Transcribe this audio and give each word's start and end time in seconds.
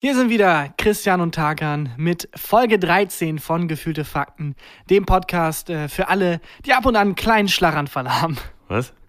Hier 0.00 0.14
sind 0.14 0.30
wieder 0.30 0.72
Christian 0.78 1.20
und 1.20 1.34
Tarkan 1.34 1.88
mit 1.96 2.28
Folge 2.36 2.78
13 2.78 3.40
von 3.40 3.66
Gefühlte 3.66 4.04
Fakten, 4.04 4.54
dem 4.88 5.06
Podcast 5.06 5.70
äh, 5.70 5.88
für 5.88 6.06
alle, 6.06 6.40
die 6.64 6.72
ab 6.72 6.86
und 6.86 6.94
an 6.94 7.08
einen 7.08 7.14
kleinen 7.16 7.48
Schlaganfall 7.48 8.08
haben. 8.08 8.36
Was? 8.68 8.92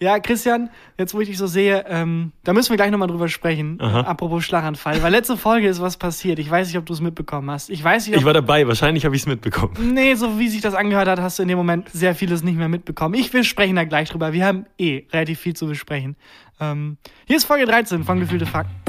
Ja, 0.00 0.18
Christian, 0.18 0.70
jetzt 0.98 1.12
wo 1.12 1.20
ich 1.20 1.28
dich 1.28 1.36
so 1.36 1.46
sehe, 1.46 1.84
ähm, 1.86 2.32
da 2.44 2.54
müssen 2.54 2.70
wir 2.70 2.78
gleich 2.78 2.90
nochmal 2.90 3.08
drüber 3.08 3.28
sprechen, 3.28 3.78
Aha. 3.78 4.00
apropos 4.00 4.42
Schlaganfall, 4.42 5.02
weil 5.02 5.12
letzte 5.12 5.36
Folge 5.36 5.68
ist 5.68 5.82
was 5.82 5.98
passiert. 5.98 6.38
Ich 6.38 6.50
weiß 6.50 6.68
nicht, 6.68 6.78
ob 6.78 6.86
du 6.86 6.94
es 6.94 7.02
mitbekommen 7.02 7.50
hast. 7.50 7.68
Ich 7.68 7.84
weiß 7.84 8.06
nicht, 8.06 8.16
ob 8.16 8.20
Ich 8.20 8.24
war 8.24 8.32
dabei, 8.32 8.66
wahrscheinlich 8.66 9.04
habe 9.04 9.14
ich 9.14 9.22
es 9.22 9.26
mitbekommen. 9.28 9.74
Nee, 9.92 10.14
so 10.14 10.38
wie 10.38 10.48
sich 10.48 10.62
das 10.62 10.74
angehört 10.74 11.08
hat, 11.08 11.20
hast 11.20 11.38
du 11.38 11.42
in 11.42 11.48
dem 11.48 11.58
Moment 11.58 11.90
sehr 11.90 12.14
vieles 12.14 12.42
nicht 12.42 12.56
mehr 12.56 12.68
mitbekommen. 12.68 13.14
Ich 13.14 13.30
will 13.34 13.44
sprechen 13.44 13.76
da 13.76 13.84
gleich 13.84 14.08
drüber. 14.08 14.32
Wir 14.32 14.46
haben 14.46 14.64
eh 14.78 15.04
relativ 15.12 15.40
viel 15.40 15.54
zu 15.54 15.66
besprechen. 15.66 16.16
Ähm, 16.58 16.96
hier 17.26 17.36
ist 17.36 17.44
Folge 17.44 17.66
13 17.66 18.04
von 18.04 18.18
Gefühlte 18.18 18.46
Fakten. 18.46 18.81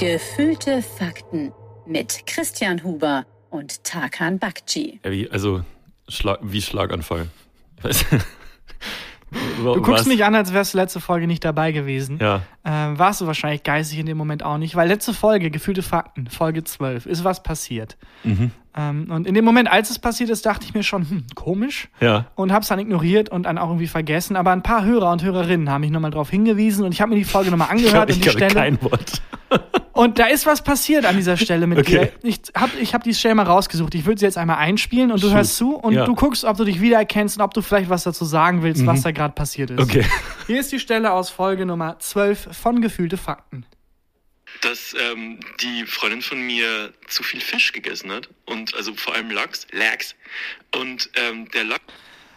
Gefühlte 0.00 0.80
Fakten 0.80 1.52
mit 1.86 2.22
Christian 2.26 2.82
Huber 2.82 3.26
und 3.50 3.84
Tarkan 3.84 4.38
Bakci. 4.38 4.98
Also, 5.30 5.62
Schlag, 6.08 6.38
wie 6.42 6.62
Schlaganfall. 6.62 7.26
Du 9.62 9.80
guckst 9.80 10.08
mich 10.08 10.24
an, 10.24 10.34
als 10.34 10.52
wärst 10.52 10.74
du 10.74 10.78
letzte 10.78 10.98
Folge 10.98 11.28
nicht 11.28 11.44
dabei 11.44 11.70
gewesen. 11.70 12.18
Ja, 12.20 12.42
Ähm, 12.64 12.98
warst 12.98 13.20
du 13.20 13.28
wahrscheinlich 13.28 13.62
geistig 13.62 14.00
in 14.00 14.06
dem 14.06 14.16
Moment 14.18 14.42
auch 14.42 14.58
nicht, 14.58 14.74
weil 14.74 14.88
letzte 14.88 15.14
Folge, 15.14 15.52
Gefühlte 15.52 15.82
Fakten, 15.82 16.26
Folge 16.26 16.64
12, 16.64 17.06
ist 17.06 17.22
was 17.22 17.42
passiert. 17.44 17.96
Mhm. 18.24 18.50
Ähm, 18.76 19.10
und 19.10 19.26
in 19.26 19.34
dem 19.34 19.44
Moment, 19.44 19.70
als 19.70 19.90
es 19.90 19.98
passiert 19.98 20.30
ist, 20.30 20.46
dachte 20.46 20.64
ich 20.64 20.74
mir 20.74 20.82
schon, 20.84 21.08
hm, 21.08 21.24
komisch. 21.34 21.88
ja. 22.00 22.26
und 22.36 22.52
hab's 22.52 22.68
dann 22.68 22.78
ignoriert 22.78 23.28
und 23.28 23.44
dann 23.44 23.58
auch 23.58 23.68
irgendwie 23.68 23.88
vergessen. 23.88 24.36
Aber 24.36 24.52
ein 24.52 24.62
paar 24.62 24.84
Hörer 24.84 25.10
und 25.10 25.22
Hörerinnen 25.24 25.68
haben 25.70 25.80
mich 25.80 25.90
nochmal 25.90 26.10
darauf 26.12 26.30
hingewiesen 26.30 26.84
und 26.84 26.92
ich 26.92 27.00
habe 27.00 27.10
mir 27.10 27.16
die 27.16 27.24
Folge 27.24 27.50
nochmal 27.50 27.68
Ich 27.74 27.86
angehört 27.86 28.08
und 28.10 28.16
ich 28.16 28.16
die 28.16 28.28
glaube 28.28 28.38
Stelle. 28.38 28.54
kein 28.54 28.82
Wort. 28.82 29.22
Und 29.92 30.18
da 30.20 30.26
ist 30.26 30.46
was 30.46 30.62
passiert 30.62 31.04
an 31.04 31.16
dieser 31.16 31.36
Stelle 31.36 31.66
mit 31.66 31.78
Okay. 31.80 32.12
dir. 32.22 32.28
Ich 32.28 32.40
habe 32.56 32.70
ich 32.80 32.94
hab 32.94 33.02
die 33.02 33.12
Stelle 33.12 33.34
mal 33.34 33.42
rausgesucht. 33.42 33.94
Ich 33.96 34.06
würde 34.06 34.18
sie 34.20 34.24
jetzt 34.24 34.38
einmal 34.38 34.56
einspielen 34.56 35.10
und 35.10 35.20
du 35.22 35.26
Shoot. 35.26 35.36
hörst 35.36 35.56
zu 35.56 35.74
und 35.74 35.92
Ja. 35.92 36.04
du 36.06 36.14
guckst, 36.14 36.44
ob 36.44 36.56
du 36.56 36.64
dich 36.64 36.80
wiedererkennst 36.80 37.36
und 37.36 37.42
ob 37.42 37.52
du 37.52 37.60
vielleicht 37.60 37.90
was 37.90 38.04
dazu 38.04 38.24
sagen 38.24 38.62
willst, 38.62 38.86
was 38.86 39.02
da 39.02 39.10
gerade 39.10 39.34
passiert 39.34 39.70
ist. 39.70 39.80
Okay. 39.80 40.06
Hier 40.46 40.60
ist 40.60 40.70
die 40.72 40.78
Stelle 40.78 41.12
aus 41.12 41.28
Folge 41.28 41.66
Nummer 41.66 41.98
12 41.98 42.48
von 42.56 42.80
Gefühlte 42.80 43.16
Fakten. 43.16 43.66
Dass 44.62 44.94
ähm, 44.98 45.40
die 45.60 45.84
Freundin 45.86 46.22
von 46.22 46.40
mir 46.40 46.92
zu 47.08 47.22
viel 47.22 47.40
Fisch 47.40 47.72
gegessen 47.72 48.10
hat 48.12 48.28
und 48.46 48.74
also 48.74 48.94
vor 48.94 49.14
allem 49.14 49.30
Lachs, 49.30 49.66
Lachs 49.72 50.14
und 50.74 51.08
ähm, 51.16 51.48
der 51.50 51.64
Lachs 51.64 51.82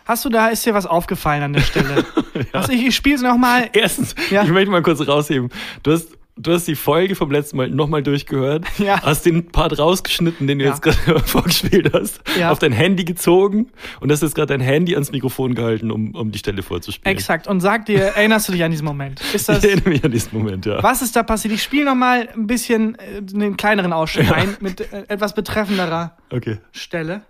Hast 0.05 0.25
du 0.25 0.29
da, 0.29 0.49
ist 0.49 0.65
dir 0.65 0.73
was 0.73 0.85
aufgefallen 0.85 1.43
an 1.43 1.53
der 1.53 1.61
Stelle? 1.61 2.05
also 2.51 2.73
ich, 2.73 2.87
ich 2.87 2.95
spiele 2.95 3.15
es 3.15 3.21
nochmal. 3.21 3.69
Erstens, 3.71 4.13
Ja. 4.31 4.43
ich 4.43 4.49
möchte 4.49 4.69
mal 4.69 4.81
kurz 4.81 4.99
rausheben. 5.07 5.49
Du 5.81 5.93
hast, 5.93 6.09
du 6.35 6.51
hast 6.53 6.67
die 6.67 6.75
Folge 6.75 7.15
vom 7.15 7.29
letzten 7.31 7.57
Mal 7.57 7.69
nochmal 7.69 8.01
durchgehört, 8.03 8.65
Ja. 8.77 9.01
hast 9.01 9.25
den 9.25 9.51
Part 9.51 9.77
rausgeschnitten, 9.77 10.47
den 10.47 10.59
du 10.59 10.65
Ja. 10.65 10.71
jetzt 10.71 10.81
gerade 10.81 11.19
vorgespielt 11.25 11.93
hast, 11.93 12.21
Ja. 12.37 12.51
auf 12.51 12.59
dein 12.59 12.71
Handy 12.71 13.03
gezogen 13.03 13.71
und 13.99 14.11
hast 14.11 14.21
jetzt 14.23 14.35
gerade 14.35 14.47
dein 14.47 14.61
Handy 14.61 14.93
ans 14.95 15.11
Mikrofon 15.11 15.55
gehalten, 15.55 15.91
um, 15.91 16.15
um 16.15 16.31
die 16.31 16.39
Stelle 16.39 16.63
vorzuspielen. 16.63 17.15
Exakt. 17.15 17.47
Und 17.47 17.61
sag 17.61 17.85
dir, 17.85 17.99
erinnerst 18.01 18.47
du 18.47 18.51
dich 18.53 18.63
an 18.63 18.71
diesen 18.71 18.85
Moment? 18.85 19.21
Ist 19.33 19.47
das, 19.49 19.63
Ich 19.63 19.69
erinnere 19.69 19.89
mich 19.89 20.03
an 20.03 20.11
diesen 20.11 20.37
Moment, 20.37 20.65
ja. 20.65 20.81
Was 20.81 21.01
ist 21.01 21.15
da 21.15 21.23
passiert? 21.23 21.53
Ich 21.53 21.63
spiele 21.63 21.85
nochmal 21.85 22.29
ein 22.33 22.47
bisschen 22.47 22.95
äh, 22.99 23.21
einen 23.33 23.55
kleineren 23.57 23.93
Ausschnitt 23.93 24.31
ein 24.31 24.57
mit 24.59 24.81
äh, 24.81 25.05
etwas 25.07 25.33
betreffenderer 25.35 26.17
Okay. 26.31 26.57
Stelle. 26.71 27.21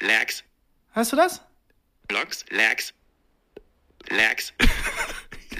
Lachs, 0.00 0.44
Hörst 0.92 1.12
du 1.12 1.16
das? 1.16 1.40
Lachs, 2.12 2.44
Lachs, 2.50 2.92
Lachs. 4.10 4.52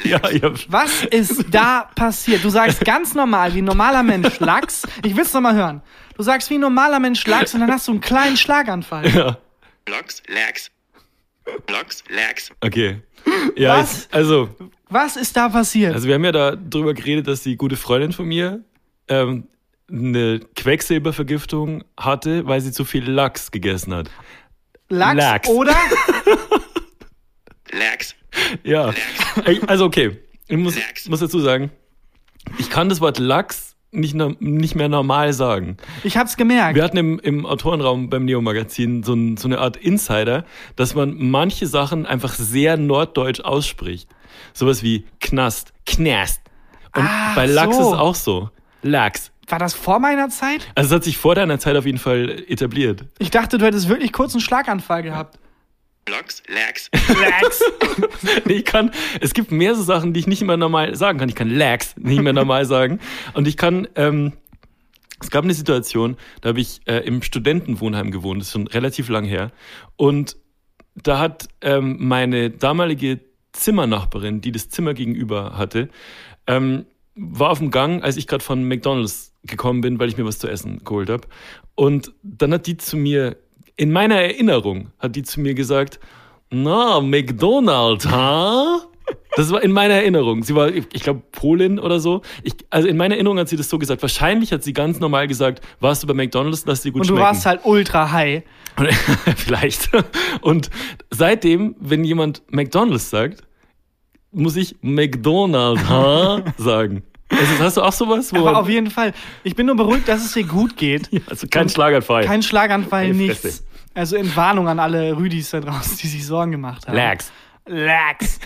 Ja, 0.03 0.19
hab, 0.23 0.59
Was 0.69 1.05
ist 1.05 1.47
da 1.51 1.89
passiert? 1.95 2.43
Du 2.45 2.49
sagst 2.51 2.85
ganz 2.85 3.15
normal, 3.15 3.55
wie 3.55 3.63
ein 3.63 3.65
normaler 3.65 4.03
Mensch 4.03 4.39
Lachs. 4.41 4.83
Ich 5.03 5.17
will's 5.17 5.33
nochmal 5.33 5.55
hören. 5.55 5.83
Du 6.17 6.23
sagst 6.23 6.51
wie 6.51 6.55
ein 6.55 6.61
normaler 6.61 7.01
Mensch 7.01 7.27
Lachs 7.27 7.55
und 7.55 7.61
dann 7.61 7.71
hast 7.71 7.87
du 7.89 7.93
einen 7.93 8.01
kleinen 8.01 8.37
Schlaganfall. 8.37 9.09
ja. 9.09 9.39
Lachs, 9.89 10.23
Lachs, 10.29 10.71
Lachs, 11.71 12.05
Lachs. 12.09 12.51
Okay. 12.61 13.03
Ja, 13.57 13.79
Was? 13.79 14.07
ich, 14.09 14.15
also, 14.15 14.49
Was 14.89 15.17
ist 15.17 15.37
da 15.37 15.49
passiert? 15.49 15.95
also 15.95 16.07
wir 16.09 16.15
haben 16.15 16.25
ja 16.25 16.33
da 16.33 16.57
drüber 16.57 16.93
geredet, 16.95 17.27
dass 17.29 17.43
die 17.43 17.57
gute 17.57 17.77
Freundin 17.77 18.13
von 18.13 18.27
mir 18.27 18.65
ähm, 19.09 19.47
eine 19.91 20.41
Quecksilbervergiftung 20.57 21.85
hatte, 21.99 22.47
weil 22.47 22.61
sie 22.61 22.73
zu 22.73 22.85
viel 22.85 23.09
Lachs 23.11 23.51
gegessen 23.51 23.95
hat. 23.95 24.11
Lachs, 24.89 25.17
Lachs. 25.17 25.49
oder? 25.49 25.77
Lachs, 27.73 28.15
Ja. 28.65 28.93
Also 29.67 29.85
okay, 29.85 30.19
ich 30.49 30.57
muss, 30.57 30.75
muss 31.09 31.21
dazu 31.21 31.41
sagen, 31.41 31.71
ich 32.59 32.71
kann 32.71 32.89
das 32.89 33.01
Wort 33.01 33.19
Lachs 33.19 33.75
nicht, 33.95 34.15
nicht 34.15 34.75
mehr 34.75 34.89
normal 34.89 35.33
sagen. 35.33 35.77
Ich 36.03 36.17
hab's 36.17 36.37
gemerkt. 36.37 36.75
Wir 36.75 36.83
hatten 36.83 36.97
im, 36.97 37.19
im 37.21 37.47
Autorenraum 37.47 38.11
beim 38.11 38.25
Neo-Magazin 38.25 39.03
so, 39.03 39.15
ein, 39.15 39.37
so 39.37 39.49
eine 39.49 39.59
Art 39.59 39.77
Insider, 39.77 40.45
dass 40.77 40.95
man 40.95 41.17
manche 41.17 41.67
Sachen 41.67 42.05
einfach 42.05 42.35
sehr 42.35 42.77
norddeutsch 42.77 43.41
ausspricht. 43.41 44.09
Sowas 44.53 44.83
wie 44.83 45.05
Knast, 45.21 45.73
Knast. 45.87 46.41
Und 46.95 47.05
Ach, 47.07 47.35
bei 47.35 47.47
Lachs 47.47 47.77
so. 47.77 47.83
ist 47.83 47.89
es 47.89 47.95
auch 47.95 48.15
so. 48.15 48.51
Lachs. 48.83 49.31
War 49.49 49.59
das 49.59 49.75
vor 49.75 49.99
meiner 49.99 50.29
Zeit? 50.29 50.67
Also 50.75 50.89
es 50.89 50.97
hat 50.97 51.05
sich 51.05 51.19
vor 51.19 51.35
deiner 51.35 51.59
Zeit 51.59 51.77
auf 51.77 51.87
jeden 51.87 51.99
Fall 51.99 52.45
etabliert. 52.49 53.05
Ich 53.19 53.31
dachte, 53.31 53.59
du 53.59 53.67
hättest 53.67 53.89
wirklich 53.89 54.13
kurz 54.13 54.33
einen 54.33 54.41
Schlaganfall 54.41 55.03
gehabt. 55.03 55.39
Lachs, 56.09 56.43
Lachs. 56.49 56.91
Lachs. 57.09 57.63
Nee, 58.45 58.55
ich 58.55 58.65
kann, 58.65 58.91
es 59.21 59.33
gibt 59.33 59.51
mehr 59.51 59.75
so 59.75 59.83
Sachen, 59.83 60.13
die 60.13 60.21
ich 60.21 60.27
nicht 60.27 60.43
mehr 60.43 60.57
normal 60.57 60.95
sagen 60.97 61.19
kann. 61.19 61.29
Ich 61.29 61.35
kann 61.35 61.49
Lax 61.49 61.97
nicht 61.97 62.21
mehr 62.21 62.33
normal 62.33 62.67
sagen. 62.67 63.01
Und 63.33 63.49
ich 63.49 63.57
kann, 63.57 63.89
ähm, 63.95 64.33
es 65.21 65.31
gab 65.31 65.45
eine 65.45 65.55
Situation, 65.55 66.17
da 66.41 66.51
habe 66.51 66.61
ich 66.61 66.81
äh, 66.87 66.99
im 66.99 67.23
Studentenwohnheim 67.23 68.11
gewohnt, 68.11 68.41
das 68.41 68.49
ist 68.49 68.53
schon 68.53 68.67
relativ 68.67 69.09
lang 69.09 69.25
her. 69.25 69.53
Und 69.97 70.37
da 70.95 71.19
hat 71.19 71.49
ähm, 71.61 71.97
meine 72.01 72.51
damalige 72.51 73.21
Zimmernachbarin, 73.53 74.41
die 74.41 74.53
das 74.53 74.69
Zimmer 74.69 74.95
gegenüber 74.95 75.57
hatte, 75.57 75.89
ähm, 76.47 76.87
war 77.15 77.51
auf 77.51 77.59
dem 77.59 77.71
Gang, 77.71 78.03
als 78.03 78.17
ich 78.17 78.27
gerade 78.27 78.45
von 78.45 78.67
McDonald's 78.67 79.33
gekommen 79.45 79.81
bin, 79.81 79.99
weil 79.99 80.09
ich 80.09 80.17
mir 80.17 80.25
was 80.25 80.39
zu 80.39 80.49
essen 80.49 80.83
geholt 80.85 81.09
habe. 81.09 81.27
Und 81.75 82.13
dann 82.23 82.53
hat 82.53 82.67
die 82.67 82.77
zu 82.77 82.97
mir, 82.97 83.37
in 83.77 83.93
meiner 83.93 84.17
Erinnerung, 84.17 84.91
hat 84.99 85.17
die 85.17 85.23
zu 85.23 85.41
mir 85.41 85.55
gesagt, 85.55 85.99
na, 86.51 87.01
McDonald's, 87.01 88.07
ha? 88.09 88.83
Das 89.37 89.51
war 89.51 89.63
in 89.63 89.73
meiner 89.73 89.95
Erinnerung. 89.95 90.45
Sie 90.45 90.55
war, 90.55 90.69
ich 90.73 90.89
glaube, 90.89 91.23
Polin 91.33 91.79
oder 91.81 91.99
so. 91.99 92.23
Ich, 92.45 92.55
also 92.71 92.87
in 92.87 92.97
meiner 92.97 93.15
Erinnerung 93.17 93.39
hat 93.39 93.49
sie 93.49 93.57
das 93.57 93.69
so 93.69 93.79
gesagt. 93.79 94.01
Wahrscheinlich 94.01 94.53
hat 94.53 94.63
sie 94.63 94.73
ganz 94.73 95.01
normal 95.01 95.27
gesagt, 95.27 95.61
warst 95.81 96.03
du 96.03 96.07
bei 96.07 96.15
McDonald's, 96.15 96.65
lass 96.67 96.83
dir 96.83 96.93
gut 96.93 97.01
Und 97.03 97.09
du 97.09 97.15
schmecken. 97.15 97.27
warst 97.27 97.45
halt 97.45 97.61
ultra 97.65 98.13
high. 98.13 98.45
Vielleicht. 99.37 99.91
Und 100.41 100.71
seitdem, 101.11 101.75
wenn 101.81 102.05
jemand 102.05 102.43
McDonald's 102.49 103.11
sagt, 103.11 103.43
muss 104.31 104.57
ich 104.57 104.77
McDonald's 104.83 105.89
ha? 105.89 106.43
sagen. 106.57 107.03
Also 107.31 107.59
hast 107.65 107.77
du 107.79 107.83
auch 107.83 107.93
sowas? 107.93 108.33
Wo 108.33 108.47
Aber 108.47 108.59
auf 108.59 108.69
jeden 108.69 108.91
Fall. 108.91 109.13
Ich 109.43 109.57
bin 109.57 109.67
nur 109.67 109.77
beruhigt, 109.77 110.09
dass 110.09 110.25
es 110.25 110.33
dir 110.33 110.45
gut 110.45 110.77
geht. 110.77 111.11
also 111.31 111.47
kein 111.51 111.69
Schlaganfall. 111.69 112.25
Kein 112.25 112.43
Schlaganfall, 112.43 113.09
Meine 113.09 113.19
nichts. 113.19 113.41
Fresse. 113.41 113.63
Also 113.95 114.17
in 114.17 114.35
Warnung 114.37 114.69
an 114.69 114.79
alle 114.79 115.17
Rüdis 115.17 115.51
da 115.51 115.61
draußen, 115.61 115.97
die 115.99 116.09
sich 116.09 116.27
Sorgen 116.27 116.53
gemacht 116.53 116.87
haben. 116.87 116.97
Lax. 116.97 117.33
Lax. 117.67 118.41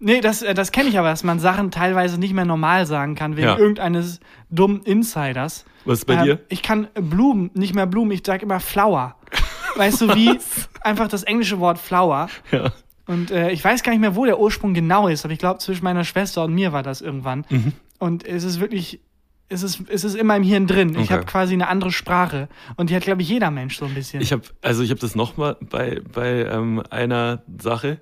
Nee, 0.00 0.20
das, 0.20 0.42
äh, 0.42 0.54
das 0.54 0.70
kenne 0.72 0.88
ich 0.88 0.98
aber, 0.98 1.08
dass 1.08 1.24
man 1.24 1.40
Sachen 1.40 1.70
teilweise 1.72 2.18
nicht 2.18 2.32
mehr 2.32 2.44
normal 2.44 2.86
sagen 2.86 3.14
kann, 3.16 3.36
wegen 3.36 3.48
Ja. 3.48 3.58
irgendeines 3.58 4.20
dummen 4.48 4.82
Insiders. 4.82 5.64
Was 5.84 6.00
ist 6.00 6.04
bei 6.04 6.14
Ähm, 6.14 6.24
dir? 6.24 6.40
Ich 6.48 6.62
kann 6.62 6.86
Blumen, 6.94 7.50
nicht 7.54 7.74
mehr 7.74 7.86
Blumen, 7.86 8.12
ich 8.12 8.22
sag 8.24 8.42
immer 8.42 8.60
Flower. 8.60 9.16
Weißt 9.76 10.00
du, 10.00 10.14
wie 10.14 10.38
einfach 10.82 11.08
das 11.08 11.24
englische 11.24 11.58
Wort 11.58 11.78
Flower. 11.78 12.28
Ja. 12.52 12.72
Und 13.06 13.30
äh, 13.30 13.50
ich 13.50 13.64
weiß 13.64 13.82
gar 13.82 13.90
nicht 13.92 14.00
mehr, 14.00 14.14
wo 14.14 14.24
der 14.24 14.38
Ursprung 14.38 14.74
genau 14.74 15.08
ist, 15.08 15.24
aber 15.24 15.32
ich 15.32 15.38
glaube, 15.40 15.58
zwischen 15.58 15.82
meiner 15.82 16.04
Schwester 16.04 16.44
und 16.44 16.54
mir 16.54 16.72
war 16.72 16.82
das 16.84 17.00
irgendwann. 17.00 17.44
Mhm. 17.48 17.72
Und 17.98 18.26
es 18.26 18.44
ist 18.44 18.60
wirklich, 18.60 19.00
es 19.48 19.62
ist, 19.62 19.80
es 19.88 20.04
ist 20.04 20.14
immer 20.14 20.36
im 20.36 20.42
Hirn 20.42 20.66
drin. 20.66 20.90
Ich 20.90 20.98
Okay. 21.04 21.12
habe 21.14 21.24
quasi 21.24 21.54
eine 21.54 21.68
andere 21.68 21.90
Sprache. 21.90 22.48
Und 22.76 22.90
die 22.90 22.96
hat, 22.96 23.02
glaube 23.02 23.22
ich, 23.22 23.28
jeder 23.28 23.50
Mensch 23.50 23.78
so 23.78 23.86
ein 23.86 23.94
bisschen. 23.94 24.20
Ich 24.20 24.32
habe 24.32 24.42
also 24.62 24.82
ich 24.82 24.90
habe 24.90 25.00
das 25.00 25.14
noch 25.14 25.36
mal 25.36 25.56
bei 25.60 26.00
bei 26.12 26.44
ähm, 26.46 26.82
einer 26.90 27.42
Sache 27.58 28.00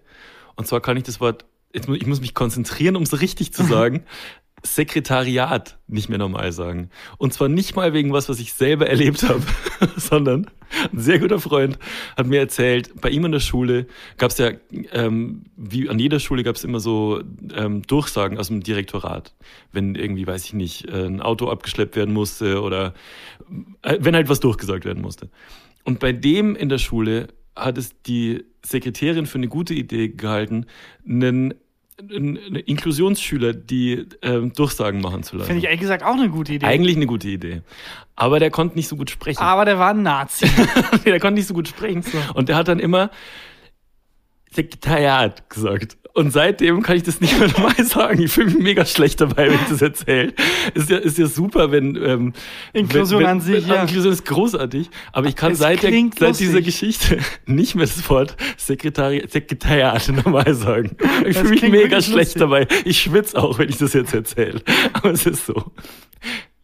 und 0.56 0.66
zwar 0.66 0.80
kann 0.80 0.96
ich 0.96 1.04
das 1.04 1.20
Wort 1.20 1.44
jetzt 1.72 1.88
muss, 1.88 1.98
ich 1.98 2.06
muss 2.06 2.20
mich 2.20 2.34
konzentrieren, 2.34 2.96
um 2.96 3.02
es 3.02 3.20
richtig 3.20 3.52
zu 3.52 3.64
sagen. 3.74 4.04
Sekretariat 4.66 5.78
nicht 5.88 6.08
mehr 6.08 6.18
normal 6.18 6.52
sagen. 6.52 6.90
Und 7.18 7.32
zwar 7.32 7.48
nicht 7.48 7.76
mal 7.76 7.92
wegen 7.92 8.12
was, 8.12 8.28
was 8.28 8.40
ich 8.40 8.52
selber 8.52 8.88
erlebt 8.88 9.22
habe, 9.22 9.42
sondern 9.96 10.50
ein 10.92 10.98
sehr 10.98 11.18
guter 11.18 11.38
Freund 11.38 11.78
hat 12.16 12.26
mir 12.26 12.40
erzählt, 12.40 13.00
bei 13.00 13.08
ihm 13.08 13.24
in 13.24 13.32
der 13.32 13.40
Schule 13.40 13.86
gab 14.18 14.30
es 14.30 14.38
ja, 14.38 14.50
ähm, 14.92 15.44
wie 15.56 15.88
an 15.88 15.98
jeder 15.98 16.20
Schule 16.20 16.42
gab 16.42 16.56
es 16.56 16.64
immer 16.64 16.80
so 16.80 17.22
ähm, 17.54 17.82
Durchsagen 17.82 18.38
aus 18.38 18.48
dem 18.48 18.62
Direktorat. 18.62 19.34
Wenn 19.72 19.94
irgendwie, 19.94 20.26
weiß 20.26 20.44
ich 20.44 20.52
nicht, 20.52 20.88
äh, 20.88 21.06
ein 21.06 21.22
Auto 21.22 21.48
abgeschleppt 21.48 21.96
werden 21.96 22.12
musste 22.12 22.60
oder 22.60 22.94
äh, 23.82 23.98
wenn 24.00 24.14
halt 24.14 24.28
was 24.28 24.40
durchgesagt 24.40 24.84
werden 24.84 25.02
musste. 25.02 25.30
Und 25.84 26.00
bei 26.00 26.12
dem 26.12 26.56
in 26.56 26.68
der 26.68 26.78
Schule 26.78 27.28
hat 27.54 27.78
es 27.78 27.90
die 28.02 28.44
Sekretärin 28.64 29.26
für 29.26 29.38
eine 29.38 29.48
gute 29.48 29.72
Idee 29.72 30.08
gehalten, 30.08 30.66
einen 31.08 31.54
Inklusionsschüler 31.98 33.54
die 33.54 34.06
ähm, 34.20 34.52
Durchsagen 34.52 35.00
machen 35.00 35.22
zu 35.22 35.36
lassen. 35.36 35.46
Finde 35.46 35.60
ich 35.60 35.64
ehrlich 35.64 35.80
gesagt 35.80 36.02
auch 36.02 36.14
eine 36.14 36.28
gute 36.28 36.52
Idee. 36.52 36.66
Eigentlich 36.66 36.96
eine 36.96 37.06
gute 37.06 37.28
Idee. 37.28 37.62
Aber 38.16 38.38
der 38.38 38.50
konnte 38.50 38.76
nicht 38.76 38.88
so 38.88 38.96
gut 38.96 39.10
sprechen. 39.10 39.40
Aber 39.40 39.64
der 39.64 39.78
war 39.78 39.90
ein 39.90 40.02
Nazi. 40.02 40.46
der 41.06 41.20
konnte 41.20 41.38
nicht 41.38 41.46
so 41.46 41.54
gut 41.54 41.68
sprechen. 41.68 42.04
Und 42.34 42.50
der 42.50 42.56
hat 42.56 42.68
dann 42.68 42.80
immer 42.80 43.10
Sekretariat 44.56 45.48
gesagt. 45.50 45.96
Und 46.16 46.30
seitdem 46.32 46.82
kann 46.82 46.96
ich 46.96 47.02
das 47.02 47.20
nicht 47.20 47.38
mehr 47.38 47.48
normal 47.56 47.84
sagen. 47.84 48.22
Ich 48.22 48.32
fühle 48.32 48.46
mich 48.46 48.58
mega 48.58 48.86
schlecht 48.86 49.20
dabei, 49.20 49.48
wenn 49.48 49.54
ich 49.56 49.68
das 49.68 49.82
erzähle. 49.82 50.32
Ist 50.72 50.88
ja, 50.88 50.96
ist 50.96 51.18
ja 51.18 51.26
super, 51.26 51.70
wenn 51.70 51.94
ähm, 51.96 52.32
Inklusion 52.72 53.20
wenn, 53.20 53.26
wenn, 53.26 53.32
an 53.32 53.40
sich, 53.42 53.66
ja. 53.66 53.82
Inklusion 53.82 54.14
ist 54.14 54.24
großartig, 54.24 54.88
aber 55.12 55.28
ich 55.28 55.36
kann 55.36 55.52
Es 55.52 55.58
seit, 55.58 55.82
der, 55.82 55.92
seit 56.18 56.40
dieser. 56.40 56.62
Geschichte 56.62 57.18
nicht 57.46 57.74
mehr 57.74 57.84
das 57.84 58.08
Wort 58.08 58.34
Sekretari 58.56 59.26
Sekretariat 59.28 60.08
normal 60.08 60.54
sagen. 60.54 60.96
Ich 61.26 61.36
fühle 61.36 61.50
mich 61.50 61.62
mega 61.68 62.00
schlecht 62.00 62.38
lustig. 62.38 62.40
dabei. 62.40 62.66
Ich 62.86 62.98
schwitze 62.98 63.38
auch, 63.38 63.58
wenn 63.58 63.68
ich 63.68 63.76
das 63.76 63.92
jetzt 63.92 64.14
erzähle. 64.14 64.62
Aber 64.94 65.10
es 65.10 65.26
ist 65.26 65.44
so. 65.44 65.70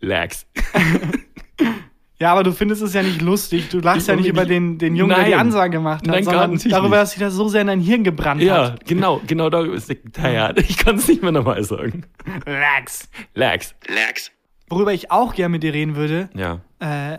Lax. 0.00 0.46
Ja, 2.22 2.30
aber 2.30 2.44
du 2.44 2.52
findest 2.52 2.82
es 2.82 2.94
ja 2.94 3.02
nicht 3.02 3.20
lustig. 3.20 3.68
Du 3.70 3.80
lachst 3.80 4.02
Ich 4.02 4.06
ja 4.06 4.14
nicht 4.14 4.28
über 4.28 4.44
den, 4.44 4.78
den 4.78 4.94
Jungen, 4.94 5.12
der 5.16 5.24
die 5.24 5.30
Nein. 5.32 5.40
Ansage 5.40 5.70
gemacht 5.72 6.02
hat, 6.02 6.06
Nein, 6.06 6.24
gar 6.24 6.46
sondern 6.48 6.70
darüber, 6.70 6.96
dass 6.98 7.10
sich 7.10 7.18
das 7.18 7.34
so 7.34 7.48
sehr 7.48 7.62
in 7.62 7.66
dein 7.66 7.80
Hirn 7.80 8.04
gebrannt 8.04 8.40
Ja, 8.42 8.66
hat. 8.74 8.84
genau, 8.86 9.20
genau 9.26 9.50
darüber 9.50 9.74
ist 9.74 9.88
Sekretariat. 9.88 10.56
Ich 10.60 10.76
kann 10.76 10.94
es 10.94 11.08
nicht 11.08 11.20
mehr 11.20 11.32
normal 11.32 11.64
sagen. 11.64 12.04
Relax. 12.46 13.08
Lax. 13.34 13.74
Lax. 13.88 14.30
Worüber 14.68 14.92
ich 14.92 15.10
auch 15.10 15.34
gerne 15.34 15.48
mit 15.50 15.64
dir 15.64 15.74
reden 15.74 15.96
würde, 15.96 16.30
Ja. 16.34 16.60
äh, 16.78 17.18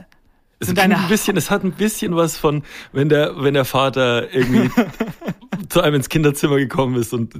Es 0.59 0.67
Sind 0.67 0.77
deine- 0.77 0.97
ein 0.97 1.09
bisschen, 1.09 1.35
es 1.35 1.51
hat 1.51 1.65
ein 1.65 1.73
bisschen 1.73 2.15
was 2.15 2.37
von, 2.37 2.63
wenn 2.93 3.09
der, 3.09 3.33
wenn 3.43 3.53
der 3.55 3.65
Vater 3.65 4.33
irgendwie 4.33 4.69
zu 5.67 5.81
einem 5.81 5.95
ins 5.95 6.07
Kinderzimmer 6.07 6.55
gekommen 6.55 6.95
ist 6.95 7.11
und 7.13 7.33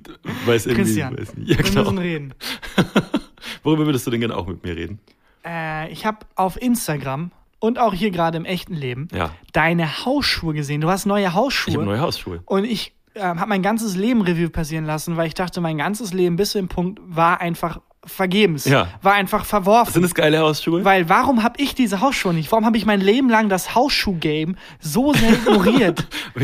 weiß 0.46 0.66
irgendwie, 0.66 0.84
Christian, 0.84 1.18
weiß 1.18 1.34
nicht. 1.38 1.50
Ja, 1.50 1.58
wir 1.60 1.64
genau. 1.64 1.82
müssen 1.84 1.98
reden. 2.00 2.34
Worüber 3.64 3.86
würdest 3.86 4.06
du 4.06 4.12
denn 4.12 4.20
gerne 4.20 4.36
auch 4.36 4.48
mit 4.48 4.66
mir 4.66 4.76
reden? 4.76 5.00
Äh, 5.46 5.90
ich 5.94 6.06
habe 6.06 6.20
auf 6.36 6.62
Instagram 6.62 7.32
und 7.64 7.80
auch 7.80 7.94
hier 7.94 8.12
gerade 8.12 8.36
im 8.38 8.44
echten 8.44 8.74
Leben 8.74 9.08
Ja. 9.14 9.32
deine 9.54 10.06
Hausschuhe 10.06 10.54
gesehen. 10.54 10.82
Du 10.82 10.90
hast 10.90 11.06
neue 11.06 11.34
Hausschuhe. 11.34 11.72
Ich 11.72 11.78
habe 11.78 11.86
neue 11.86 12.02
Hausschuhe. 12.02 12.42
Und 12.46 12.66
ich 12.66 12.94
äh, 13.14 13.22
habe 13.22 13.48
mein 13.48 13.62
ganzes 13.62 13.96
Leben 13.96 14.22
Review 14.22 14.50
passieren 14.50 14.84
lassen, 14.84 15.16
weil 15.16 15.28
ich 15.28 15.34
dachte, 15.34 15.62
mein 15.62 15.78
ganzes 15.78 16.12
Leben 16.12 16.36
bis 16.36 16.52
zu 16.52 16.58
dem 16.58 16.68
Punkt 16.68 17.00
war 17.06 17.40
einfach 17.40 17.80
vergebens. 18.06 18.66
Ja. 18.66 18.88
War 19.02 19.14
einfach 19.14 19.46
verworfen. 19.46 19.94
Sind 19.94 20.02
das 20.04 20.14
geile 20.16 20.40
Hausschuhe? 20.40 20.84
Weil 20.84 21.10
warum 21.10 21.44
habe 21.44 21.62
ich 21.62 21.76
diese 21.76 22.02
Hausschuhe 22.02 22.34
nicht? 22.34 22.52
Warum 22.52 22.66
habe 22.66 22.78
ich 22.78 22.86
mein 22.86 23.02
Leben 23.02 23.30
lang 23.30 23.50
das 23.50 23.76
Hausschuh-Game 23.76 24.56
so 24.80 25.14
sehr 25.14 25.34
ignoriert? 25.34 26.06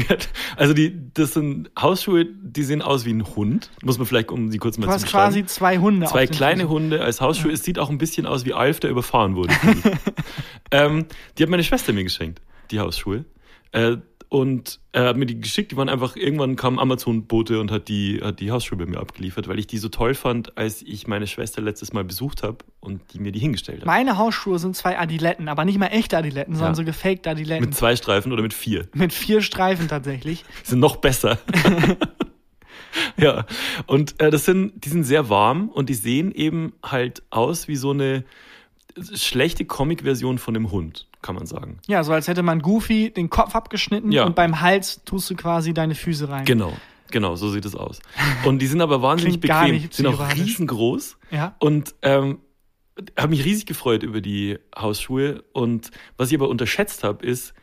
Also 0.55 0.73
die, 0.73 0.95
das 1.13 1.33
sind 1.33 1.71
Hausschuhe, 1.79 2.25
die 2.25 2.63
sehen 2.63 2.81
aus 2.81 3.05
wie 3.05 3.13
ein 3.13 3.25
Hund. 3.35 3.69
Muss 3.83 3.97
man 3.97 4.05
vielleicht, 4.07 4.31
um 4.31 4.51
sie 4.51 4.57
kurz 4.57 4.77
mal 4.77 4.87
Du 4.87 4.93
zu 4.93 5.01
beschreiben. 5.03 5.33
quasi 5.33 5.45
zwei 5.45 5.77
Hunde. 5.77 6.05
Zwei 6.07 6.27
kleine 6.27 6.63
Füßen. 6.63 6.69
Hunde 6.69 7.01
als 7.01 7.21
Hausschuhe. 7.21 7.51
Es 7.51 7.63
sieht 7.63 7.79
auch 7.79 7.89
ein 7.89 7.97
bisschen 7.97 8.25
aus 8.25 8.45
wie 8.45 8.53
Alf, 8.53 8.79
der 8.79 8.89
überfahren 8.89 9.35
wurde. 9.35 9.53
ähm, 10.71 11.05
die 11.37 11.43
hat 11.43 11.49
meine 11.49 11.63
Schwester 11.63 11.93
mir 11.93 12.03
geschenkt, 12.03 12.41
die 12.71 12.79
Hausschuhe. 12.79 13.25
Äh, 13.71 13.97
und 14.29 14.79
er 14.91 15.05
hat 15.05 15.17
mir 15.17 15.25
die 15.25 15.39
geschickt. 15.39 15.71
Die 15.71 15.77
waren 15.77 15.89
einfach, 15.89 16.15
irgendwann 16.15 16.55
kam 16.55 16.77
Amazon-Bote 16.77 17.59
und 17.59 17.71
hat 17.71 17.87
die, 17.87 18.19
hat 18.23 18.39
die 18.39 18.51
Hausschuhe 18.51 18.77
bei 18.77 18.85
mir 18.85 18.99
abgeliefert, 18.99 19.47
weil 19.47 19.57
ich 19.57 19.65
die 19.65 19.79
so 19.79 19.89
toll 19.89 20.13
fand, 20.13 20.55
als 20.55 20.83
ich 20.83 21.07
meine 21.07 21.25
Schwester 21.25 21.61
letztes 21.63 21.93
Mal 21.93 22.03
besucht 22.03 22.43
habe 22.43 22.59
und 22.79 23.01
die 23.13 23.19
mir 23.19 23.31
die 23.31 23.39
hingestellt 23.39 23.79
hat. 23.79 23.87
Meine 23.87 24.17
Hausschuhe 24.19 24.59
sind 24.59 24.75
zwei 24.75 24.99
Adiletten, 24.99 25.47
aber 25.47 25.65
nicht 25.65 25.79
mal 25.79 25.87
echte 25.87 26.15
Adiletten, 26.15 26.53
sondern 26.53 26.73
Ja. 26.73 26.75
so 26.75 26.83
gefaked 26.83 27.25
Adiletten. 27.27 27.65
Mit 27.65 27.75
zwei 27.75 27.95
Streifen 27.95 28.31
oder 28.31 28.43
mit 28.43 28.53
vier. 28.53 28.87
Mit 28.93 29.13
vier 29.13 29.41
Streifen 29.41 29.87
tatsächlich. 29.87 30.45
Die 30.63 30.67
sind 30.69 30.79
noch 30.79 30.97
besser. 30.97 31.39
ja, 33.17 33.45
und 33.87 34.19
äh, 34.21 34.29
das 34.29 34.45
sind, 34.45 34.85
die 34.85 34.89
sind 34.89 35.05
sehr 35.05 35.29
warm 35.29 35.69
und 35.69 35.89
die 35.89 35.93
sehen 35.95 36.31
eben 36.31 36.73
halt 36.83 37.23
aus 37.31 37.67
wie 37.67 37.75
so 37.75 37.91
eine 37.91 38.23
schlechte 39.15 39.65
Comic-Version 39.65 40.37
von 40.37 40.53
dem 40.53 40.71
Hund, 40.71 41.07
kann 41.21 41.35
man 41.35 41.45
sagen. 41.45 41.79
Ja, 41.87 42.03
so 42.03 42.13
als 42.13 42.27
hätte 42.27 42.43
man 42.43 42.61
Goofy 42.61 43.11
den 43.11 43.29
Kopf 43.29 43.55
abgeschnitten 43.55 44.11
Ja. 44.11 44.25
und 44.25 44.35
beim 44.35 44.61
Hals 44.61 45.01
tust 45.05 45.29
du 45.29 45.35
quasi 45.35 45.73
deine 45.73 45.95
Füße 45.95 46.29
rein. 46.29 46.45
Genau, 46.45 46.73
genau, 47.11 47.35
so 47.35 47.49
sieht 47.49 47.65
es 47.65 47.75
aus. 47.75 47.99
Und 48.45 48.59
die 48.61 48.67
sind 48.67 48.81
aber 48.81 49.01
wahnsinnig 49.01 49.39
bequem, 49.39 49.87
sind 49.91 50.07
auch 50.07 50.33
riesengroß 50.35 51.17
Ja. 51.31 51.55
und 51.59 51.93
ähm, 52.01 52.39
habe 53.17 53.29
mich 53.29 53.45
riesig 53.45 53.65
gefreut 53.65 54.03
über 54.03 54.21
die 54.21 54.59
Hausschuhe. 54.77 55.43
Und 55.53 55.91
was 56.17 56.29
ich 56.31 56.35
aber 56.37 56.49
unterschätzt 56.49 57.03
habe, 57.03 57.25
ist, 57.25 57.53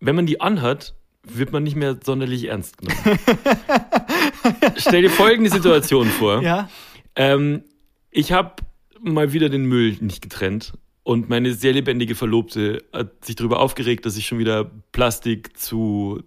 wenn 0.00 0.16
man 0.16 0.26
die 0.26 0.40
anhat, 0.40 0.94
wird 1.24 1.52
man 1.52 1.62
nicht 1.62 1.76
mehr 1.76 1.96
sonderlich 2.04 2.48
ernst 2.48 2.78
genommen. 2.78 2.98
Stell 4.76 5.02
dir 5.02 5.10
folgende 5.10 5.50
Situation 5.50 6.08
vor. 6.08 6.42
Ja. 6.42 6.68
Ähm, 7.14 7.62
ich 8.10 8.32
habe 8.32 8.56
mal 9.00 9.32
wieder 9.32 9.48
den 9.48 9.64
Müll 9.66 9.96
nicht 10.00 10.22
getrennt 10.22 10.72
und 11.04 11.28
meine 11.28 11.52
sehr 11.54 11.72
lebendige 11.72 12.14
Verlobte 12.14 12.84
hat 12.92 13.24
sich 13.24 13.36
darüber 13.36 13.60
aufgeregt, 13.60 14.06
dass 14.06 14.16
ich 14.16 14.26
schon 14.26 14.38
wieder 14.38 14.70
Plastik 14.92 15.58
zu 15.58 16.22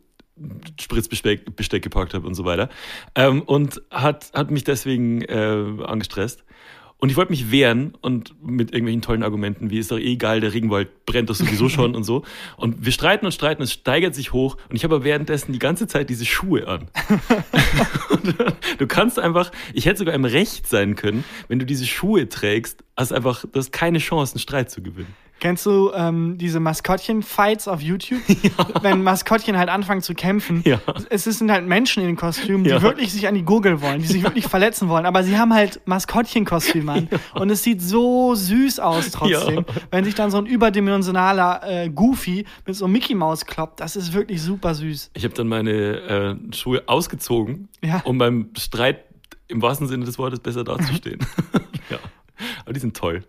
Spritzbesteck 0.80 1.56
Besteck 1.56 1.83
gepackt 1.83 2.13
habe 2.13 2.27
und 2.27 2.36
so 2.36 2.44
weiter. 2.44 2.69
Ähm, 3.16 3.42
und 3.42 3.81
hat, 3.89 4.31
hat 4.33 4.51
mich 4.51 4.66
deswegen 4.66 5.22
äh, 5.22 5.83
angestresst. 5.83 6.44
Und 7.05 7.11
ich 7.11 7.17
wollte 7.17 7.33
mich 7.33 7.51
wehren 7.51 7.93
und 8.01 8.33
mit 8.43 8.71
irgendwelchen 8.71 9.03
tollen 9.03 9.21
Argumenten, 9.21 9.69
wie 9.69 9.77
ist 9.77 9.91
doch 9.91 9.99
eh 9.99 10.13
egal, 10.13 10.41
der 10.41 10.55
Regenwald 10.55 11.05
brennt 11.05 11.29
doch 11.29 11.35
sowieso 11.35 11.69
schon 11.69 11.93
und 11.93 12.03
so. 12.03 12.23
Und 12.57 12.83
wir 12.83 12.91
streiten 12.91 13.27
und 13.27 13.31
streiten, 13.31 13.61
es 13.61 13.73
steigert 13.73 14.15
sich 14.15 14.33
hoch 14.33 14.57
und 14.69 14.75
ich 14.75 14.83
habe 14.83 15.03
währenddessen 15.03 15.53
die 15.53 15.59
ganze 15.59 15.85
Zeit 15.85 16.09
diese 16.09 16.25
Schuhe 16.25 16.67
an. 16.67 16.87
Du 18.79 18.87
kannst 18.87 19.19
einfach, 19.19 19.51
ich 19.73 19.85
hätte 19.85 19.99
sogar 19.99 20.15
im 20.15 20.25
Recht 20.25 20.67
sein 20.67 20.95
können, 20.95 21.23
wenn 21.47 21.59
du 21.59 21.65
diese 21.65 21.85
Schuhe 21.85 22.27
trägst, 22.27 22.83
hast 22.97 23.13
einfach, 23.13 23.45
du 23.45 23.59
hast 23.59 23.71
keine 23.71 23.99
Chance, 23.99 24.33
einen 24.33 24.39
Streit 24.39 24.71
zu 24.71 24.81
gewinnen. 24.81 25.13
Kennst 25.41 25.65
du 25.65 25.91
ähm, 25.93 26.37
diese 26.37 26.59
Maskottchen-Fights 26.61 27.67
auf 27.67 27.81
YouTube? 27.81 28.21
Wenn 28.81 29.03
Maskottchen 29.03 29.57
halt 29.57 29.69
anfangen 29.69 30.01
zu 30.01 30.13
kämpfen. 30.13 30.61
Ja. 30.65 30.79
Es 31.09 31.25
sind 31.25 31.51
halt 31.51 31.67
Menschen 31.67 32.01
in 32.01 32.07
den 32.07 32.15
Kostümen, 32.15 32.63
die 32.63 32.69
Ja. 32.69 32.81
wirklich 32.81 33.11
sich 33.11 33.27
an 33.27 33.35
die 33.35 33.43
Gurgel 33.43 33.81
wollen, 33.81 33.99
die 34.01 34.07
sich 34.07 34.23
wirklich 34.23 34.47
verletzen 34.47 34.87
wollen. 34.87 35.05
Aber 35.05 35.23
sie 35.23 35.37
haben 35.37 35.53
halt 35.53 35.81
Maskottchenkostüme 35.85 36.91
an. 36.91 37.09
Und 37.33 37.49
es 37.49 37.63
sieht 37.63 37.81
so 37.81 38.33
süß 38.33 38.79
aus 38.79 39.11
trotzdem. 39.11 39.55
Ja. 39.57 39.63
Wenn 39.91 40.05
sich 40.05 40.15
dann 40.15 40.31
so 40.31 40.37
ein 40.37 40.45
überdimensionaler 40.45 41.61
äh, 41.65 41.89
Goofy 41.89 42.45
mit 42.65 42.75
so 42.75 42.85
einem 42.85 42.93
Mickey 42.93 43.13
Maus 43.13 43.45
kloppt, 43.45 43.81
das 43.81 43.95
ist 43.97 44.13
wirklich 44.13 44.41
super 44.41 44.73
süß. 44.73 45.11
Ich 45.13 45.25
habe 45.25 45.33
dann 45.35 45.47
meine 45.49 45.71
äh, 46.49 46.55
Schuhe 46.55 46.83
ausgezogen, 46.88 47.67
Ja. 47.83 48.01
um 48.05 48.17
beim 48.17 48.49
Streit 48.57 49.03
im 49.49 49.61
wahrsten 49.61 49.88
Sinne 49.88 50.05
des 50.05 50.17
Wortes 50.17 50.39
besser 50.39 50.63
dazustehen. 50.63 51.19
ja. 51.89 51.97
Aber 52.63 52.73
die 52.73 52.79
sind 52.79 52.95
toll. 52.95 53.24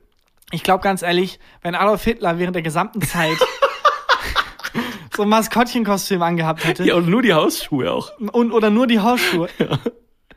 Ich 0.53 0.63
glaube 0.63 0.83
ganz 0.83 1.03
ehrlich, 1.03 1.39
wenn 1.63 1.75
Adolf 1.75 2.05
Hitler 2.05 2.39
während 2.39 2.55
der 2.55 2.63
gesamten 2.63 3.03
Zeit 3.03 3.37
so 5.17 5.23
ein 5.23 5.29
Maskottchenkostüm 5.29 6.23
angehabt 6.23 6.65
hätte, 6.65 6.85
Ja, 6.85 6.95
und 6.95 7.09
nur 7.09 7.23
die 7.23 7.35
Hausschuhe 7.35 7.91
auch. 7.93 8.13
und 8.19 8.53
oder 8.53 8.71
nur 8.71 8.87
die 8.87 9.01
Hausschuhe. 9.01 9.49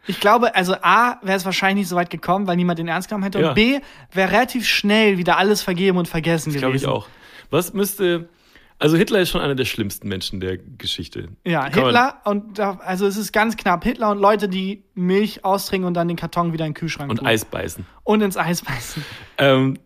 Ich 0.08 0.20
glaube, 0.20 0.56
also 0.56 0.74
A, 0.82 1.20
wäre 1.22 1.38
es 1.38 1.46
wahrscheinlich 1.46 1.84
nicht 1.84 1.90
so 1.90 1.96
weit 1.96 2.10
gekommen, 2.10 2.48
weil 2.48 2.56
niemand 2.56 2.80
den 2.80 2.88
ernst 2.88 3.10
genommen 3.10 3.26
hätte. 3.26 3.42
Ja. 3.42 3.50
Und 3.50 3.54
B, 3.56 3.80
wäre 4.12 4.32
relativ 4.32 4.66
schnell 4.68 5.20
wieder 5.20 5.38
alles 5.38 5.62
vergeben 5.62 6.00
und 6.00 6.08
vergessen 6.08 6.52
Das 6.52 6.60
gewesen. 6.62 6.62
glaube 6.62 6.76
ich 6.78 6.88
auch. 6.88 7.08
Was 7.52 7.74
müsste. 7.74 8.28
Also 8.80 8.98
Hitler 8.98 9.20
ist 9.20 9.30
schon 9.30 9.40
einer 9.42 9.54
der 9.54 9.66
schlimmsten 9.66 10.08
Menschen 10.08 10.40
der 10.40 10.58
Geschichte. 10.58 11.28
Ja, 11.46 11.70
Kann 11.70 11.84
man- 11.84 11.86
Hitler 11.86 12.22
und 12.26 12.58
da, 12.58 12.80
also 12.84 13.06
es 13.06 13.18
ist 13.18 13.32
ganz 13.34 13.56
knapp 13.56 13.84
Hitler 13.84 14.10
und 14.10 14.18
Leute, 14.20 14.50
die 14.50 14.84
Milch 14.96 15.46
austrinken 15.46 15.86
und 15.86 15.94
dann 15.94 16.08
den 16.08 16.18
Karton 16.18 16.54
wieder 16.54 16.66
in 16.66 16.72
den 16.72 16.76
Kühlschrank 16.78 17.12
Und 17.12 17.18
tun. 17.18 17.28
Eis 17.28 17.46
beißen. 17.46 17.86
und 18.04 18.22
ins 18.22 18.36
Eis 18.38 18.64
beißen. 18.64 19.06
Ähm, 19.38 19.78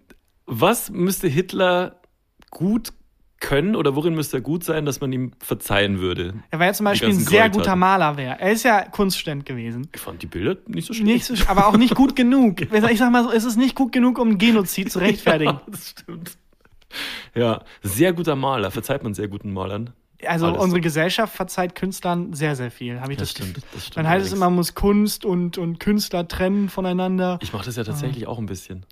was 0.59 0.89
müsste 0.89 1.27
Hitler 1.27 2.01
gut 2.49 2.93
können 3.39 3.75
oder 3.75 3.95
worin 3.95 4.15
müsste 4.15 4.37
er 4.37 4.41
gut 4.41 4.63
sein, 4.63 4.85
dass 4.85 5.01
man 5.01 5.11
ihm 5.11 5.31
verzeihen 5.39 5.99
würde? 5.99 6.33
Er 6.49 6.59
war 6.59 6.67
ja 6.67 6.73
zum 6.73 6.85
Beispiel 6.85 7.09
ein 7.09 7.19
sehr 7.19 7.49
guter 7.49 7.75
Maler 7.75 8.15
wäre. 8.15 8.39
Er 8.39 8.51
ist 8.51 8.63
ja 8.63 8.83
Kunststudent 8.83 9.45
gewesen. 9.45 9.89
Ich 9.93 9.99
fand 9.99 10.21
die 10.21 10.27
Bilder 10.27 10.55
nicht 10.67 10.87
so 10.87 10.93
schlecht. 10.93 11.07
Nicht 11.07 11.25
so, 11.25 11.47
aber 11.47 11.67
auch 11.67 11.75
nicht 11.75 11.93
gut 11.93 12.15
genug. 12.15 12.61
Ich 12.61 12.99
sag 12.99 13.11
mal 13.11 13.23
so, 13.23 13.31
es 13.31 13.43
ist 13.43 13.57
nicht 13.57 13.75
gut 13.75 13.91
genug, 13.91 14.17
um 14.17 14.37
Genozid 14.37 14.91
zu 14.91 14.99
rechtfertigen. 14.99 15.55
Ja, 15.55 15.61
das 15.67 15.89
stimmt. 15.89 16.37
Ja, 17.35 17.63
sehr 17.81 18.13
guter 18.13 18.35
Maler. 18.35 18.71
Verzeiht 18.71 19.03
man 19.03 19.13
sehr 19.13 19.27
guten 19.27 19.51
Malern. 19.51 19.91
Also 20.25 20.47
Alles. 20.47 20.61
unsere 20.61 20.79
Gesellschaft 20.79 21.35
verzeiht 21.35 21.75
Künstlern 21.75 22.33
sehr, 22.33 22.55
sehr 22.55 22.71
viel, 22.71 23.01
habe 23.01 23.11
ich 23.11 23.17
das, 23.17 23.33
Das 23.33 23.45
stimmt, 23.45 23.57
das 23.73 23.87
stimmt 23.87 23.97
Dann 23.97 24.07
heißt 24.07 24.25
es 24.25 24.31
immer, 24.31 24.45
man 24.45 24.55
muss 24.55 24.73
Kunst 24.73 25.25
und, 25.25 25.57
und 25.57 25.81
Künstler 25.81 26.27
trennen 26.27 26.69
voneinander. 26.69 27.39
Ich 27.41 27.51
mache 27.51 27.65
das 27.65 27.75
ja 27.75 27.83
tatsächlich 27.83 28.25
auch 28.27 28.39
ein 28.39 28.45
bisschen. 28.45 28.85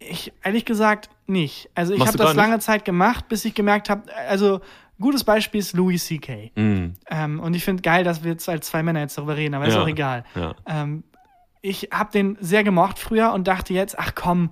Ich, 0.00 0.32
ehrlich 0.44 0.64
gesagt, 0.64 1.10
nicht. 1.26 1.68
Also 1.74 1.92
ich 1.92 2.00
habe 2.00 2.12
das 2.12 2.18
gar 2.18 2.28
nicht? 2.28 2.36
lange 2.36 2.58
Zeit 2.60 2.84
gemacht, 2.84 3.28
bis 3.28 3.44
ich 3.44 3.54
gemerkt 3.54 3.90
habe, 3.90 4.02
also 4.28 4.60
gutes 5.00 5.24
Beispiel 5.24 5.60
ist 5.60 5.74
Louis 5.74 6.04
C.K. 6.06 6.52
Mm, 6.54 6.94
Ähm, 7.10 7.40
und 7.40 7.54
ich 7.54 7.64
finde 7.64 7.82
geil, 7.82 8.04
dass 8.04 8.22
wir 8.22 8.32
jetzt 8.32 8.48
als 8.48 8.66
zwei 8.68 8.82
Männer 8.82 9.00
jetzt 9.00 9.18
darüber 9.18 9.36
reden, 9.36 9.54
aber 9.54 9.66
ist 9.66 9.74
Ja. 9.74 9.82
auch 9.82 9.88
egal. 9.88 10.24
ja. 10.34 10.54
Ähm, 10.66 11.04
ich 11.60 11.88
habe 11.92 12.12
den 12.12 12.36
sehr 12.40 12.62
gemocht 12.62 12.98
früher 13.00 13.32
und 13.32 13.48
dachte 13.48 13.74
jetzt, 13.74 13.98
ach 13.98 14.12
komm, 14.14 14.50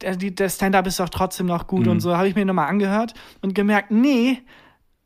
der, 0.00 0.14
der 0.16 0.48
Stand-up 0.48 0.86
ist 0.86 1.00
doch 1.00 1.08
trotzdem 1.08 1.46
noch 1.46 1.66
gut 1.66 1.86
Mhm. 1.86 1.92
und 1.92 2.00
so. 2.00 2.16
Habe 2.16 2.28
ich 2.28 2.36
mir 2.36 2.44
nochmal 2.44 2.68
angehört 2.68 3.14
und 3.42 3.54
gemerkt, 3.54 3.90
nee, 3.90 4.42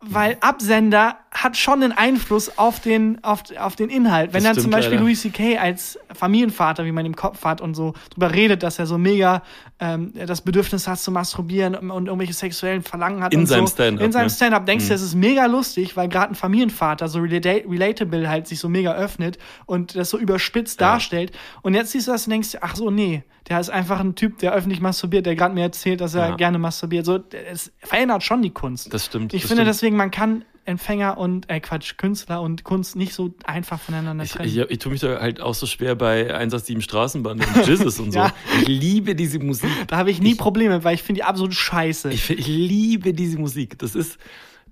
weil 0.00 0.36
Absender 0.40 1.18
hat 1.32 1.56
schon 1.56 1.82
einen 1.82 1.92
Einfluss 1.92 2.58
auf 2.58 2.80
den, 2.80 3.22
auf, 3.22 3.44
auf 3.56 3.76
den 3.76 3.88
Inhalt. 3.88 4.32
Wenn 4.32 4.42
Das 4.42 4.48
dann 4.48 4.54
zum 4.54 4.62
stimmt 4.62 4.74
Beispiel 4.74 4.94
leider. 4.96 5.04
Louis 5.04 5.20
C.K. 5.20 5.58
als 5.58 5.96
Familienvater, 6.12 6.84
wie 6.84 6.90
man 6.92 7.06
im 7.06 7.14
Kopf 7.14 7.44
hat 7.44 7.60
und 7.60 7.74
so 7.74 7.94
drüber 8.10 8.32
redet, 8.32 8.64
dass 8.64 8.80
er 8.80 8.86
so 8.86 8.98
mega 8.98 9.42
ähm, 9.78 10.12
das 10.26 10.40
Bedürfnis 10.40 10.88
hat 10.88 10.98
zu 10.98 11.12
masturbieren 11.12 11.76
und, 11.76 11.90
und 11.92 12.06
irgendwelche 12.06 12.32
sexuellen 12.32 12.82
Verlangen 12.82 13.22
hat 13.22 13.32
In 13.32 13.40
und 13.40 13.46
seinem 13.46 13.66
so. 13.68 13.74
Stand-up, 13.74 14.04
In 14.04 14.10
seinem 14.12 14.24
ne? 14.24 14.30
Stand-up 14.30 14.66
denkst 14.66 14.88
du, 14.88 14.94
es 14.94 15.02
ist 15.02 15.14
mega 15.14 15.46
lustig, 15.46 15.96
weil 15.96 16.08
gerade 16.08 16.32
ein 16.32 16.34
Familienvater 16.34 17.06
so 17.08 17.20
relata 17.20 17.50
relatable 17.68 18.28
halt 18.28 18.48
sich 18.48 18.58
so 18.58 18.68
mega 18.68 18.94
öffnet 18.94 19.38
und 19.66 19.94
das 19.94 20.10
so 20.10 20.18
überspitzt 20.18 20.80
Ja. 20.80 20.88
darstellt. 20.92 21.30
Und 21.62 21.74
jetzt 21.74 21.92
siehst 21.92 22.08
du 22.08 22.12
das 22.12 22.26
und 22.26 22.32
denkst, 22.32 22.50
dir, 22.52 22.58
ach 22.62 22.74
so, 22.74 22.90
nee, 22.90 23.22
der 23.48 23.60
ist 23.60 23.70
einfach 23.70 24.00
ein 24.00 24.16
Typ, 24.16 24.38
der 24.38 24.52
öffentlich 24.52 24.80
masturbiert, 24.80 25.26
der 25.26 25.36
gerade 25.36 25.54
mir 25.54 25.62
erzählt, 25.62 26.00
dass 26.00 26.14
er 26.14 26.30
Ja. 26.30 26.36
gerne 26.36 26.58
masturbiert. 26.58 27.06
So, 27.06 27.20
es 27.50 27.72
verändert 27.78 28.22
schon 28.24 28.42
die 28.42 28.50
Kunst. 28.50 28.92
Das 28.92 29.06
stimmt. 29.06 29.32
Ich 29.32 29.42
das 29.42 29.48
finde 29.48 29.62
stimmt. 29.62 29.74
deswegen, 29.76 29.96
man 29.96 30.10
kann 30.10 30.44
Empfänger 30.64 31.18
und, 31.18 31.48
äh, 31.50 31.58
Quatsch, 31.60 31.96
Künstler 31.96 32.42
und 32.42 32.64
Kunst 32.64 32.94
nicht 32.96 33.14
so 33.14 33.34
einfach 33.44 33.80
voneinander 33.80 34.24
Ich, 34.24 34.32
trennen. 34.32 34.48
ich, 34.48 34.56
ich 34.58 34.78
tue 34.78 34.92
mich 34.92 35.00
da 35.00 35.20
halt 35.20 35.40
auch 35.40 35.54
so 35.54 35.66
schwer 35.66 35.94
bei 35.94 36.32
187 36.34 36.82
Straßenbahn 36.84 37.40
und 37.40 37.66
Jizzes 37.66 37.98
und 37.98 38.12
so. 38.12 38.18
Ja. 38.20 38.32
Ich 38.62 38.68
liebe 38.68 39.14
diese 39.14 39.38
Musik. 39.38 39.70
da 39.88 39.96
habe 39.96 40.10
ich 40.10 40.20
nie 40.20 40.32
ich- 40.32 40.38
Probleme, 40.38 40.84
weil 40.84 40.94
ich 40.94 41.02
finde 41.02 41.20
die 41.20 41.24
absolut 41.24 41.54
scheiße. 41.54 42.12
Ich, 42.12 42.28
ich 42.30 42.46
liebe 42.46 43.12
diese 43.14 43.38
Musik. 43.38 43.78
Das 43.78 43.94
ist, 43.94 44.18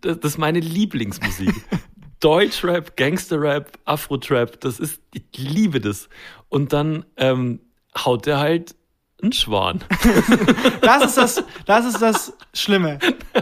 das, 0.01 0.21
das 0.21 0.33
ist 0.33 0.39
meine 0.39 0.61
Lieblingsmusik. 0.61 1.53
Deutschrap, 2.21 2.97
Gangsterrap, 2.97 3.79
Afro-Trap, 3.85 4.61
das 4.61 4.81
ist, 4.81 5.01
ich 5.15 5.23
liebe 5.39 5.81
das. 5.81 6.09
Und 6.49 6.73
dann 6.73 7.05
ähm, 7.17 7.61
haut 7.97 8.27
der 8.27 8.39
halt 8.39 8.75
einen 9.23 9.33
Schwan. 9.33 9.81
Das 10.81 11.05
ist 11.05 11.17
das, 11.17 11.45
das 11.67 11.85
ist 11.87 12.01
das 12.01 12.33
Schlimme. 12.55 12.99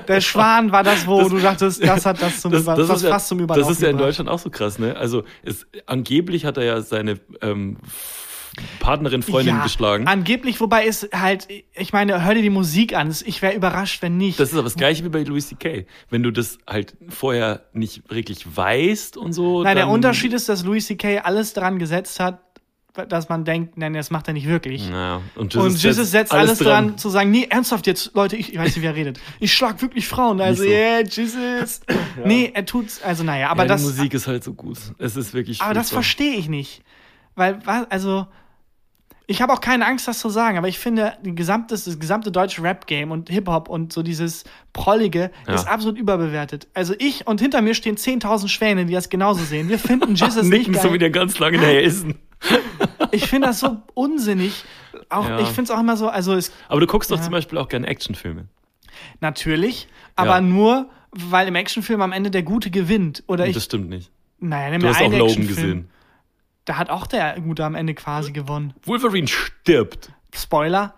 Der 0.09 0.21
Schwan 0.23 0.73
war 0.73 0.83
das, 0.83 1.06
wo 1.06 1.21
Das- 1.21 1.28
du 1.30 1.38
dachtest, 1.38 1.85
das 1.85 2.06
hat 2.06 2.21
das 2.23 2.40
zum, 2.40 2.52
Das, 2.52 2.64
das, 2.64 2.78
das 2.78 2.97
ist 2.99 3.02
ja, 3.04 3.11
fast 3.11 3.28
zum 3.28 3.40
Überlaufen 3.40 3.68
das 3.68 3.76
ist 3.78 3.83
ja 3.83 3.90
in. 3.90 3.99
Deutschland 3.99 4.28
auch 4.30 4.38
so 4.38 4.50
krass, 4.50 4.78
ne? 4.78 4.97
Also 4.97 5.25
es, 5.42 5.66
angeblich 5.87 6.45
hat 6.45 6.56
er 6.56 6.64
ja 6.64 6.80
seine 6.80 7.21
ähm, 7.42 7.76
Partnerin, 8.80 9.23
Freundin 9.23 9.56
ja, 9.56 9.62
geschlagen. 9.62 10.06
Angeblich, 10.06 10.61
wobei 10.61 10.87
ist 10.87 11.11
halt, 11.14 11.47
ich 11.75 11.92
meine, 11.92 12.25
hör 12.25 12.35
dir 12.35 12.40
die 12.42 12.49
Musik 12.50 12.97
an. 12.97 13.14
Ich 13.26 13.42
wäre 13.42 13.54
überrascht, 13.54 14.00
wenn 14.00 14.16
nicht. 14.16 14.40
Das 14.40 14.49
ist 14.49 14.54
aber 14.54 14.62
das 14.64 14.76
gleiche 14.76 15.04
wie 15.04 15.11
bei 15.11 15.23
Louis 15.25 15.49
C.K. 15.49 15.87
Wenn 16.09 16.23
du 16.23 16.30
das 16.30 16.59
halt 16.66 16.97
vorher 17.09 17.66
nicht 17.75 18.11
wirklich 18.11 18.56
weißt 18.56 19.18
und 19.18 19.35
so. 19.35 19.62
Nein, 19.62 19.76
der 19.76 19.88
Unterschied 19.88 20.33
ist, 20.33 20.49
dass 20.49 20.64
Louis 20.64 20.87
C.K. 20.87 21.18
alles 21.18 21.52
daran 21.52 21.78
gesetzt 21.78 22.18
hat, 22.18 22.40
dass 23.09 23.29
man 23.29 23.45
denkt, 23.45 23.76
nein, 23.76 23.93
das 23.95 24.11
macht 24.11 24.29
er 24.29 24.35
nicht 24.35 24.47
wirklich. 24.49 24.88
Naja, 24.91 25.21
und 25.35 25.55
Und 25.55 25.83
Jesus 25.83 26.11
setzt 26.11 26.33
alles 26.33 26.59
dran, 26.59 26.99
zu 26.99 27.09
sagen, 27.11 27.31
nee, 27.31 27.47
ernsthaft 27.50 27.87
jetzt, 27.87 28.12
Leute, 28.15 28.37
ich, 28.37 28.53
ich 28.53 28.59
weiß 28.59 28.75
nicht, 28.76 28.83
wie 28.83 28.87
er 28.87 28.95
redet. 28.97 29.21
Ich 29.41 29.53
schlag 29.55 29.81
wirklich 29.83 30.09
Frauen. 30.09 30.41
Also, 30.41 30.62
so. 30.62 30.69
yeah, 30.69 31.00
Jesus. 31.00 31.81
Nee, 32.25 32.50
er 32.55 32.65
tut's, 32.65 33.03
also 33.03 33.23
naja, 33.25 33.50
aber 33.50 33.62
Aber 33.62 33.69
das, 33.69 33.83
die 33.83 33.88
Musik 33.88 34.15
ist 34.15 34.26
halt 34.26 34.43
so 34.43 34.55
gut. 34.55 34.79
Es 34.99 35.17
ist 35.17 35.35
wirklich. 35.35 35.61
aber 35.61 35.75
das 35.75 35.91
verstehe 35.91 36.35
ich 36.37 36.49
nicht. 36.49 36.83
Weil, 37.35 37.59
also, 37.91 38.26
ich 39.29 39.43
habe 39.43 39.53
auch 39.53 39.61
keine 39.61 39.85
Angst, 39.87 40.07
das 40.07 40.21
zu 40.21 40.31
sagen, 40.31 40.57
aber 40.57 40.69
ich 40.69 40.79
finde, 40.79 41.15
die 41.23 41.35
gesamte, 41.35 41.75
das 41.75 41.99
gesamte 41.99 42.31
deutsche 42.31 42.62
Rap-Game 42.62 43.11
und 43.11 43.29
Hip-Hop 43.29 43.69
und 43.69 43.93
so 43.93 44.03
dieses 44.05 44.45
Prollige 44.73 45.31
Ja. 45.49 45.55
ist 45.55 45.67
absolut 45.67 45.99
überbewertet. 45.99 46.69
Also 46.75 46.95
ich 46.99 47.26
und 47.26 47.41
hinter 47.41 47.61
mir 47.61 47.75
stehen 47.75 47.97
10.000 47.97 48.47
Schwäne, 48.49 48.87
die 48.87 48.93
das 48.93 49.09
genauso 49.09 49.43
sehen. 49.43 49.69
Wir 49.69 49.81
finden 49.81 50.15
Jesus 50.15 50.45
nicht 50.45 50.73
geil. 50.73 50.81
so 50.83 50.93
wieder 50.93 51.11
ganz 51.11 51.38
lange 51.41 51.59
Nelson. 51.59 52.15
Ich 53.12 53.26
finde 53.28 53.49
das 53.49 53.61
so 53.61 53.83
unsinnig. 53.95 54.64
Auch, 55.09 55.28
Ja. 55.28 55.38
Ich 55.40 55.49
finde 55.49 55.64
es 55.64 55.71
auch 55.71 55.81
immer 55.81 55.97
so, 55.97 56.09
also 56.09 56.35
es 56.35 56.52
Aber 56.69 56.81
du 56.81 56.87
guckst 56.87 57.11
doch 57.11 57.16
Ja. 57.16 57.23
zum 57.23 57.33
Beispiel 57.33 57.59
auch 57.59 57.69
gerne 57.69 57.87
Actionfilme. 57.87 58.47
natürlich, 59.21 59.88
aber 60.16 60.37
Ja. 60.37 60.40
nur, 60.40 60.88
weil 61.12 61.49
im 61.49 61.55
Actionfilm 61.55 62.00
am 62.02 62.12
Ende 62.12 62.31
der 62.31 62.43
Gute 62.43 62.71
gewinnt. 62.71 63.23
Oder 63.26 63.47
ich, 63.47 63.55
das 63.55 63.64
stimmt 63.64 63.88
nicht. 63.88 64.11
naja, 64.40 64.71
nimm 64.71 64.81
Du 64.81 64.88
hast 64.88 64.97
auch 65.00 65.05
Logan 65.05 65.21
Actionfilm. 65.23 65.47
gesehen. 65.49 65.90
Da 66.64 66.76
hat 66.78 66.90
auch 66.90 67.07
der 67.07 67.38
Gute 67.40 67.64
am 67.64 67.75
Ende 67.75 67.95
quasi 67.95 68.33
gewonnen. 68.33 68.75
Wolverine 68.85 69.28
stirbt. 69.28 70.11
Spoiler. 70.35 70.95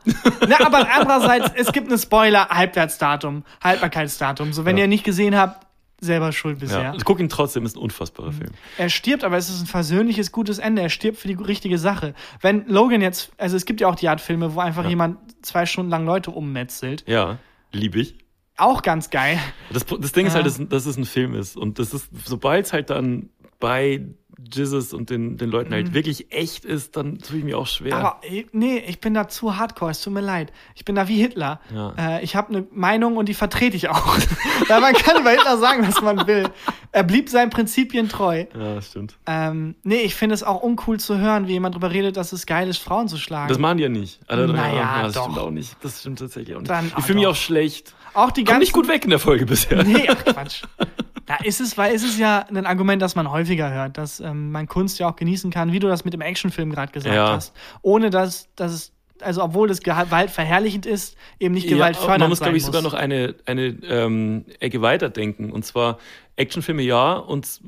Na, 0.48 0.64
aber 0.64 0.88
andererseits, 0.92 1.52
es 1.54 1.70
gibt 1.72 1.88
eine 1.88 1.98
Spoiler-Halbwertsdatum, 1.98 3.44
Haltbarkeitsdatum. 3.62 4.52
So, 4.52 4.64
wenn 4.64 4.76
Ja. 4.76 4.84
ihr 4.84 4.88
nicht 4.88 5.04
gesehen 5.04 5.36
habt, 5.36 5.66
selber 6.00 6.32
schuld 6.32 6.58
bisher. 6.60 6.82
Ja. 6.82 6.94
Ich 6.94 7.04
guck 7.04 7.18
ihn 7.20 7.28
trotzdem, 7.28 7.64
ist 7.64 7.76
ein 7.76 7.80
unfassbarer 7.82 8.32
Film. 8.32 8.50
Er 8.76 8.88
stirbt, 8.88 9.24
aber 9.24 9.36
es 9.36 9.48
ist 9.48 9.60
ein 9.62 9.66
versöhnliches, 9.66 10.30
gutes 10.32 10.58
Ende. 10.58 10.82
Er 10.82 10.90
stirbt 10.90 11.18
für 11.18 11.28
die 11.28 11.34
richtige 11.34 11.78
Sache. 11.78 12.14
Wenn 12.40 12.66
Logan 12.68 13.00
jetzt, 13.00 13.32
also 13.38 13.56
es 13.56 13.64
gibt 13.64 13.80
ja 13.80 13.88
auch 13.88 13.96
die 13.96 14.08
Art 14.08 14.20
Filme, 14.20 14.54
wo 14.54 14.60
einfach 14.60 14.88
jemand 14.88 15.18
zwei 15.44 15.66
Stunden 15.66 15.90
lang 15.90 16.04
Leute 16.06 16.30
ummetzelt. 16.30 17.04
Ja, 17.06 17.38
liebe 17.72 17.98
ich. 18.00 18.16
Auch 18.56 18.82
ganz 18.82 19.10
geil. 19.10 19.38
Das, 19.72 19.86
das 19.86 20.12
Ding 20.12 20.26
ist 20.26 20.32
Ja. 20.32 20.42
halt, 20.42 20.46
dass, 20.46 20.60
dass 20.68 20.86
es 20.86 20.96
ein 20.96 21.04
Film 21.04 21.34
ist. 21.34 21.56
Und 21.56 21.78
das 21.78 21.94
ist, 21.94 22.08
sobald 22.24 22.66
es 22.66 22.72
halt 22.72 22.90
dann 22.90 23.30
bei 23.60 24.04
Jesus 24.52 24.92
und 24.94 25.10
den, 25.10 25.36
den 25.36 25.50
Leuten 25.50 25.72
halt 25.72 25.94
wirklich 25.94 26.32
echt 26.32 26.64
ist, 26.64 26.96
dann 26.96 27.18
tue 27.18 27.38
ich 27.38 27.44
mir 27.44 27.58
auch 27.58 27.66
schwer. 27.66 27.96
Mhm. 27.96 28.04
Aber 28.04 28.20
äh, 28.22 28.46
nee, 28.52 28.78
ich 28.86 29.00
bin 29.00 29.12
da 29.14 29.26
zu 29.28 29.56
hardcore, 29.56 29.90
es 29.90 30.00
tut 30.00 30.12
mir 30.12 30.20
leid. 30.20 30.52
Ich 30.76 30.84
bin 30.84 30.94
da 30.94 31.08
wie 31.08 31.16
Hitler. 31.20 31.60
Ja. 31.74 31.94
Äh, 31.98 32.24
ich 32.24 32.36
habe 32.36 32.50
eine 32.50 32.66
Meinung 32.70 33.16
und 33.16 33.28
die 33.28 33.34
vertrete 33.34 33.76
ich 33.76 33.88
auch. 33.88 34.16
Weil 34.68 34.80
man 34.80 34.94
kann 34.94 35.20
über 35.20 35.30
Hitler 35.30 35.58
sagen, 35.58 35.86
was 35.86 36.00
man 36.00 36.26
will. 36.26 36.48
Er 36.92 37.02
blieb 37.02 37.28
seinen 37.28 37.50
Prinzipien 37.50 38.08
treu. 38.08 38.44
ja, 38.54 38.74
das 38.76 38.86
stimmt. 38.86 39.16
Ähm, 39.26 39.74
nee, 39.82 40.02
ich 40.02 40.14
finde 40.14 40.34
es 40.34 40.42
auch 40.42 40.62
uncool 40.62 41.00
zu 41.00 41.18
hören, 41.18 41.48
wie 41.48 41.52
jemand 41.52 41.74
darüber 41.74 41.90
redet, 41.90 42.16
dass 42.16 42.32
es 42.32 42.46
geil 42.46 42.68
ist, 42.68 42.78
Frauen 42.78 43.08
zu 43.08 43.16
schlagen. 43.18 43.48
Das 43.48 43.58
machen 43.58 43.78
die 43.78 43.82
ja 43.82 43.88
nicht. 43.88 44.20
Drei- 44.28 44.46
Naja, 44.46 44.74
ja, 44.76 45.02
das 45.02 45.14
doch. 45.14 45.24
stimmt 45.24 45.38
auch 45.38 45.50
nicht. 45.50 45.76
Das 45.82 46.00
stimmt 46.00 46.18
tatsächlich 46.20 46.54
auch 46.56 46.60
nicht. 46.60 46.70
Dann- 46.70 46.86
ich 46.86 46.94
ah, 46.96 47.00
fühle 47.00 47.18
mich 47.18 47.26
auch 47.26 47.36
schlecht. 47.36 47.94
auch 48.14 48.30
die 48.30 48.42
Komm 48.42 48.46
ganzen 48.52 48.60
nicht 48.60 48.72
gut 48.72 48.88
weg 48.88 49.04
in 49.04 49.10
der 49.10 49.18
Folge 49.18 49.46
bisher. 49.46 49.82
Nee, 49.84 50.08
ach 50.08 50.24
Quatsch. 50.24 50.62
Da 51.28 51.36
ist 51.44 51.60
es, 51.60 51.76
weil 51.78 51.94
ist 51.94 52.04
es 52.04 52.18
ja 52.18 52.46
ein 52.48 52.66
Argument, 52.66 53.00
das 53.02 53.14
man 53.14 53.30
häufiger 53.30 53.70
hört, 53.70 53.98
dass 53.98 54.18
ähm, 54.20 54.50
man 54.50 54.66
Kunst 54.66 54.98
ja 54.98 55.08
auch 55.10 55.16
genießen 55.16 55.50
kann, 55.50 55.72
wie 55.72 55.78
du 55.78 55.86
das 55.86 56.04
mit 56.04 56.14
dem 56.14 56.22
Actionfilm 56.22 56.70
gerade 56.72 56.90
gesagt 56.90 57.14
Ja. 57.14 57.32
hast. 57.32 57.52
Ohne 57.82 58.10
dass, 58.10 58.48
dass 58.56 58.72
es, 58.72 58.92
also 59.20 59.42
obwohl 59.42 59.68
das 59.68 59.80
Gewalt 59.80 60.30
verherrlichend 60.30 60.86
ist, 60.86 61.16
eben 61.38 61.52
nicht 61.54 61.68
Ja, 61.68 61.76
gewaltfördernd 61.76 62.20
man 62.20 62.30
muss, 62.30 62.40
glaube 62.40 62.56
ich, 62.56 62.62
muss. 62.62 62.66
sogar 62.66 62.82
noch 62.82 62.94
eine, 62.94 63.34
eine 63.46 63.66
ähm, 63.88 64.44
Ecke 64.60 64.80
weiterdenken. 64.80 65.50
Und 65.52 65.64
zwar 65.66 65.98
Actionfilme 66.36 66.82
ja 66.82 67.14
und 67.14 67.60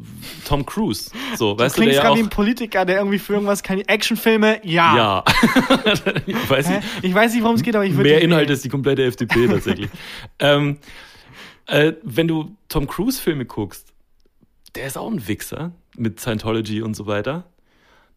Tom 0.46 0.64
Cruise. 0.64 1.10
So, 1.36 1.58
weißt 1.58 1.76
du, 1.76 1.80
Klingt 1.82 1.96
der 1.96 2.04
ja 2.04 2.10
auch. 2.10 2.16
wie 2.16 2.20
ein 2.20 2.30
Politiker, 2.30 2.84
der 2.84 2.98
irgendwie 2.98 3.18
für 3.18 3.32
irgendwas 3.34 3.62
kann. 3.64 3.80
Actionfilme, 3.80 4.60
ja. 4.64 4.96
ja. 4.96 5.24
ich 6.26 6.50
weiß 6.50 6.68
nicht. 6.68 6.82
Ich 7.02 7.12
weiß 7.14 7.34
nicht, 7.34 7.42
worum 7.42 7.56
es 7.56 7.62
geht, 7.62 7.74
aber 7.74 7.84
ich 7.84 7.96
würde. 7.96 8.08
Mehr 8.10 8.22
Inhalt 8.22 8.48
als 8.48 8.62
die 8.62 8.68
komplette 8.68 9.02
FDP 9.04 9.48
tatsächlich. 9.48 9.90
ähm, 10.38 10.78
äh, 11.70 11.94
wenn 12.02 12.28
du 12.28 12.56
Tom 12.68 12.86
Cruise-Filme 12.86 13.46
guckst, 13.46 13.92
der 14.74 14.86
ist 14.86 14.98
auch 14.98 15.10
ein 15.10 15.26
Wichser 15.26 15.72
mit 15.96 16.20
Scientology 16.20 16.82
und 16.82 16.94
so 16.94 17.06
weiter. 17.06 17.44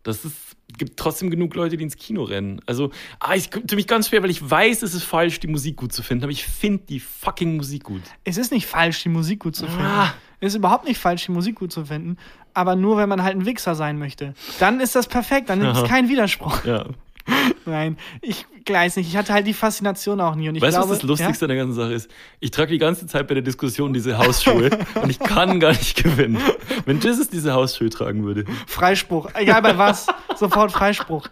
Das 0.03 0.25
ist, 0.25 0.35
gibt 0.77 0.97
trotzdem 0.97 1.29
genug 1.29 1.55
Leute, 1.55 1.77
die 1.77 1.83
ins 1.83 1.95
Kino 1.95 2.23
rennen. 2.23 2.61
Also, 2.65 2.91
ah, 3.19 3.35
ich 3.35 3.49
tue 3.49 3.75
mich 3.75 3.87
ganz 3.87 4.09
schwer, 4.09 4.21
weil 4.21 4.29
ich 4.29 4.47
weiß, 4.47 4.81
es 4.81 4.93
ist 4.93 5.03
falsch, 5.03 5.39
die 5.39 5.47
Musik 5.47 5.77
gut 5.77 5.93
zu 5.93 6.03
finden, 6.03 6.25
aber 6.25 6.31
ich 6.31 6.45
finde 6.45 6.83
die 6.89 6.99
fucking 6.99 7.55
Musik 7.55 7.83
gut. 7.83 8.01
Es 8.23 8.37
ist 8.37 8.51
nicht 8.51 8.65
falsch, 8.65 9.01
die 9.03 9.09
Musik 9.09 9.39
gut 9.39 9.55
zu 9.55 9.65
finden. 9.65 9.85
Ah. 9.85 10.13
Es 10.41 10.49
ist 10.49 10.57
überhaupt 10.57 10.85
nicht 10.85 10.99
falsch, 10.99 11.25
die 11.25 11.31
Musik 11.31 11.55
gut 11.55 11.71
zu 11.71 11.85
finden. 11.85 12.17
Aber 12.53 12.75
nur, 12.75 12.97
wenn 12.97 13.07
man 13.07 13.23
halt 13.23 13.37
ein 13.37 13.45
Wichser 13.45 13.75
sein 13.75 13.97
möchte. 13.97 14.33
Dann 14.59 14.81
ist 14.81 14.93
das 14.93 15.07
perfekt, 15.07 15.49
dann 15.49 15.61
ist 15.61 15.77
es 15.77 15.83
kein 15.87 16.09
Widerspruch. 16.09 16.65
Ja. 16.65 16.85
Nein, 17.65 17.97
ich 18.21 18.45
weiß 18.67 18.97
nicht. 18.97 19.07
Ich 19.07 19.15
hatte 19.17 19.33
halt 19.33 19.47
die 19.47 19.53
Faszination 19.53 20.19
auch 20.21 20.35
nie. 20.35 20.49
Und 20.49 20.55
ich 20.55 20.61
weißt 20.61 20.77
du, 20.77 20.81
was 20.81 20.89
das 20.89 21.03
Lustigste 21.03 21.45
an 21.45 21.49
der 21.49 21.57
ganzen 21.57 21.75
Sache 21.75 21.93
ist? 21.93 22.09
Ich 22.39 22.51
trage 22.51 22.71
die 22.71 22.77
ganze 22.77 23.07
Zeit 23.07 23.27
bei 23.27 23.33
der 23.33 23.43
Diskussion 23.43 23.93
diese 23.93 24.17
Hausschuhe 24.17 24.69
und 24.95 25.09
ich 25.09 25.19
kann 25.19 25.59
gar 25.59 25.71
nicht 25.71 26.01
gewinnen. 26.03 26.41
Wenn 26.85 26.99
Jesus 26.99 27.29
diese 27.29 27.53
Hausschuhe 27.53 27.89
tragen 27.89 28.23
würde. 28.25 28.41
Ja? 28.47 28.53
Freispruch. 28.67 29.29
Egal 29.35 29.61
bei 29.61 29.77
was, 29.77 30.07
sofort 30.35 30.71
Freispruch. 30.71 31.27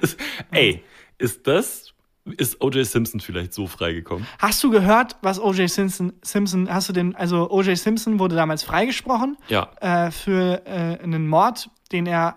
Das, 0.00 0.16
ey, 0.50 0.82
ist 1.18 1.46
das, 1.46 1.94
ist 2.36 2.60
O.J. 2.60 2.86
Simpson 2.86 3.20
vielleicht 3.20 3.54
so 3.54 3.66
freigekommen? 3.66 4.26
Hast 4.38 4.62
du 4.62 4.70
gehört, 4.70 5.16
was 5.22 5.40
O.J. 5.40 5.68
Simpson, 5.70 6.12
Simpson, 6.22 6.72
hast 6.72 6.88
du 6.90 6.92
den, 6.92 7.16
also 7.16 7.50
O.J. 7.50 7.76
Simpson 7.78 8.18
wurde 8.18 8.36
damals 8.36 8.62
freigesprochen 8.62 9.38
Ja. 9.48 9.70
äh, 9.80 10.10
für 10.10 10.62
äh, 10.66 11.02
einen 11.02 11.26
Mord, 11.28 11.70
den 11.92 12.06
er 12.06 12.36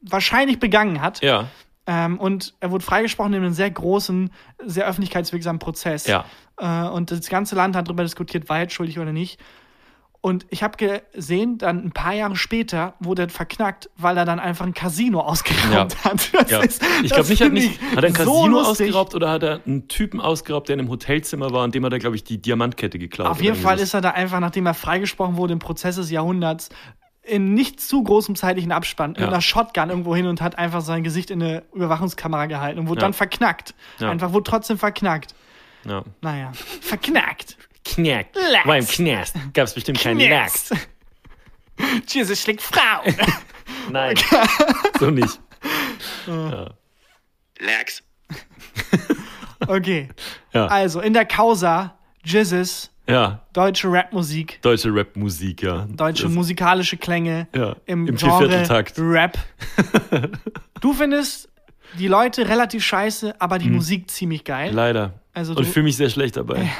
wahrscheinlich 0.00 0.58
begangen 0.58 1.00
hat. 1.00 1.22
Ja, 1.22 1.48
Ähm, 1.86 2.18
und 2.18 2.54
er 2.60 2.70
wurde 2.70 2.84
freigesprochen 2.84 3.34
in 3.34 3.42
einem 3.44 3.52
sehr 3.52 3.70
großen, 3.70 4.30
sehr 4.64 4.86
öffentlichkeitswirksamen 4.86 5.58
Prozess. 5.58 6.06
ja. 6.06 6.24
Äh, 6.58 6.88
und 6.88 7.10
das 7.10 7.28
ganze 7.28 7.56
Land 7.56 7.76
hat 7.76 7.88
darüber 7.88 8.04
diskutiert, 8.04 8.48
war 8.48 8.60
er 8.60 8.70
schuldig 8.70 8.98
oder 8.98 9.12
nicht. 9.12 9.40
Und 10.22 10.46
ich 10.48 10.62
habe 10.62 10.78
gesehen, 11.12 11.58
dann 11.58 11.84
ein 11.84 11.90
paar 11.92 12.14
Jahre 12.14 12.34
später 12.36 12.94
wurde 12.98 13.22
er 13.24 13.28
verknackt, 13.28 13.90
weil 13.98 14.16
er 14.16 14.24
dann 14.24 14.40
einfach 14.40 14.64
ein 14.64 14.72
Casino 14.72 15.20
ausgeraubt 15.20 15.96
Ja. 16.02 16.04
hat. 16.04 16.30
Das 16.32 16.50
ja. 16.50 16.60
ist- 16.62 16.82
ich 17.02 17.12
glaube 17.12 17.28
nicht, 17.28 17.42
hat, 17.42 17.52
nicht, 17.52 17.78
ich 17.82 17.96
hat 17.96 18.04
er 18.04 18.08
ein 18.08 18.14
so 18.14 18.32
Casino 18.32 18.46
lustig. 18.60 18.86
ausgeraubt 18.86 19.14
oder 19.14 19.30
hat 19.30 19.42
er 19.42 19.60
einen 19.66 19.86
Typen 19.88 20.22
ausgeraubt, 20.22 20.68
der 20.70 20.74
in 20.74 20.80
einem 20.80 20.88
Hotelzimmer 20.88 21.50
war 21.50 21.64
und 21.64 21.74
dem 21.74 21.84
hat 21.84 21.92
er, 21.92 21.98
glaube 21.98 22.16
ich, 22.16 22.24
die 22.24 22.40
Diamantkette 22.40 22.98
geklaut. 22.98 23.26
Auf 23.28 23.42
jeden 23.42 23.56
Fall 23.56 23.78
ist 23.78 23.92
er 23.92 24.00
da 24.00 24.12
einfach, 24.12 24.40
nachdem 24.40 24.64
er 24.64 24.72
freigesprochen 24.72 25.36
wurde 25.36 25.52
im 25.52 25.58
Prozess 25.58 25.96
des 25.96 26.10
Jahrhunderts, 26.10 26.70
in 27.26 27.54
nicht 27.54 27.80
zu 27.80 28.02
großem 28.02 28.36
zeitlichen 28.36 28.70
Abstand 28.72 29.16
Ja. 29.18 29.24
mit 29.24 29.32
einer 29.32 29.40
Shotgun 29.42 29.90
irgendwo 29.90 30.14
hin 30.14 30.26
und 30.26 30.40
hat 30.40 30.58
einfach 30.58 30.80
sein 30.82 31.02
Gesicht 31.04 31.30
in 31.30 31.42
eine 31.42 31.62
Überwachungskamera 31.72 32.46
gehalten 32.46 32.78
und 32.80 32.88
wurde 32.88 33.00
Ja. 33.00 33.06
dann 33.06 33.12
verknackt. 33.14 33.74
Ja. 33.98 34.10
Einfach 34.10 34.32
wurde 34.32 34.50
trotzdem 34.50 34.78
verknackt. 34.78 35.34
Ja. 35.84 36.02
Naja, 36.20 36.52
verknackt. 36.80 37.56
Knackt. 37.84 38.36
Lax. 38.36 38.66
War 38.66 38.78
im 38.78 38.86
Knast. 38.86 39.36
Gab 39.52 39.66
es 39.66 39.74
bestimmt 39.74 40.00
keinen. 40.00 40.18
Knacks. 40.18 40.70
Jesus 42.08 42.40
schlägt 42.40 42.62
Frau. 42.62 43.02
Nein, 43.90 44.16
so 44.98 45.10
nicht. 45.10 45.38
Lax. 47.58 48.02
Okay. 49.66 50.08
Ja. 50.52 50.66
Also, 50.66 51.00
in 51.00 51.12
der 51.14 51.24
Causa, 51.24 51.98
Jesus, 52.24 52.90
Ja, 53.06 53.42
deutsche 53.52 53.88
Rapmusik, 53.92 54.60
deutsche 54.62 54.88
Rapmusik, 54.94 55.62
ja. 55.62 55.86
deutsche 55.90 56.22
Das- 56.24 56.32
musikalische 56.32 56.96
Klänge 56.96 57.48
Ja, 57.54 57.76
im, 57.86 58.06
im 58.06 58.16
Genre 58.16 58.38
Viervierteltakt. 58.38 58.94
Rap. 58.98 59.36
du 60.80 60.92
findest 60.94 61.48
die 61.98 62.08
Leute 62.08 62.48
relativ 62.48 62.82
scheiße, 62.84 63.40
aber 63.40 63.56
Hm. 63.56 63.62
die 63.62 63.70
Musik 63.70 64.10
ziemlich 64.10 64.44
geil. 64.44 64.70
Leider. 64.72 65.20
Also 65.34 65.54
Und 65.54 65.66
fühle 65.66 65.84
mich 65.84 65.96
sehr 65.96 66.08
schlecht 66.10 66.36
dabei. 66.36 66.70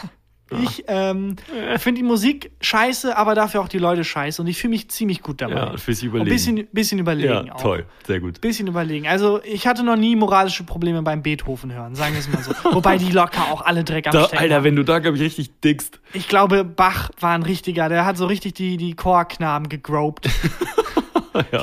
Ich 0.50 0.84
ähm, 0.88 1.36
finde 1.78 2.00
die 2.00 2.06
Musik 2.06 2.50
scheiße, 2.60 3.16
aber 3.16 3.34
dafür 3.34 3.62
auch 3.62 3.68
die 3.68 3.78
Leute 3.78 4.04
scheiße. 4.04 4.42
Und 4.42 4.48
ich 4.48 4.58
fühle 4.58 4.72
mich 4.72 4.90
ziemlich 4.90 5.22
gut 5.22 5.40
dabei. 5.40 5.54
Ja, 5.54 5.76
fühlst 5.76 6.02
dich 6.02 6.08
überlegen. 6.08 6.30
bisschen, 6.30 6.68
bisschen 6.70 6.98
überlegen 6.98 7.46
ja, 7.46 7.54
auch. 7.54 7.60
toll. 7.60 7.86
Sehr 8.06 8.20
gut. 8.20 8.40
Bisschen 8.40 8.66
überlegen. 8.66 9.08
Also, 9.08 9.42
ich 9.42 9.66
hatte 9.66 9.82
noch 9.82 9.96
nie 9.96 10.16
moralische 10.16 10.64
Probleme 10.64 11.02
beim 11.02 11.22
Beethoven 11.22 11.72
hören, 11.72 11.94
sagen 11.94 12.12
wir 12.12 12.20
es 12.20 12.28
mal 12.28 12.42
so. 12.42 12.52
Wobei 12.74 12.98
die 12.98 13.10
locker 13.10 13.50
auch 13.50 13.62
alle 13.62 13.84
Dreck 13.84 14.06
am 14.06 14.12
Da, 14.12 14.24
Stecken 14.24 14.42
Alter, 14.42 14.56
haben. 14.56 14.64
wenn 14.64 14.76
du 14.76 14.84
da, 14.84 14.98
glaube 14.98 15.16
ich, 15.16 15.22
richtig 15.22 15.60
dickst. 15.60 16.00
Ich 16.12 16.28
glaube, 16.28 16.62
Bach 16.64 17.10
war 17.18 17.34
ein 17.34 17.42
richtiger. 17.42 17.88
Der 17.88 18.04
hat 18.04 18.18
so 18.18 18.26
richtig 18.26 18.54
die, 18.54 18.76
die 18.76 18.94
Chorknaben 18.94 19.68
gegroped. 19.68 20.28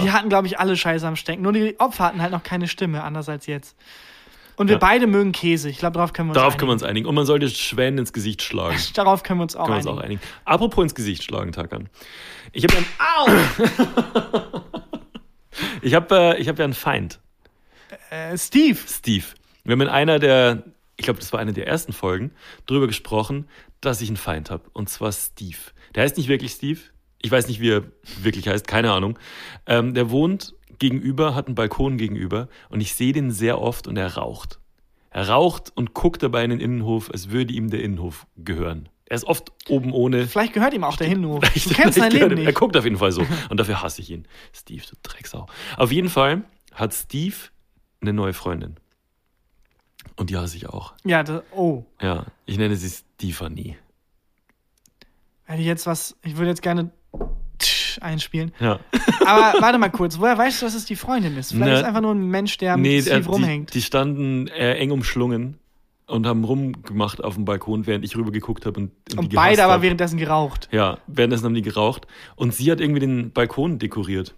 Die 0.01 0.11
hatten, 0.11 0.27
glaube 0.27 0.47
ich, 0.47 0.59
alle 0.59 0.75
Scheiße 0.75 1.07
am 1.07 1.15
Stecken. 1.15 1.43
Nur 1.43 1.53
die 1.53 1.79
Opfer 1.79 2.03
hatten 2.03 2.21
halt 2.21 2.31
noch 2.31 2.43
keine 2.43 2.67
Stimme, 2.67 3.03
anders 3.03 3.29
als 3.29 3.45
jetzt. 3.45 3.77
Und 4.57 4.67
wir 4.67 4.73
Ja. 4.75 4.79
beide 4.79 5.07
mögen 5.07 5.31
Käse. 5.31 5.69
Ich 5.69 5.77
glaube, 5.79 5.93
darauf 5.95 6.13
können 6.13 6.27
wir 6.29 6.31
uns 6.31 6.35
Darauf 6.35 6.53
einigen. 6.53 6.59
können 6.59 6.69
wir 6.69 6.73
uns 6.73 6.83
einigen. 6.83 7.05
Und 7.07 7.15
man 7.15 7.25
sollte 7.25 7.49
Schwänen 7.49 7.97
ins 7.99 8.13
Gesicht 8.13 8.41
schlagen. 8.43 8.77
Darauf 8.93 9.23
können 9.23 9.39
wir 9.39 9.43
uns 9.43 9.55
auch 9.55 9.65
Können 9.65 9.75
wir 9.75 9.77
uns 9.77 9.87
einigen. 9.87 9.99
auch 9.99 10.03
einigen. 10.03 10.21
Apropos 10.45 10.83
ins 10.83 10.95
Gesicht 10.95 11.23
schlagen, 11.23 11.51
Takan. 11.51 11.89
Ich 12.51 12.63
habe 12.63 12.75
ja, 12.75 12.81
Au! 13.17 14.61
ich 15.81 15.93
habe 15.95 16.15
äh, 16.15 16.41
ich 16.41 16.47
hab 16.47 16.57
ja 16.59 16.65
einen 16.65 16.73
Feind, 16.73 17.19
Äh, 18.09 18.37
Steve, 18.37 18.77
Steve. 18.87 19.25
Wir 19.63 19.73
haben 19.73 19.81
in 19.81 19.87
einer 19.89 20.19
der, 20.19 20.63
ich 20.97 21.05
glaube, 21.05 21.19
das 21.19 21.31
war 21.33 21.39
eine 21.39 21.53
der 21.53 21.67
ersten 21.67 21.93
Folgen, 21.93 22.31
darüber 22.65 22.87
gesprochen, 22.87 23.47
dass 23.79 24.01
ich 24.01 24.09
einen 24.09 24.17
Feind 24.17 24.49
habe. 24.49 24.63
Und 24.73 24.89
zwar 24.89 25.11
Steve. 25.11 25.57
Der 25.95 26.03
heißt 26.03 26.17
nicht 26.17 26.27
wirklich 26.29 26.51
Steve. 26.53 26.79
Ich 27.21 27.31
weiß 27.31 27.47
nicht, 27.47 27.59
wie 27.61 27.69
er 27.71 27.83
wirklich 28.21 28.47
heißt, 28.47 28.67
keine 28.67 28.91
Ahnung. 28.91 29.17
Ähm, 29.67 29.93
der 29.93 30.09
wohnt 30.09 30.53
gegenüber, 30.81 31.33
hat 31.35 31.45
einen 31.47 31.55
Balkon 31.55 31.95
gegenüber 31.97 32.49
und 32.69 32.81
ich 32.81 32.93
sehe 32.95 33.13
den 33.13 33.31
sehr 33.31 33.61
oft 33.61 33.87
und 33.87 33.95
er 33.95 34.15
raucht. 34.17 34.59
Er 35.11 35.29
raucht 35.29 35.71
und 35.75 35.93
guckt 35.93 36.21
dabei 36.23 36.43
in 36.43 36.49
den 36.49 36.59
Innenhof, 36.59 37.09
als 37.11 37.29
würde 37.31 37.53
ihm 37.53 37.69
der 37.69 37.81
Innenhof 37.83 38.27
gehören. 38.35 38.89
Er 39.05 39.15
ist 39.15 39.25
oft 39.25 39.51
oben 39.69 39.91
ohne. 39.93 40.25
vielleicht 40.27 40.53
gehört 40.53 40.73
ihm 40.73 40.83
auch 40.85 40.95
der. 40.97 41.07
Ich- 41.53 41.63
Du 41.65 41.73
kennst 41.73 41.99
sein 41.99 42.11
Leben 42.13 42.31
Er 42.37 42.45
nicht. 42.45 42.55
guckt 42.55 42.75
auf 42.77 42.83
jeden 42.85 42.97
Fall 42.97 43.11
so. 43.11 43.25
Und 43.49 43.59
dafür 43.59 43.81
hasse 43.81 44.01
ich 44.01 44.09
ihn. 44.09 44.25
Steve, 44.53 44.83
du 44.89 44.95
Drecksau. 45.03 45.47
Auf 45.77 45.91
jeden 45.91 46.09
Fall 46.09 46.43
hat 46.73 46.93
Steve 46.93 47.35
eine 48.01 48.13
neue 48.13 48.33
Freundin. 48.33 48.75
Und 50.15 50.29
die 50.29 50.37
hasse 50.37 50.55
ich 50.57 50.67
auch. 50.69 50.93
Ja, 51.03 51.23
da, 51.23 51.43
oh. 51.51 51.83
Ja, 52.01 52.25
ich 52.45 52.57
nenne 52.57 52.75
sie 52.75 52.89
Stephanie. 52.89 53.77
Hätte 55.43 55.59
ich 55.61 55.67
jetzt 55.67 55.85
was, 55.85 56.15
ich 56.23 56.37
würde 56.37 56.49
jetzt 56.49 56.61
gerne 56.61 56.91
einspielen. 57.99 58.51
Ja. 58.59 58.79
Aber 59.25 59.61
warte 59.61 59.77
mal 59.77 59.89
kurz, 59.89 60.19
woher 60.19 60.37
weißt 60.37 60.61
du, 60.61 60.65
dass 60.65 60.75
es 60.75 60.85
die 60.85 60.95
Freundin 60.95 61.35
ist? 61.37 61.51
Vielleicht 61.51 61.67
Na, 61.67 61.73
ist 61.73 61.79
es 61.81 61.85
einfach 61.85 62.01
nur 62.01 62.13
ein 62.13 62.27
Mensch, 62.27 62.57
der 62.57 62.77
mit 62.77 62.83
Nee, 62.85 63.01
Steve 63.01 63.17
äh, 63.23 63.25
rumhängt. 63.25 63.69
die, 63.73 63.79
die 63.79 63.83
standen 63.83 64.47
äh, 64.47 64.75
eng 64.75 64.91
umschlungen 64.91 65.57
und 66.07 66.25
haben 66.27 66.43
rumgemacht 66.43 67.23
auf 67.23 67.35
dem 67.35 67.45
Balkon, 67.45 67.87
während 67.87 68.03
ich 68.05 68.15
rübergeguckt 68.15 68.65
habe 68.65 68.79
und, 68.81 68.91
und, 69.13 69.19
und 69.19 69.33
beide 69.33 69.63
aber 69.63 69.73
hab. 69.73 69.81
währenddessen 69.81 70.17
geraucht. 70.17 70.67
Ja, 70.71 70.97
währenddessen 71.07 71.45
haben 71.45 71.53
die 71.53 71.61
geraucht. 71.61 72.05
Und 72.35 72.53
sie 72.53 72.69
hat 72.71 72.79
irgendwie 72.81 72.99
den 72.99 73.31
Balkon 73.31 73.79
dekoriert. 73.79 74.35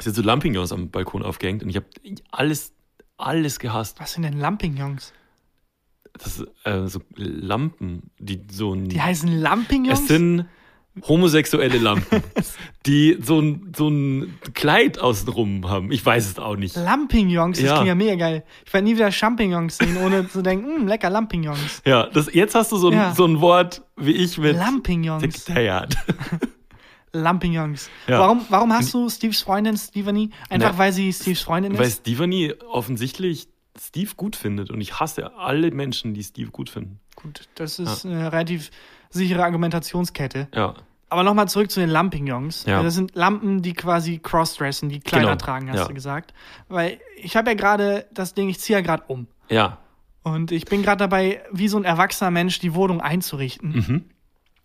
Sie 0.00 0.08
hat 0.08 0.16
so 0.16 0.22
Lampignons 0.22 0.72
am 0.72 0.90
Balkon 0.90 1.22
aufgehängt 1.22 1.62
und 1.62 1.68
ich 1.70 1.76
habe 1.76 1.86
alles, 2.30 2.72
alles 3.16 3.58
gehasst. 3.58 3.98
Was 4.00 4.12
sind 4.12 4.22
denn 4.22 4.38
Lampignons? 4.38 5.12
Das 6.16 6.44
äh, 6.62 6.86
so 6.86 7.00
Lampen, 7.16 8.10
die 8.20 8.40
so 8.50 8.72
ein. 8.72 8.88
Die 8.88 9.00
heißen 9.02 9.28
Lampignons? 9.40 10.00
es 10.02 10.06
sind 10.06 10.46
homosexuelle 11.02 11.78
Lampen, 11.78 12.22
die 12.86 13.18
so 13.20 13.40
ein, 13.40 13.72
so 13.76 13.88
ein 13.88 14.38
Kleid 14.54 14.98
außenrum 14.98 15.68
haben. 15.68 15.90
Ich 15.90 16.04
weiß 16.06 16.26
es 16.30 16.38
auch 16.38 16.56
nicht. 16.56 16.76
Lampignons, 16.76 17.58
das 17.58 17.66
Ja. 17.66 17.72
klingt 17.74 17.88
ja 17.88 17.94
mega 17.94 18.14
geil. 18.14 18.44
Ich 18.64 18.72
werde 18.72 18.84
nie 18.86 18.94
wieder 18.94 19.10
Champignons 19.10 19.78
sehen, 19.78 19.96
ohne 19.96 20.28
zu 20.28 20.42
denken, 20.42 20.66
hm, 20.82 20.86
lecker 20.86 21.10
Lampignons. 21.10 21.82
Ja, 21.84 22.06
das, 22.06 22.32
jetzt 22.32 22.54
hast 22.54 22.70
du 22.72 22.76
so 22.76 22.88
ein, 22.90 22.94
Ja. 22.94 23.14
so 23.14 23.24
ein 23.26 23.40
Wort 23.40 23.82
wie 23.96 24.12
ich 24.12 24.38
mit 24.38 24.56
Lampignons. 24.56 25.22
Sekretariat. 25.22 25.96
Lampignons. 27.12 27.90
Ja. 28.08 28.18
Warum, 28.20 28.44
warum 28.48 28.72
hast 28.72 28.92
du 28.92 29.08
Steves 29.08 29.42
Freundin, 29.42 29.76
Stephanie? 29.76 30.30
Einfach 30.48 30.72
Na, 30.72 30.78
weil 30.78 30.92
sie 30.92 31.12
Steves 31.12 31.42
Freundin 31.42 31.78
Weil 31.78 31.86
ist? 31.86 32.00
Stephanie 32.00 32.54
offensichtlich 32.70 33.46
Steve 33.80 34.10
gut 34.16 34.36
findet 34.36 34.70
und 34.70 34.80
ich 34.80 34.98
hasse 35.00 35.36
alle 35.36 35.70
Menschen, 35.70 36.14
die 36.14 36.22
Steve 36.22 36.50
gut 36.50 36.70
finden. 36.70 37.00
Gut, 37.16 37.48
das 37.54 37.78
ist 37.78 38.04
eine 38.04 38.32
relativ 38.32 38.70
sichere 39.14 39.42
Argumentationskette. 39.44 40.48
Ja, 40.54 40.74
Aber 41.08 41.22
nochmal 41.22 41.48
zurück 41.48 41.70
zu 41.70 41.80
den 41.80 41.88
Lampignons. 41.90 42.64
Ja. 42.66 42.82
Das 42.82 42.94
sind 42.94 43.14
Lampen, 43.14 43.62
die 43.62 43.72
quasi 43.72 44.18
crossdressen, 44.18 44.88
die 44.88 45.00
Kleider 45.00 45.26
Genau, 45.26 45.36
tragen, 45.36 45.70
hast 45.70 45.78
ja. 45.78 45.88
du 45.88 45.94
gesagt. 45.94 46.34
Weil 46.68 46.98
ich 47.16 47.36
habe 47.36 47.50
ja 47.50 47.54
gerade 47.56 48.06
das 48.12 48.34
Ding, 48.34 48.48
ich 48.48 48.60
ziehe 48.60 48.78
ja 48.78 48.82
gerade 48.84 49.04
um. 49.06 49.26
ja. 49.48 49.78
Und 50.26 50.52
ich 50.52 50.64
bin 50.64 50.82
gerade 50.82 50.96
dabei, 50.96 51.42
wie 51.52 51.68
so 51.68 51.76
ein 51.76 51.84
erwachsener 51.84 52.30
Mensch 52.30 52.58
die 52.58 52.74
Wohnung 52.74 53.02
einzurichten. 53.02 53.72
Mhm. 53.72 54.04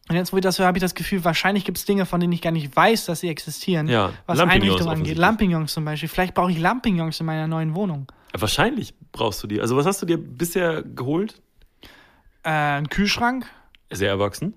Und 0.07 0.15
jetzt, 0.15 0.31
wo 0.31 0.37
ich 0.37 0.41
das 0.41 0.57
höre, 0.57 0.67
habe 0.67 0.77
ich 0.77 0.81
das 0.81 0.95
Gefühl, 0.95 1.25
wahrscheinlich 1.25 1.65
gibt 1.65 1.77
es 1.77 1.83
Dinge, 1.83 2.05
von 2.05 2.21
denen 2.21 2.31
ich 2.31 2.41
gar 2.41 2.51
nicht 2.51 2.73
weiß, 2.73 3.05
dass 3.07 3.19
sie 3.19 3.27
existieren. 3.27 3.89
Ja, 3.89 4.13
was 4.25 4.39
Einrichtung 4.39 4.87
angeht. 4.87 5.17
Lampignons 5.17 5.73
zum 5.73 5.83
Beispiel. 5.83 6.07
Vielleicht 6.07 6.33
brauche 6.33 6.49
ich 6.49 6.57
Lampignons 6.59 7.19
in 7.19 7.25
meiner 7.25 7.45
neuen 7.47 7.75
Wohnung. 7.75 8.07
Wahrscheinlich 8.31 8.93
brauchst 9.11 9.43
du 9.43 9.47
die. 9.47 9.59
Also 9.59 9.75
was 9.75 9.85
hast 9.85 10.01
du 10.01 10.05
dir 10.05 10.17
bisher 10.17 10.81
geholt? 10.81 11.41
Äh, 12.43 12.49
ein 12.51 12.87
Kühlschrank 12.87 13.45
Sehr 13.91 14.09
erwachsen. 14.09 14.53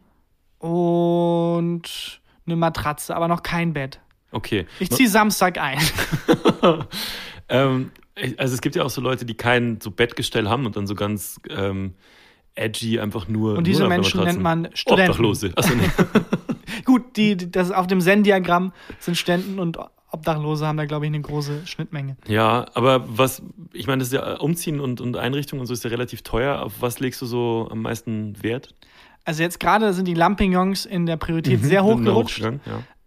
und 0.58 2.20
eine 2.46 2.56
Matratze, 2.56 3.14
aber 3.16 3.28
noch 3.28 3.42
kein 3.42 3.72
Bett. 3.72 4.00
Okay. 4.32 4.66
Ich 4.80 4.90
ziehe 4.90 5.08
Samstag 5.08 5.58
ein. 5.58 5.78
Ähm, 7.48 7.90
also 8.38 8.54
es 8.54 8.60
gibt 8.62 8.76
ja 8.76 8.82
auch 8.84 8.88
so 8.88 9.02
Leute, 9.02 9.26
die 9.26 9.34
kein 9.34 9.78
so 9.80 9.90
Bettgestell 9.90 10.48
haben 10.48 10.64
und 10.64 10.74
dann 10.76 10.86
so 10.86 10.94
ganz 10.94 11.38
ähm, 11.50 11.94
edgy 12.54 12.98
einfach 12.98 13.28
nur. 13.28 13.58
Und 13.58 13.66
diese 13.66 13.80
nur 13.80 13.88
Menschen 13.90 14.24
nennt 14.24 14.40
man 14.40 14.68
Studenten. 14.72 15.10
Obdachlose. 15.10 15.52
Achso, 15.56 15.74
nee. 15.74 15.90
Gut, 16.86 17.16
die- 17.16 17.36
das 17.50 17.70
auf 17.70 17.86
dem 17.88 18.00
Zen-Diagramm 18.00 18.72
sind 19.00 19.18
Ständen 19.18 19.58
und 19.58 19.76
Obdachlose 20.12 20.66
haben 20.66 20.78
da, 20.78 20.86
glaube 20.86 21.04
ich, 21.04 21.10
eine 21.10 21.20
große 21.20 21.66
Schnittmenge. 21.66 22.16
ja, 22.26 22.66
aber 22.72 23.04
was, 23.06 23.42
ich 23.74 23.86
meine, 23.86 23.98
das 23.98 24.08
ist 24.08 24.14
ja 24.14 24.36
Umziehen 24.38 24.80
und, 24.80 25.00
und 25.02 25.16
Einrichtung 25.18 25.58
und 25.60 25.66
so 25.66 25.74
ist 25.74 25.84
ja 25.84 25.90
relativ 25.90 26.22
teuer. 26.22 26.62
Auf 26.62 26.74
was 26.80 27.00
legst 27.00 27.20
du 27.20 27.26
so 27.26 27.68
am 27.70 27.82
meisten 27.82 28.42
Wert? 28.42 28.74
Also 29.24 29.42
jetzt 29.42 29.60
gerade 29.60 29.92
sind 29.92 30.06
die 30.06 30.14
Lampignons 30.14 30.84
in 30.84 31.06
der 31.06 31.16
Priorität 31.16 31.62
sehr 31.62 31.84
hoch 31.84 32.00
gerutscht. 32.00 32.40
Ja. 32.40 32.58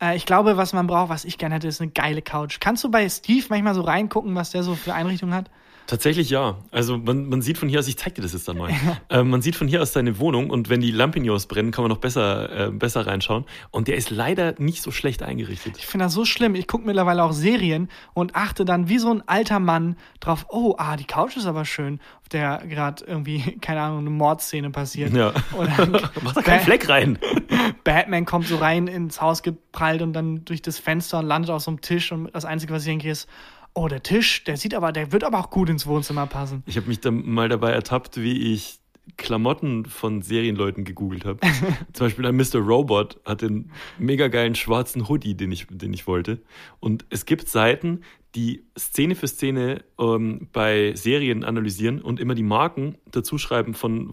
Äh, 0.01 0.15
ich 0.15 0.25
glaube, 0.25 0.57
was 0.57 0.73
man 0.73 0.87
braucht, 0.87 1.09
was 1.09 1.25
ich 1.25 1.37
gerne 1.37 1.55
hätte, 1.55 1.67
ist 1.67 1.81
eine 1.81 1.91
geile 1.91 2.21
Couch. 2.21 2.59
Kannst 2.59 2.83
du 2.83 2.91
bei 2.91 3.07
Steve 3.09 3.45
manchmal 3.49 3.75
so 3.75 3.81
reingucken, 3.81 4.35
was 4.35 4.51
der 4.51 4.63
so 4.63 4.75
für 4.75 4.93
Einrichtungen 4.93 5.33
hat? 5.33 5.49
Tatsächlich 5.87 6.29
ja. 6.29 6.57
Also 6.71 6.97
man, 6.97 7.29
man 7.29 7.41
sieht 7.41 7.57
von 7.57 7.69
hier 7.69 7.79
aus, 7.79 7.87
ich 7.87 7.97
zeig 7.97 8.15
dir 8.15 8.21
das 8.21 8.33
jetzt 8.33 8.47
dann 8.47 8.57
mal. 8.57 8.71
äh, 9.09 9.23
man 9.23 9.41
sieht 9.41 9.55
von 9.55 9.67
hier 9.67 9.81
aus 9.81 9.93
seine 9.93 10.19
Wohnung 10.19 10.49
und 10.49 10.69
wenn 10.69 10.81
die 10.81 10.91
Lampignons 10.91 11.45
brennen, 11.45 11.71
kann 11.71 11.83
man 11.83 11.89
noch 11.89 11.99
besser, 11.99 12.67
äh, 12.67 12.71
besser 12.71 13.05
reinschauen. 13.05 13.45
Und 13.71 13.87
der 13.87 13.95
ist 13.95 14.09
leider 14.09 14.55
nicht 14.57 14.81
so 14.81 14.91
schlecht 14.91 15.21
eingerichtet. 15.21 15.77
Ich 15.77 15.85
finde 15.85 16.05
das 16.05 16.13
so 16.13 16.25
schlimm. 16.25 16.55
Ich 16.55 16.67
gucke 16.67 16.85
mittlerweile 16.85 17.23
auch 17.23 17.33
Serien 17.33 17.89
und 18.13 18.35
achte 18.35 18.65
dann 18.65 18.89
wie 18.89 18.97
so 18.97 19.11
ein 19.11 19.23
alter 19.27 19.59
Mann 19.59 19.95
drauf, 20.19 20.47
oh, 20.49 20.75
ah, 20.77 20.97
die 20.97 21.05
Couch 21.05 21.37
ist 21.37 21.45
aber 21.45 21.65
schön, 21.65 21.99
auf 22.21 22.29
der 22.29 22.63
gerade 22.67 23.05
irgendwie, 23.05 23.57
keine 23.61 23.81
Ahnung, 23.81 23.99
eine 23.99 24.09
Mordszene 24.09 24.71
passiert. 24.71 25.13
Ja. 25.13 25.33
Mach 26.23 26.33
da 26.33 26.41
keinen 26.41 26.61
Fleck 26.61 26.89
rein. 26.89 27.19
Batman 27.83 28.25
kommt 28.25 28.47
so 28.47 28.57
rein 28.57 28.87
ins 28.87 29.21
Haus 29.21 29.43
geprallt 29.43 30.01
und 30.01 30.13
dann 30.13 30.45
durch 30.45 30.61
das 30.61 30.79
Fenster 30.79 31.19
und 31.19 31.27
landet 31.27 31.51
auf 31.51 31.61
so 31.61 31.71
einem 31.71 31.81
Tisch 31.81 32.11
und 32.11 32.33
das 32.33 32.45
Einzige, 32.45 32.73
was 32.73 32.83
ich 32.83 32.89
denke, 32.89 33.09
ist, 33.09 33.29
oh, 33.75 33.87
der 33.87 34.01
Tisch, 34.01 34.43
der 34.45 34.57
sieht 34.57 34.73
aber, 34.73 34.91
der 34.91 35.11
wird 35.11 35.23
aber 35.23 35.39
auch 35.39 35.49
gut 35.49 35.69
ins 35.69 35.85
Wohnzimmer 35.85 36.25
passen. 36.25 36.63
Ich 36.65 36.77
habe 36.77 36.87
mich 36.87 37.01
dann 37.01 37.27
mal 37.29 37.49
dabei 37.49 37.71
ertappt, 37.71 38.17
wie 38.17 38.53
ich 38.53 38.79
Klamotten 39.17 39.85
von 39.85 40.21
Serienleuten 40.21 40.83
gegoogelt 40.83 41.25
habe. 41.25 41.39
Zum 41.93 42.07
Beispiel 42.07 42.25
ein 42.25 42.35
Mr. 42.35 42.57
Robot 42.57 43.19
hat 43.25 43.41
den 43.41 43.69
mega 43.99 44.29
geilen 44.29 44.55
schwarzen 44.55 45.07
Hoodie, 45.07 45.35
den 45.35 45.51
ich, 45.51 45.67
den 45.69 45.93
ich 45.93 46.07
wollte. 46.07 46.41
Und 46.79 47.05
es 47.09 47.25
gibt 47.25 47.47
Seiten, 47.47 48.01
die 48.33 48.65
Szene 48.77 49.15
für 49.15 49.27
Szene 49.27 49.83
ähm, 49.99 50.49
bei 50.51 50.93
Serien 50.95 51.43
analysieren 51.43 52.01
und 52.01 52.19
immer 52.19 52.35
die 52.35 52.43
Marken 52.43 52.97
dazu 53.11 53.37
schreiben, 53.37 53.73
von, 53.73 54.11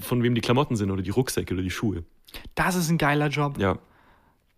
von 0.00 0.22
wem 0.22 0.34
die 0.34 0.40
Klamotten 0.40 0.76
sind 0.76 0.90
oder 0.90 1.02
die 1.02 1.10
Rucksäcke 1.10 1.54
oder 1.54 1.62
die 1.62 1.70
Schuhe. 1.70 2.04
Das 2.54 2.74
ist 2.74 2.88
ein 2.88 2.98
geiler 2.98 3.28
Job. 3.28 3.58
Ja. 3.58 3.78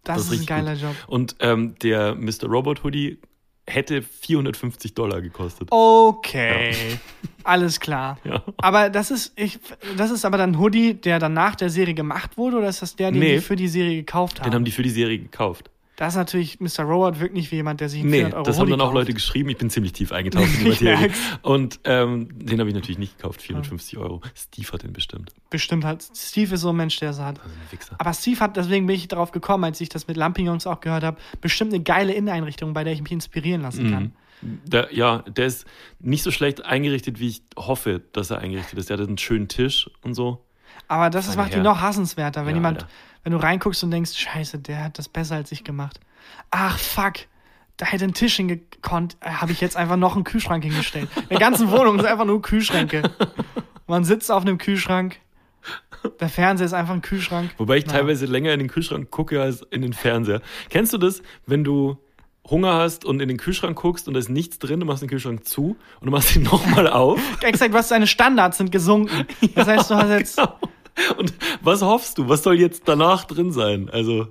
das, 0.04 0.22
ist 0.22 0.26
ein 0.26 0.30
richtig 0.30 0.48
geiler 0.48 0.74
gut. 0.74 0.82
Job. 0.82 0.94
Und 1.08 1.36
ähm, 1.40 1.74
der 1.82 2.14
Mr. 2.14 2.46
Robot 2.46 2.84
Hoodie 2.84 3.18
hätte 3.66 4.02
450 4.02 4.94
Dollar 4.94 5.20
gekostet. 5.20 5.68
Okay, 5.70 6.72
alles 7.44 7.80
klar. 7.80 8.18
Ja. 8.24 8.42
Aber 8.58 8.90
das 8.90 9.10
ist, 9.10 9.32
ich, 9.36 9.58
das 9.96 10.10
ist 10.10 10.24
aber 10.24 10.38
dann 10.38 10.58
Hoodie, 10.58 10.94
der 10.94 11.18
dann 11.18 11.34
nach 11.34 11.54
der 11.56 11.70
Serie 11.70 11.94
gemacht 11.94 12.36
wurde, 12.36 12.56
oder 12.58 12.68
ist 12.68 12.82
das 12.82 12.96
der, 12.96 13.10
den 13.10 13.20
Nee. 13.20 13.34
die 13.36 13.40
für 13.40 13.56
die 13.56 13.68
Serie 13.68 13.96
gekauft 13.96 14.40
haben? 14.40 14.50
Den 14.50 14.54
haben 14.54 14.64
die 14.64 14.70
für 14.70 14.82
die 14.82 14.90
Serie 14.90 15.18
gekauft. 15.18 15.70
Das 15.96 16.14
ist 16.14 16.16
natürlich, 16.16 16.58
Mr. 16.58 16.82
Robot 16.82 17.20
wirkt 17.20 17.34
nicht 17.34 17.52
wie 17.52 17.56
jemand, 17.56 17.80
der 17.80 17.88
sich 17.88 18.00
einen 18.00 18.10
Nee, 18.10 18.16
400 18.16 18.34
Euro 18.38 18.44
das 18.46 18.58
haben 18.58 18.68
dann 18.70 18.80
auch 18.80 18.86
Hoodie 18.88 18.94
Leute 18.98 19.12
kauft. 19.12 19.16
geschrieben. 19.16 19.48
Ich 19.50 19.56
bin 19.58 19.70
ziemlich 19.70 19.92
tief 19.92 20.10
eingetaucht 20.10 20.44
in 20.44 20.50
die 20.64 20.68
Ich 20.70 20.80
Materie. 20.80 20.98
merk's. 20.98 21.18
Und 21.42 21.80
ähm, 21.84 22.28
den 22.36 22.58
habe 22.58 22.68
ich 22.68 22.74
natürlich 22.74 22.98
nicht 22.98 23.16
gekauft. 23.18 23.40
450 23.42 23.98
Euro. 23.98 24.20
Steve 24.34 24.72
hat 24.72 24.82
den 24.82 24.92
bestimmt. 24.92 25.30
Bestimmt 25.50 25.84
halt. 25.84 26.02
Steve 26.16 26.54
ist 26.56 26.62
so 26.62 26.70
ein 26.70 26.76
Mensch, 26.76 26.98
der 26.98 27.10
es 27.10 27.20
hat. 27.20 27.38
Also 27.40 27.54
ein 27.54 27.72
Wichser. 27.72 27.94
Aber 27.98 28.12
Steve 28.12 28.40
hat, 28.40 28.56
deswegen 28.56 28.86
bin 28.86 28.96
ich 28.96 29.06
darauf 29.06 29.30
gekommen, 29.30 29.62
als 29.64 29.80
ich 29.80 29.88
das 29.88 30.08
mit 30.08 30.16
Lampignons 30.16 30.66
auch 30.66 30.80
gehört 30.80 31.04
habe, 31.04 31.16
bestimmt 31.40 31.72
eine 31.72 31.82
geile 31.82 32.12
Inneneinrichtung, 32.12 32.72
bei 32.74 32.82
der 32.82 32.92
ich 32.92 33.00
mich 33.02 33.12
inspirieren 33.12 33.62
lassen 33.62 33.90
kann. 33.90 34.12
Der, 34.42 34.92
ja, 34.92 35.18
der 35.28 35.46
ist 35.46 35.64
nicht 36.00 36.22
so 36.22 36.30
schlecht 36.30 36.64
eingerichtet, 36.64 37.18
wie 37.20 37.28
ich 37.28 37.42
hoffe, 37.56 38.02
dass 38.12 38.30
er 38.30 38.40
eingerichtet 38.40 38.78
ist. 38.78 38.90
Der 38.90 38.98
hat 38.98 39.06
einen 39.06 39.16
schönen 39.16 39.48
Tisch 39.48 39.88
und 40.02 40.14
so. 40.14 40.43
Aber 40.88 41.10
das 41.10 41.34
macht 41.36 41.48
ihn 41.48 41.52
Herren. 41.54 41.64
noch 41.64 41.80
hassenswerter, 41.80 42.42
wenn 42.42 42.50
Ja, 42.50 42.56
jemand, 42.56 42.78
Alter. 42.82 42.88
wenn 43.22 43.32
du 43.32 43.38
reinguckst 43.38 43.82
und 43.84 43.90
denkst, 43.90 44.14
scheiße, 44.16 44.58
der 44.58 44.84
hat 44.84 44.98
das 44.98 45.08
besser 45.08 45.36
als 45.36 45.50
ich 45.52 45.64
gemacht. 45.64 46.00
Ach, 46.50 46.78
fuck. 46.78 47.14
Da 47.76 47.86
hätte 47.86 48.04
ein 48.04 48.14
Tisch 48.14 48.36
hingekonnt, 48.36 49.16
äh, 49.20 49.30
habe 49.30 49.50
ich 49.52 49.60
jetzt 49.60 49.76
einfach 49.76 49.96
noch 49.96 50.14
einen 50.14 50.22
Kühlschrank 50.24 50.62
hingestellt. 50.62 51.08
In 51.16 51.28
der 51.30 51.38
ganzen 51.40 51.70
Wohnung 51.72 51.98
ist 51.98 52.04
einfach 52.04 52.24
nur 52.24 52.40
Kühlschränke. 52.40 53.02
Man 53.88 54.04
sitzt 54.04 54.30
auf 54.30 54.42
einem 54.42 54.58
Kühlschrank. 54.58 55.16
Der 56.20 56.28
Fernseher 56.28 56.66
ist 56.66 56.72
einfach 56.74 56.94
ein 56.94 57.02
Kühlschrank. 57.02 57.50
Wobei 57.56 57.78
ich 57.78 57.86
Na. 57.86 57.92
teilweise 57.94 58.26
länger 58.26 58.52
in 58.52 58.58
den 58.60 58.68
Kühlschrank 58.68 59.10
gucke 59.10 59.40
als 59.42 59.62
in 59.70 59.82
den 59.82 59.92
Fernseher. 59.94 60.40
Kennst 60.68 60.92
du 60.92 60.98
das, 60.98 61.22
wenn 61.46 61.64
du 61.64 61.96
Hunger 62.48 62.74
hast 62.74 63.04
und 63.06 63.20
in 63.20 63.28
den 63.28 63.38
Kühlschrank 63.38 63.74
guckst 63.76 64.06
und 64.06 64.14
da 64.14 64.20
ist 64.20 64.28
nichts 64.28 64.58
drin, 64.58 64.78
du 64.80 64.86
machst 64.86 65.00
den 65.02 65.08
Kühlschrank 65.08 65.46
zu 65.48 65.76
und 66.00 66.06
du 66.06 66.10
machst 66.10 66.36
ihn 66.36 66.42
nochmal 66.52 66.86
auf? 66.88 67.18
Exakt, 67.42 67.72
was 67.72 67.88
deine 67.88 68.06
Standards 68.06 68.58
sind 68.58 68.70
gesunken. 68.70 69.26
Das 69.54 69.66
heißt, 69.66 69.90
du 69.90 69.94
hast 69.96 70.10
jetzt. 70.10 70.36
Genau. 70.36 70.58
Und 71.18 71.34
was 71.62 71.82
hoffst 71.82 72.18
du? 72.18 72.28
Was 72.28 72.42
soll 72.42 72.58
jetzt 72.58 72.82
danach 72.86 73.24
drin 73.24 73.52
sein? 73.52 73.90
Also, 73.90 74.28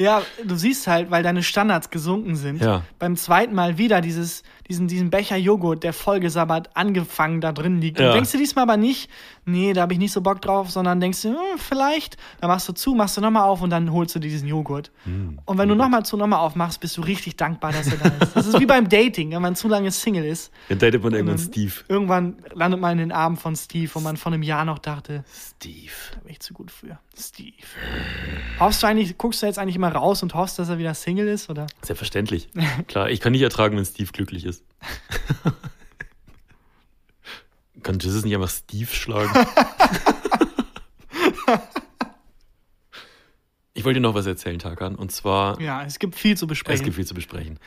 Ja, 0.00 0.22
du 0.42 0.56
siehst 0.56 0.86
halt, 0.86 1.10
weil 1.10 1.22
deine 1.22 1.42
Standards 1.42 1.90
gesunken 1.90 2.34
sind. 2.34 2.62
Ja. 2.62 2.84
Beim 2.98 3.16
zweiten 3.16 3.54
Mal 3.54 3.76
wieder 3.76 4.00
dieses, 4.00 4.42
diesen, 4.70 4.86
diesen 4.86 5.10
Becher 5.10 5.36
Joghurt, 5.36 5.82
der 5.82 5.92
vollgesabbert 5.92 6.70
angefangen 6.74 7.40
da 7.40 7.52
drin 7.52 7.80
liegt. 7.80 7.98
Ja. 7.98 8.08
Und 8.08 8.14
denkst 8.14 8.30
du 8.32 8.38
diesmal 8.38 8.62
aber 8.62 8.76
nicht, 8.76 9.10
nee, 9.44 9.72
da 9.72 9.82
habe 9.82 9.92
ich 9.92 9.98
nicht 9.98 10.12
so 10.12 10.20
Bock 10.20 10.40
drauf, 10.40 10.70
sondern 10.70 11.00
denkst 11.00 11.22
du, 11.22 11.30
hm, 11.30 11.58
vielleicht, 11.58 12.16
dann 12.40 12.48
machst 12.48 12.68
du 12.68 12.72
zu, 12.72 12.94
machst 12.94 13.16
du 13.16 13.20
nochmal 13.20 13.42
auf 13.42 13.62
und 13.62 13.70
dann 13.70 13.92
holst 13.92 14.14
du 14.14 14.20
dir 14.20 14.30
diesen 14.30 14.48
Joghurt. 14.48 14.92
Hm. 15.04 15.40
und 15.44 15.58
wenn 15.58 15.68
du 15.68 15.74
nochmal 15.74 16.04
zu, 16.04 16.16
nochmal 16.16 16.38
aufmachst, 16.38 16.80
bist 16.80 16.96
du 16.96 17.02
richtig 17.02 17.36
dankbar, 17.36 17.72
dass 17.72 17.88
er 17.88 17.98
da 17.98 18.24
ist. 18.24 18.36
Das 18.36 18.46
ist 18.46 18.60
wie 18.60 18.66
beim 18.66 18.88
Dating, 18.88 19.32
wenn 19.32 19.42
man 19.42 19.56
zu 19.56 19.66
lange 19.66 19.90
Single 19.90 20.24
ist. 20.24 20.52
dann 20.68 20.78
datet 20.78 21.02
man 21.02 21.14
irgendwann 21.14 21.38
Steve. 21.38 21.72
Irgendwann 21.88 22.36
landet 22.52 22.80
man 22.80 22.92
in 22.92 22.98
den 22.98 23.12
Armen 23.12 23.36
von 23.36 23.56
Steve, 23.56 23.90
wo 23.94 24.00
man 24.00 24.16
vor 24.16 24.32
einem 24.32 24.44
Jahr 24.44 24.64
noch 24.64 24.78
dachte, 24.78 25.24
Steve. 25.56 25.90
da 26.14 26.20
bin 26.20 26.30
ich 26.30 26.40
zu 26.40 26.54
gut 26.54 26.70
für. 26.70 26.98
Steve. 27.18 27.52
Hoffst 28.60 28.82
du 28.82 28.86
eigentlich, 28.86 29.18
guckst 29.18 29.42
du 29.42 29.46
jetzt 29.46 29.58
eigentlich 29.58 29.76
immer 29.76 29.92
raus 29.92 30.22
und 30.22 30.34
hoffst, 30.34 30.58
dass 30.58 30.68
er 30.68 30.78
wieder 30.78 30.94
Single 30.94 31.26
ist, 31.26 31.50
oder? 31.50 31.66
Selbstverständlich. 31.82 32.48
Klar, 32.86 33.10
ich 33.10 33.20
kann 33.20 33.32
nicht 33.32 33.42
ertragen, 33.42 33.76
wenn 33.76 33.84
Steve 33.84 34.10
glücklich 34.12 34.44
ist. 34.44 34.59
kann 37.82 37.98
Jesus 37.98 38.24
nicht 38.24 38.34
einfach 38.34 38.50
Steve 38.50 38.92
schlagen? 38.92 39.32
ich 43.74 43.84
wollte 43.84 44.00
dir 44.00 44.02
noch 44.02 44.14
was 44.14 44.26
erzählen, 44.26 44.58
Tarkan. 44.58 44.94
Und 44.96 45.12
zwar, 45.12 45.60
Ja, 45.60 45.84
es 45.84 45.98
gibt 45.98 46.14
viel 46.14 46.36
zu 46.36 46.44
es 46.44 46.48
besprechen. 46.48 46.84
gibt 46.84 46.96
viel 46.96 47.06
zu 47.06 47.14
besprechen. 47.14 47.58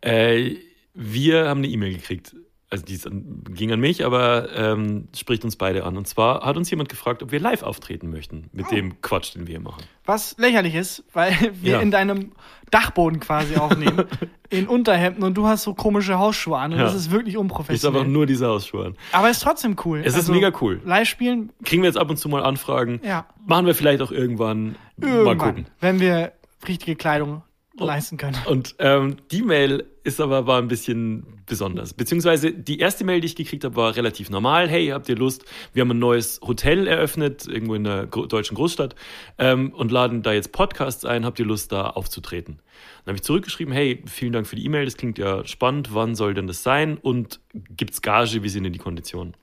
Äh, 0.00 0.56
wir 0.94 1.48
haben 1.48 1.58
eine 1.58 1.68
E-Mail 1.68 1.94
gekriegt. 1.94 2.34
Also 2.72 2.84
die 2.84 2.94
ist 2.94 3.04
an, 3.04 3.42
ging 3.50 3.72
an 3.72 3.80
mich, 3.80 4.04
aber 4.06 4.48
ähm, 4.54 5.08
spricht 5.16 5.44
uns 5.44 5.56
beide 5.56 5.82
an. 5.84 5.96
Und 5.96 6.06
zwar 6.06 6.42
hat 6.46 6.56
uns 6.56 6.70
jemand 6.70 6.88
gefragt, 6.88 7.20
ob 7.20 7.32
wir 7.32 7.40
live 7.40 7.64
auftreten 7.64 8.10
möchten 8.10 8.48
mit 8.52 8.66
Oh. 8.68 8.74
dem 8.74 9.02
Quatsch, 9.02 9.34
den 9.34 9.48
wir 9.48 9.54
hier 9.54 9.60
machen. 9.60 9.82
Was 10.04 10.36
lächerlich 10.38 10.76
ist, 10.76 11.02
weil 11.12 11.32
wir 11.60 11.72
Ja. 11.72 11.80
in 11.80 11.90
deinem 11.90 12.30
Dachboden 12.70 13.18
quasi 13.18 13.56
aufnehmen. 13.56 14.04
in 14.50 14.68
Unterhemden 14.68 15.24
und 15.24 15.34
du 15.34 15.48
hast 15.48 15.64
so 15.64 15.74
komische 15.74 16.18
Hausschuhe 16.20 16.58
an. 16.58 16.72
Und 16.72 16.78
Ja. 16.78 16.84
das 16.84 16.94
ist 16.94 17.10
wirklich 17.10 17.34
Ist 17.34 17.40
unprofessionell. 17.40 18.00
einfach 18.02 18.12
nur 18.12 18.26
diese 18.26 18.46
Hausschuhe. 18.46 18.94
Aber 19.10 19.28
es 19.30 19.38
ist 19.38 19.42
trotzdem 19.42 19.74
cool. 19.84 19.98
Also 20.04 20.16
Es 20.18 20.24
ist 20.24 20.28
mega 20.30 20.52
cool. 20.60 20.80
Live 20.84 21.08
spielen, 21.08 21.50
Kriegen 21.64 21.82
wir 21.82 21.88
jetzt 21.88 21.98
ab 21.98 22.08
und 22.08 22.18
zu 22.18 22.28
mal 22.28 22.44
Anfragen. 22.44 23.00
ja. 23.02 23.26
Machen 23.46 23.66
wir 23.66 23.74
vielleicht 23.74 24.00
auch 24.00 24.12
irgendwann. 24.12 24.76
Mal 24.96 25.08
Irgendwann, 25.08 25.38
gucken. 25.38 25.66
wenn 25.80 25.98
wir 25.98 26.32
richtige 26.68 26.94
Kleidung 26.94 27.42
leisten 27.86 28.16
können. 28.16 28.36
Und 28.46 28.74
ähm, 28.78 29.16
die 29.30 29.42
Mail 29.42 29.84
ist 30.02 30.20
aber 30.20 30.46
war 30.46 30.58
ein 30.58 30.68
bisschen 30.68 31.40
besonders. 31.46 31.94
Beziehungsweise 31.94 32.52
die 32.52 32.78
erste 32.78 33.04
Mail, 33.04 33.20
die 33.20 33.26
ich 33.26 33.36
gekriegt 33.36 33.64
habe, 33.64 33.76
war 33.76 33.96
relativ 33.96 34.30
normal. 34.30 34.68
Hey, 34.68 34.88
habt 34.88 35.08
ihr 35.08 35.16
Lust? 35.16 35.44
Wir 35.72 35.82
haben 35.82 35.90
ein 35.90 35.98
neues 35.98 36.40
Hotel 36.42 36.86
eröffnet, 36.86 37.46
irgendwo 37.46 37.74
in 37.74 37.86
einer 37.86 38.06
gro 38.06 38.26
deutschen 38.26 38.54
Großstadt, 38.54 38.94
ähm, 39.38 39.72
und 39.72 39.90
laden 39.90 40.22
da 40.22 40.32
jetzt 40.32 40.52
Podcasts 40.52 41.04
ein. 41.04 41.24
Habt 41.24 41.38
ihr 41.38 41.44
Lust, 41.44 41.72
da 41.72 41.90
aufzutreten? 41.90 42.60
Dann 43.04 43.12
habe 43.12 43.16
ich 43.16 43.22
zurückgeschrieben, 43.22 43.74
hey, 43.74 44.02
vielen 44.06 44.32
Dank 44.32 44.46
für 44.46 44.56
die 44.56 44.64
E-Mail, 44.64 44.84
das 44.84 44.96
klingt 44.96 45.18
ja 45.18 45.44
spannend. 45.46 45.92
Wann 45.92 46.14
soll 46.14 46.34
denn 46.34 46.46
das 46.46 46.62
sein? 46.62 46.96
Und 46.96 47.40
gibt's 47.52 48.02
Gage? 48.02 48.42
Wie 48.42 48.48
sind 48.48 48.64
denn 48.64 48.72
die 48.72 48.78
Konditionen? 48.78 49.34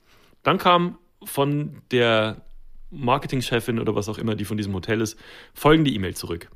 Dann 0.43 0.57
kam 0.57 0.97
von 1.23 1.81
der 1.91 2.41
Marketingchefin 2.89 3.79
oder 3.79 3.95
was 3.95 4.09
auch 4.09 4.17
immer, 4.17 4.35
die 4.35 4.45
von 4.45 4.57
diesem 4.57 4.73
Hotel 4.73 5.01
ist, 5.01 5.19
folgende 5.53 5.91
E-Mail 5.91 6.15
zurück. 6.15 6.49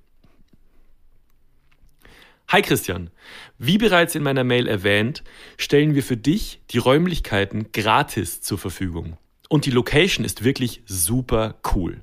Hi 2.51 2.61
Christian, 2.61 3.11
wie 3.59 3.77
bereits 3.77 4.13
in 4.13 4.23
meiner 4.23 4.43
Mail 4.43 4.67
erwähnt, 4.67 5.23
stellen 5.57 5.95
wir 5.95 6.03
für 6.03 6.17
dich 6.17 6.59
die 6.71 6.79
Räumlichkeiten 6.79 7.71
gratis 7.71 8.41
zur 8.41 8.57
Verfügung. 8.57 9.15
Und 9.47 9.65
die 9.65 9.71
Location 9.71 10.25
ist 10.25 10.43
wirklich 10.43 10.83
super 10.85 11.55
cool. 11.73 12.01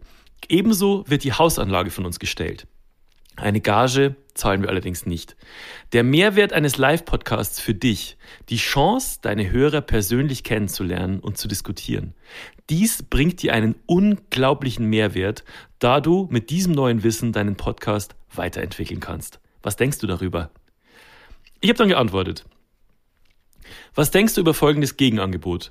Ebenso 0.48 1.04
wird 1.06 1.24
die 1.24 1.34
Hausanlage 1.34 1.90
von 1.90 2.06
uns 2.06 2.18
gestellt. 2.18 2.66
Eine 3.36 3.60
Gage 3.60 4.16
zahlen 4.32 4.62
wir 4.62 4.70
allerdings 4.70 5.04
nicht. 5.04 5.36
Der 5.92 6.02
Mehrwert 6.02 6.54
eines 6.54 6.78
Live-Podcasts 6.78 7.60
für 7.60 7.74
dich, 7.74 8.16
die 8.48 8.56
Chance, 8.56 9.18
deine 9.20 9.50
Hörer 9.50 9.82
persönlich 9.82 10.44
kennenzulernen 10.44 11.20
und 11.20 11.36
zu 11.36 11.46
diskutieren. 11.46 12.14
Dies 12.70 13.02
bringt 13.02 13.42
dir 13.42 13.52
einen 13.52 13.74
unglaublichen 13.84 14.86
Mehrwert, 14.86 15.44
da 15.78 16.00
du 16.00 16.26
mit 16.30 16.48
diesem 16.48 16.72
neuen 16.72 17.02
Wissen 17.02 17.34
deinen 17.34 17.56
Podcast 17.56 18.14
weiterentwickeln 18.34 19.00
kannst. 19.00 19.40
Was 19.62 19.76
denkst 19.76 19.98
du 19.98 20.06
darüber? 20.06 20.50
Ich 21.60 21.68
habe 21.68 21.78
dann 21.78 21.88
geantwortet. 21.88 22.44
Was 23.94 24.10
denkst 24.10 24.34
du 24.34 24.40
über 24.40 24.54
folgendes 24.54 24.96
Gegenangebot? 24.96 25.70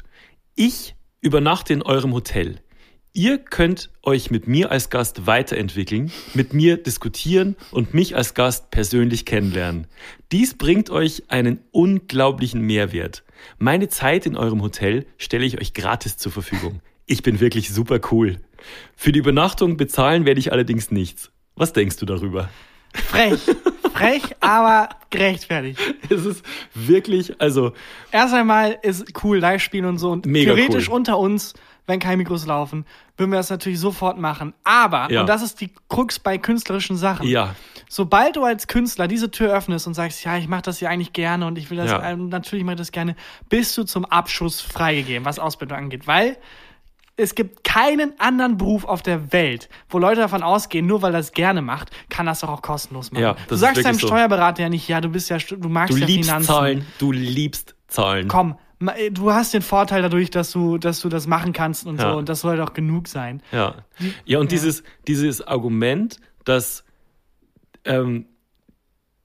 Ich 0.56 0.96
übernachte 1.22 1.74
in 1.74 1.82
eurem 1.82 2.14
Hotel. 2.14 2.62
Ihr 3.14 3.40
könnt 3.40 3.90
euch 4.04 4.30
mit 4.30 4.48
mir 4.48 4.70
als 4.70 4.92
Gast 4.92 5.26
weiterentwickeln, 5.26 6.12
mit 6.36 6.54
mir 6.54 6.78
diskutieren 6.78 7.56
und 7.72 7.94
mich 7.94 8.16
als 8.16 8.36
Gast 8.36 8.70
persönlich 8.70 9.26
kennenlernen. 9.26 9.88
Dies 10.32 10.56
bringt 10.56 10.92
euch 10.92 11.24
einen 11.30 11.62
unglaublichen 11.72 12.62
Mehrwert. 12.62 13.24
Meine 13.58 13.88
Zeit 13.88 14.28
in 14.28 14.36
eurem 14.38 14.62
Hotel 14.62 15.08
stelle 15.18 15.46
ich 15.46 15.60
euch 15.60 15.74
gratis 15.74 16.18
zur 16.18 16.32
Verfügung. 16.32 16.82
Ich 17.08 17.24
bin 17.24 17.40
wirklich 17.40 17.72
super 17.72 18.00
cool. 18.12 18.38
Für 18.96 19.12
die 19.12 19.20
Übernachtung 19.20 19.78
bezahlen 19.78 20.26
werde 20.26 20.40
ich 20.40 20.52
allerdings 20.52 20.92
nichts. 20.92 21.32
Was 21.56 21.74
denkst 21.74 21.98
du 21.98 22.06
darüber? 22.06 22.50
Frech. 22.94 23.40
Frech, 23.98 24.24
aber 24.40 24.90
gerechtfertigt. 25.10 25.80
Es 26.10 26.26
ist 26.26 26.44
wirklich, 26.74 27.40
also 27.42 27.74
Erst 28.12 28.34
einmal 28.34 28.78
ist 28.82 29.06
cool, 29.24 29.38
live 29.40 29.62
spielen 29.62 29.86
und 29.86 29.98
so. 29.98 30.12
Und 30.12 30.26
Mega 30.26 30.54
theoretisch 30.54 30.90
cool. 30.90 30.96
unter 30.96 31.18
uns, 31.18 31.54
wenn 31.86 32.00
keine 32.00 32.18
Mikros 32.18 32.46
laufen, 32.46 32.86
würden 33.18 33.32
wir 33.32 33.38
das 33.38 33.50
natürlich 33.50 33.80
sofort 33.80 34.18
machen. 34.20 34.54
Aber, 34.64 35.12
Ja. 35.12 35.22
und 35.22 35.28
das 35.28 35.42
ist 35.42 35.60
die 35.62 35.72
Krux 35.90 36.20
bei 36.20 36.38
künstlerischen 36.38 36.98
Sachen. 36.98 37.28
ja, 37.28 37.56
Sobald 37.90 38.36
du 38.36 38.44
als 38.44 38.68
Künstler 38.68 39.08
diese 39.08 39.32
Tür 39.32 39.56
öffnest 39.56 39.88
und 39.88 39.94
sagst, 39.94 40.22
ja, 40.26 40.38
ich 40.38 40.50
mache 40.50 40.64
das 40.64 40.82
ja 40.82 40.90
eigentlich 40.90 41.14
gerne 41.14 41.48
und 41.48 41.58
ich 41.58 41.70
will 41.70 41.78
das, 41.78 41.90
Ja. 41.90 42.10
ähm, 42.12 42.28
natürlich 42.28 42.66
mache 42.66 42.74
ich 42.74 42.80
das 42.80 42.92
gerne, 42.92 43.16
bist 43.50 43.78
du 43.78 43.84
zum 43.84 44.04
Abschuss 44.04 44.60
freigegeben, 44.60 45.24
was 45.26 45.40
Ausbildung 45.40 45.78
angeht. 45.78 46.06
Weil 46.06 46.36
es 47.18 47.34
gibt 47.36 47.64
keinen 47.64 48.18
anderen 48.20 48.58
Beruf 48.58 48.86
auf 48.86 49.02
der 49.02 49.34
Welt, 49.34 49.70
wo 49.90 49.98
Leute 49.98 50.22
davon 50.22 50.44
ausgehen, 50.44 50.86
nur 50.86 51.02
weil 51.02 51.14
er 51.16 51.20
es 51.20 51.32
gerne 51.32 51.62
macht, 51.64 51.90
kann 52.10 52.28
das 52.28 52.42
doch 52.42 52.50
auch 52.50 52.62
kostenlos 52.62 53.12
machen. 53.12 53.24
Ja, 53.24 53.36
du 53.48 53.56
sagst 53.56 53.84
deinem 53.84 53.98
so. 54.00 54.08
Steuerberater 54.08 54.62
ja 54.64 54.70
nicht, 54.70 54.88
ja, 54.88 55.02
du 55.02 55.10
bist 55.10 55.30
ja, 55.30 55.38
du 55.38 55.68
magst 55.68 55.96
du 55.96 56.00
ja 56.00 56.06
liebst 56.06 56.30
Finanzen. 56.30 56.48
Zahlen, 56.48 56.86
du 57.00 57.12
liebst 57.12 57.76
Zahlen. 57.88 58.28
Komm, 58.28 58.56
äh, 58.96 59.10
du 59.10 59.34
hast 59.34 59.54
den 59.54 59.64
Vorteil 59.64 60.04
dadurch, 60.04 60.30
dass 60.30 60.52
du, 60.52 60.78
dass 60.78 61.02
du 61.02 61.10
das 61.10 61.26
machen 61.26 61.54
kannst 61.54 61.88
und 61.88 62.00
Ja. 62.00 62.12
so 62.12 62.18
und 62.20 62.30
das 62.30 62.42
soll 62.42 62.58
doch 62.58 62.74
genug 62.74 63.08
sein. 63.08 63.42
Ja. 63.52 63.76
Ja, 64.26 64.40
und 64.40 64.52
Dieses, 64.52 64.84
dieses 65.08 65.42
Argument, 65.42 66.20
dass 66.46 66.84
ähm, 67.84 68.28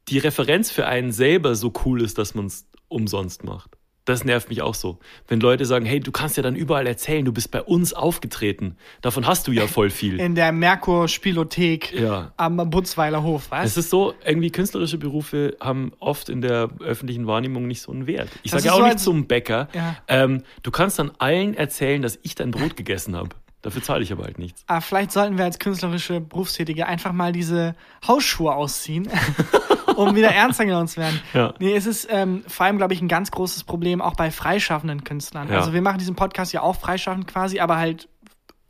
die 0.09 0.19
Referenz 0.19 0.71
für 0.71 0.87
einen 0.87 1.13
selber 1.13 1.55
so 1.55 1.73
cool 1.85 2.01
ist, 2.01 2.17
dass 2.17 2.35
man 2.35 2.47
es 2.47 2.67
umsonst 2.89 3.45
macht. 3.45 3.77
Das 4.05 4.25
nervt 4.25 4.49
mich 4.49 4.63
auch 4.63 4.75
so. 4.75 4.99
Wenn 5.29 5.39
Leute 5.39 5.65
sagen, 5.65 5.87
hey, 5.87 6.01
du 6.01 6.11
kannst 6.11 6.37
ja 6.37 6.43
dann 6.43 6.57
überall 6.57 6.89
erzählen, 6.89 7.25
du 7.25 7.33
bist 7.33 7.53
bei 7.53 7.63
uns 7.63 7.93
aufgetreten. 7.93 8.77
Davon 9.01 9.29
hast 9.29 9.47
du 9.47 9.53
ja 9.53 9.69
voll 9.69 9.91
viel. 9.91 10.19
In 10.19 10.35
der 10.35 10.51
Merkur-Spielothek 10.51 11.93
Ja. 11.93 12.33
am 12.37 12.57
Butzweiler 12.71 13.23
Hof, 13.23 13.47
was? 13.51 13.67
Es 13.67 13.77
ist 13.77 13.91
so, 13.91 14.15
irgendwie 14.25 14.51
künstlerische 14.51 14.99
Berufe 14.99 15.57
haben 15.61 15.93
oft 16.01 16.29
in 16.29 16.41
der 16.43 16.71
öffentlichen 16.81 17.27
Wahrnehmung 17.27 17.67
nicht 17.69 17.81
so 17.83 17.93
einen 17.93 18.07
Wert. 18.09 18.29
Ich 18.43 18.51
sage 18.51 18.65
ja 18.65 18.73
auch 18.73 18.79
so, 18.79 18.85
nicht 18.87 18.99
zum 19.01 19.27
Bäcker, 19.27 19.69
Ja. 19.73 19.97
ähm, 20.09 20.43
du 20.65 20.71
kannst 20.73 20.99
dann 20.99 21.13
allen 21.19 21.55
erzählen, 21.55 22.03
dass 22.03 22.19
ich 22.23 22.35
dein 22.35 22.51
Brot 22.51 22.77
gegessen 22.77 23.15
habe. 23.17 23.31
Dafür 23.63 23.83
zahle 23.85 24.03
ich 24.03 24.11
aber 24.11 24.25
halt 24.25 24.41
nichts. 24.41 24.65
Aber 24.67 24.81
vielleicht 24.81 25.13
sollten 25.13 25.39
wir 25.39 25.45
als 25.45 25.61
künstlerische 25.61 26.21
Berufstätige 26.21 26.87
einfach 26.89 27.13
mal 27.13 27.31
diese 27.31 27.77
Hausschuhe 28.05 28.53
ausziehen, 28.53 29.09
um 29.97 30.15
wieder 30.17 30.31
ernster 30.31 30.65
genommen 30.65 30.89
zu 30.89 31.01
werden. 31.01 31.21
Ja. 31.35 31.55
Nee, 31.59 31.75
es 31.75 31.87
ist 31.87 32.09
ähm, 32.11 32.43
vor 32.47 32.67
allem, 32.67 32.79
glaube 32.79 32.95
ich, 32.95 33.01
ein 33.03 33.09
ganz 33.09 33.31
großes 33.31 33.65
Problem 33.65 34.01
auch 34.01 34.15
bei 34.15 34.31
freischaffenden 34.31 35.05
Künstlern. 35.05 35.49
Ja. 35.51 35.59
Also 35.59 35.73
wir 35.73 35.83
machen 35.83 35.99
diesen 35.99 36.15
Podcast 36.17 36.53
ja 36.53 36.63
auch 36.63 36.77
freischaffend 36.77 37.27
quasi, 37.27 37.61
aber 37.61 37.77
halt 37.77 38.09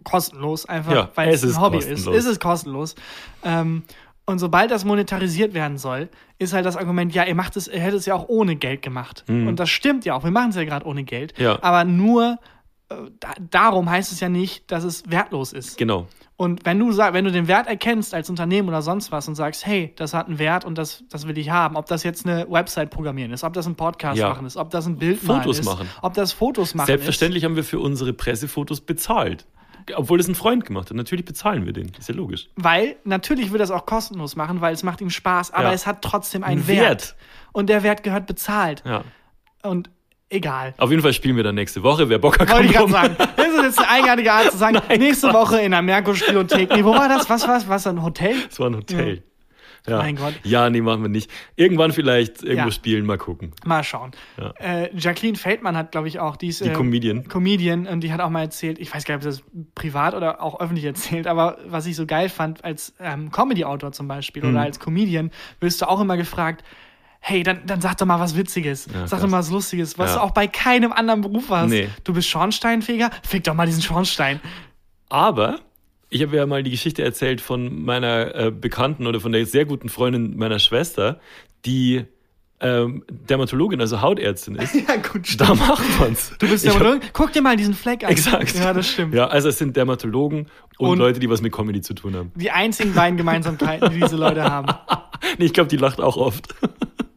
kostenlos, 0.04 0.66
einfach 0.66 0.92
Ja, 0.92 1.08
weil 1.14 1.28
es 1.30 1.42
es 1.42 1.56
ein 1.56 1.61
Hobby 1.62 1.76
kostenlos. 1.76 2.06
ist. 2.06 2.24
Es 2.24 2.24
ist 2.26 2.40
kostenlos. 2.40 2.94
Ähm, 3.44 3.82
und 4.24 4.38
sobald 4.38 4.70
das 4.70 4.85
monetarisiert 4.85 5.52
werden 5.54 5.78
soll, 5.78 6.08
ist 6.38 6.52
halt 6.52 6.64
das 6.64 6.76
Argument, 6.76 7.12
ja, 7.14 7.24
ihr 7.24 7.35
macht 7.35 7.56
es, 7.56 7.66
ihr 7.68 7.80
hättet 7.80 8.00
es 8.00 8.06
ja 8.06 8.14
auch 8.14 8.28
ohne 8.28 8.54
Geld 8.56 8.80
gemacht. 8.82 9.24
Und 9.28 9.56
das 9.56 9.68
stimmt 9.68 10.04
ja 10.04 10.14
auch. 10.14 10.22
Wir 10.22 10.30
machen 10.30 10.50
es 10.50 10.56
ja 10.56 10.64
gerade 10.64 10.87
ohne 10.87 11.02
Geld. 11.02 11.37
Mhm. 11.38 11.44
Ja. 11.44 11.58
Aber 11.62 11.85
nur 11.85 12.38
äh, 12.88 12.94
da, 13.18 13.30
darum 13.50 13.90
heißt 13.90 14.12
es 14.12 14.20
ja 14.20 14.28
nicht, 14.28 14.70
dass 14.70 14.85
es 14.85 15.11
wertlos 15.11 15.52
ist. 15.52 15.76
Genau. 15.76 16.06
Und 16.42 16.64
wenn 16.64 16.76
du 16.81 16.90
sag, 16.90 17.14
wenn 17.14 17.24
du 17.24 17.31
den 17.31 17.46
Wert 17.46 17.68
erkennst 17.68 18.14
als 18.14 18.28
Unternehmen 18.28 18.66
oder 18.68 18.83
sonst 18.83 19.12
was 19.12 19.28
und 19.28 19.37
sagst, 19.37 19.64
hey, 19.64 19.92
das 19.94 20.12
hat 20.12 20.26
einen 20.26 20.40
Wert 20.40 20.64
und 20.64 20.76
das, 20.76 21.05
das 21.09 21.28
will 21.28 21.38
ich 21.38 21.50
haben, 21.50 21.76
ob 21.76 21.87
das 21.87 22.02
jetzt 22.02 22.26
eine 22.26 22.50
Website 22.50 22.90
programmieren 22.90 23.31
ist, 23.33 23.44
ob 23.44 23.52
das 23.52 23.64
ein 23.68 23.76
Podcast 23.76 24.18
Ja. 24.18 24.31
machen 24.31 24.44
ist, 24.46 24.57
ob 24.57 24.70
das 24.70 24.87
ein 24.87 24.96
Bild 24.98 25.20
Fotos 25.20 25.61
ist, 25.61 25.66
machen. 25.66 25.88
ob 26.02 26.14
das 26.14 26.33
Fotos 26.33 26.74
machen 26.74 26.87
Selbstverständlich 26.88 27.44
haben 27.44 27.55
wir 27.55 27.62
für 27.62 27.78
unsere 27.78 28.12
Pressefotos 28.12 28.81
bezahlt. 28.81 29.46
Obwohl 29.94 30.18
es 30.18 30.26
ein 30.26 30.35
Freund 30.35 30.64
gemacht 30.64 30.90
hat. 30.90 30.96
Natürlich 30.96 31.24
bezahlen 31.24 31.64
wir 31.64 31.72
den. 31.72 31.92
Ist 31.96 32.09
ja 32.09 32.14
logisch. 32.16 32.46
ist. 32.46 32.50
Weil 32.57 32.96
natürlich 33.05 33.52
will 33.52 33.59
das 33.61 33.70
auch 33.70 33.87
kostenlos 33.87 34.35
machen, 34.35 34.61
weil 34.61 34.74
es 34.74 34.83
macht 34.83 35.00
ihm 35.00 35.11
Spaß, 35.11 35.52
aber 35.52 35.68
Ja. 35.68 35.72
es 35.72 35.87
hat 35.87 36.02
trotzdem 36.02 36.42
einen 36.42 36.62
Ein 36.62 36.66
Wert. 36.66 36.81
Wert. 36.85 37.16
Und 37.52 37.68
der 37.68 37.85
Wert 37.85 38.02
gehört 38.02 38.26
bezahlt. 38.26 38.83
Ja. 38.85 39.05
Und 39.62 39.90
egal. 40.33 40.75
Auf 40.79 40.90
jeden 40.90 41.03
Fall 41.03 41.12
spielen 41.12 41.37
wir 41.37 41.45
dann 41.45 41.55
nächste 41.55 41.83
Woche. 41.83 42.09
Wer 42.09 42.18
Bock 42.18 42.38
hat, 42.38 42.51
Wollte 42.51 42.66
ich 42.66 42.73
gerade 42.73 42.90
sagen. 42.90 43.16
Das 43.37 43.47
ist 43.49 43.62
jetzt 43.62 43.79
eine 43.79 43.88
eigenartige 43.90 44.33
Art 44.33 44.51
zu 44.51 44.57
sagen, 44.59 44.81
nächste 44.99 45.33
Woche 45.33 45.61
in 45.61 45.71
der 45.73 45.83
Merkur-Spiothek. 45.83 46.71
Nee, 46.75 46.85
wo 46.85 46.90
war 46.95 47.09
das? 47.09 47.29
Was 47.31 47.47
war 47.47 47.62
Was? 47.68 47.87
Ein 47.87 48.03
Hotel? 48.03 48.35
Es 48.51 48.59
war 48.59 48.68
ein 48.71 48.77
Hotel. 48.77 49.23
Ja. 49.88 49.99
Mein 49.99 50.14
Gott. 50.14 50.35
Ja, 50.45 50.71
nee, 50.71 50.81
machen 50.81 51.03
wir 51.03 51.09
nicht. 51.09 51.29
Irgendwann 51.57 51.90
vielleicht 51.90 52.45
irgendwo 52.45 52.66
Ja. 52.68 52.71
spielen, 52.71 53.05
mal 53.05 53.18
gucken. 53.18 53.51
Mal 53.64 53.83
schauen. 53.83 54.12
Ja. 54.38 54.53
Äh, 54.61 54.97
Jacqueline 54.97 55.37
Feldmann 55.37 55.77
hat, 55.77 55.90
glaube 55.90 56.07
ich, 56.07 56.21
auch 56.21 56.37
die, 56.37 56.47
ist, 56.49 56.61
Die 56.64 56.68
äh, 56.68 56.73
Comedian. 56.73 57.27
Comedian 57.27 57.88
und 57.88 58.01
die 58.03 58.12
hat 58.12 58.21
auch 58.21 58.31
mal 58.31 58.42
erzählt, 58.42 58.79
ich 58.79 58.95
weiß 58.95 59.05
gar 59.05 59.16
nicht, 59.16 59.27
ob 59.27 59.33
sie 59.33 59.40
das 59.42 59.51
privat 59.75 60.14
oder 60.14 60.40
auch 60.40 60.61
öffentlich 60.61 60.85
erzählt, 60.85 61.27
aber 61.27 61.59
was 61.66 61.87
ich 61.87 61.97
so 61.97 62.07
geil 62.07 62.29
fand, 62.29 62.64
als 62.64 62.95
ähm, 63.01 63.33
Comedy-Autor 63.33 63.90
zum 63.90 64.07
Beispiel 64.07 64.45
Mhm. 64.45 64.51
oder 64.51 64.61
als 64.61 64.79
Comedian, 64.79 65.33
wirst 65.59 65.83
du 65.83 65.88
auch 65.88 66.01
immer 66.01 66.16
gefragt, 66.16 66.62
hey, 67.24 67.42
dann, 67.44 67.61
dann 67.66 67.80
sag 67.80 67.96
doch 67.98 68.04
mal 68.06 68.18
was 68.18 68.37
Witziges, 68.37 68.87
Ja, 68.87 68.92
sag 69.06 69.08
krass. 69.11 69.20
doch 69.22 69.28
mal 69.28 69.38
was 69.38 69.50
Lustiges, 69.50 69.96
was 69.96 70.11
Ja. 70.11 70.16
du 70.16 70.22
auch 70.24 70.32
bei 70.32 70.48
keinem 70.48 70.92
anderen 70.92 71.20
Beruf 71.20 71.50
hast. 71.50 71.70
Nee. 71.70 71.88
Du 72.04 72.12
bist 72.12 72.28
Schornsteinfeger, 72.28 73.11
fick 73.22 73.44
doch 73.44 73.54
mal 73.54 73.66
diesen 73.66 73.80
Schornstein. 73.82 74.40
Aber 75.08 75.61
ich 76.11 76.20
habe 76.22 76.37
ja 76.37 76.44
mal 76.46 76.62
die 76.62 76.70
Geschichte 76.72 77.02
erzählt 77.02 77.40
von 77.40 77.85
meiner 77.85 78.35
äh, 78.35 78.50
Bekannten 78.50 79.06
oder 79.06 79.20
von 79.20 79.30
der 79.32 79.46
sehr 79.46 79.64
guten 79.66 79.88
Freundin 79.88 80.37
meiner 80.37 80.58
Schwester, 80.58 81.20
die 81.64 82.04
ähm, 82.61 83.04
Dermatologin, 83.11 83.80
also 83.80 84.02
Hautärztin 84.02 84.56
ist. 84.56 84.74
ja, 84.88 84.96
gut, 84.96 85.40
Da 85.40 85.54
macht 85.54 85.82
man's. 86.00 86.32
Du 86.38 86.48
bist 86.48 86.64
Ich 86.64 86.70
hab- 86.70 86.78
Dermatologin? 86.78 87.11
Guck 87.12 87.32
dir 87.32 87.42
mal 87.42 87.56
diesen 87.56 87.74
Fleck 87.74 88.04
an. 88.04 88.11
Exakt. 88.11 88.54
Ja, 88.56 88.72
das 88.72 88.88
stimmt. 88.88 89.14
Ja, 89.14 89.26
also 89.28 89.48
es 89.48 89.58
sind 89.58 89.76
Dermatologen 89.76 90.46
und, 90.78 90.88
Und- 90.90 90.98
Leute, 90.98 91.18
die 91.20 91.30
was 91.30 91.40
mit 91.40 91.52
Comedy 91.52 91.80
zu 91.82 91.94
tun 91.94 92.14
haben. 92.16 92.32
Die 92.35 92.50
einzigen 92.50 92.94
beiden 92.94 93.16
Gemeinsamkeiten, 93.16 93.90
die 93.90 94.00
diese 94.00 94.16
Leute 94.16 94.42
haben. 94.44 94.66
Nee, 95.38 95.44
ich 95.46 95.52
glaube, 95.54 95.68
die 95.68 95.76
lacht 95.76 96.00
auch 96.00 96.16
oft. 96.16 96.52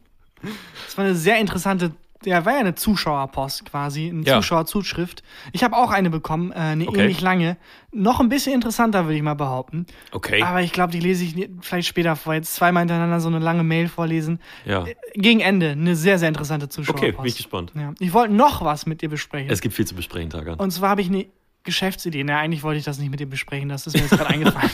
Das 0.96 0.98
war 0.98 1.04
eine 1.10 1.14
sehr 1.14 1.38
interessante, 1.38 1.92
ja, 2.24 2.46
war 2.46 2.54
ja 2.54 2.60
eine 2.60 2.74
Zuschauerpost 2.74 3.66
quasi, 3.66 4.08
eine 4.08 4.22
Ja. 4.22 4.36
Zuschauerzuschrift. 4.36 5.22
Ich 5.52 5.62
habe 5.62 5.76
auch 5.76 5.90
eine 5.90 6.08
bekommen, 6.08 6.52
äh, 6.52 6.54
eine 6.54 6.88
Okay. 6.88 7.02
ähnlich 7.02 7.20
lange. 7.20 7.58
Noch 7.92 8.18
ein 8.20 8.30
bisschen 8.30 8.54
interessanter, 8.54 9.04
würde 9.04 9.16
ich 9.16 9.22
mal 9.22 9.34
behaupten. 9.34 9.84
Okay. 10.12 10.42
Aber 10.42 10.62
ich 10.62 10.72
glaube, 10.72 10.92
die 10.92 11.00
lese 11.00 11.24
ich 11.24 11.50
vielleicht 11.60 11.86
später 11.86 12.16
vor. 12.16 12.32
Jetzt 12.32 12.54
zweimal 12.54 12.80
hintereinander 12.80 13.20
so 13.20 13.28
eine 13.28 13.40
lange 13.40 13.62
Mail 13.62 13.88
vorlesen. 13.88 14.40
Ja. 14.64 14.86
Gegen 15.14 15.40
Ende 15.40 15.70
eine 15.72 15.94
sehr, 15.96 16.18
sehr 16.18 16.28
interessante 16.28 16.70
Zuschauerpost. 16.70 17.04
Okay, 17.04 17.12
bin 17.16 17.26
ich 17.26 17.36
gespannt. 17.36 17.72
Ja. 17.74 17.92
Ich 17.98 18.14
wollte 18.14 18.32
noch 18.32 18.64
was 18.64 18.86
mit 18.86 19.02
dir 19.02 19.10
besprechen. 19.10 19.50
Es 19.50 19.60
gibt 19.60 19.74
viel 19.74 19.86
zu 19.86 19.94
besprechen, 19.94 20.30
Tagan. 20.30 20.58
Und 20.58 20.70
zwar 20.70 20.88
habe 20.88 21.02
ich 21.02 21.08
eine 21.08 21.26
Geschäftsidee. 21.64 22.24
Na, 22.24 22.38
eigentlich 22.38 22.62
wollte 22.62 22.78
ich 22.78 22.84
das 22.86 22.98
nicht 22.98 23.10
mit 23.10 23.20
dir 23.20 23.28
besprechen. 23.28 23.68
Das 23.68 23.86
ist 23.86 23.92
mir 23.94 24.00
jetzt 24.00 24.10
gerade 24.16 24.30
eingefallen. 24.30 24.70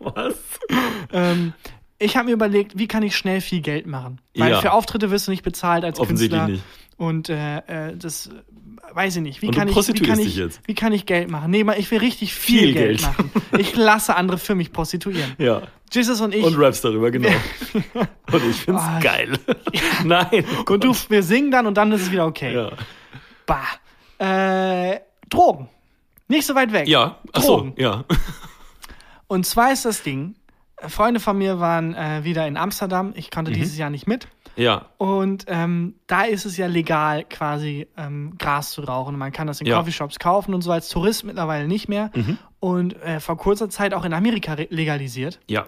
Was? 0.00 0.34
Ähm, 1.12 1.54
ich 2.00 2.16
habe 2.16 2.26
mir 2.26 2.32
überlegt, 2.32 2.76
wie 2.78 2.88
kann 2.88 3.02
ich 3.04 3.16
schnell 3.16 3.40
viel 3.40 3.60
Geld 3.60 3.86
machen? 3.86 4.20
Weil 4.34 4.50
Ja. 4.52 4.60
für 4.60 4.72
Auftritte 4.72 5.10
wirst 5.12 5.26
du 5.28 5.30
nicht 5.30 5.44
bezahlt 5.44 5.84
als 5.84 6.00
Offensichtlich 6.00 6.40
Künstler. 6.40 6.52
nicht. 6.56 6.64
Und 6.96 7.28
äh, 7.28 7.58
äh, 7.90 7.96
das 7.96 8.26
äh, 8.26 8.30
weiß 8.94 9.16
ich 9.16 9.22
nicht. 9.22 9.40
Wie 9.42 9.50
kann 9.50 9.68
ich, 9.68 9.76
wie 9.76 10.00
kann 10.02 10.18
dich 10.18 10.26
ich, 10.28 10.36
jetzt. 10.36 10.60
wie 10.66 10.74
kann 10.74 10.92
ich 10.92 11.06
Geld 11.06 11.30
machen? 11.30 11.50
Nee, 11.50 11.64
ich 11.78 11.90
will 11.90 11.98
richtig 11.98 12.34
viel, 12.34 12.60
Viel 12.60 12.72
Geld. 12.74 12.98
Geld. 12.98 13.02
machen. 13.02 13.30
Ich 13.58 13.74
lasse 13.76 14.16
andere 14.16 14.38
für 14.38 14.54
mich 14.54 14.72
prostituieren. 14.72 15.34
Ja. 15.38 15.62
Jesus 15.92 16.20
und 16.20 16.34
ich. 16.34 16.44
Und 16.44 16.56
raps 16.56 16.80
darüber, 16.82 17.10
genau. 17.10 17.28
Und 18.32 18.48
ich 18.48 18.56
find's 18.56 18.82
Ah, 18.82 19.00
geil. 19.00 19.32
Nein. 20.04 20.44
oh 20.68 20.72
und 20.74 20.84
du, 20.84 20.94
wir 21.08 21.22
singen 21.22 21.50
dann 21.50 21.66
und 21.66 21.74
dann 21.76 21.90
ist 21.92 22.02
es 22.02 22.10
wieder 22.12 22.26
okay. 22.26 22.54
Ja. 22.54 22.70
Bah. 23.44 23.66
Äh, 24.24 25.00
Drogen. 25.28 25.68
Nicht 26.28 26.46
so 26.46 26.54
weit 26.54 26.72
weg. 26.72 26.86
Ja, 26.86 27.18
ach 27.32 27.42
so, 27.42 27.56
Drogen. 27.56 27.74
ja. 27.76 28.04
Und 29.26 29.46
zwar 29.46 29.72
ist 29.72 29.84
das 29.84 30.02
Ding, 30.04 30.36
Freunde 30.88 31.20
von 31.20 31.36
mir 31.38 31.60
waren 31.60 31.94
äh, 31.94 32.24
wieder 32.24 32.46
in 32.46 32.56
Amsterdam. 32.56 33.12
Ich 33.14 33.26
Mhm. 33.26 33.30
konnte 33.34 33.52
dieses 33.52 33.76
Jahr 33.76 33.90
nicht 33.90 34.06
mit. 34.06 34.28
Ja, 34.56 34.86
Und 34.98 35.44
ähm, 35.46 35.94
da 36.06 36.22
ist 36.22 36.44
es 36.44 36.56
ja 36.56 36.66
legal, 36.66 37.24
quasi 37.24 37.86
ähm, 37.96 38.34
Gras 38.38 38.72
zu 38.72 38.82
rauchen. 38.82 39.16
Man 39.16 39.32
kann 39.32 39.46
das 39.46 39.60
in 39.60 39.66
Ja. 39.66 39.78
Coffeeshops 39.78 40.18
kaufen 40.18 40.52
und 40.54 40.62
so 40.62 40.72
als 40.72 40.88
Tourist 40.88 41.24
mittlerweile 41.24 41.68
nicht 41.68 41.88
mehr. 41.88 42.10
Mhm. 42.14 42.36
Und 42.58 43.00
äh, 43.02 43.20
vor 43.20 43.36
kurzer 43.38 43.70
Zeit 43.70 43.94
auch 43.94 44.04
in 44.04 44.12
Amerika 44.12 44.54
legalisiert. 44.54 45.40
ja. 45.48 45.64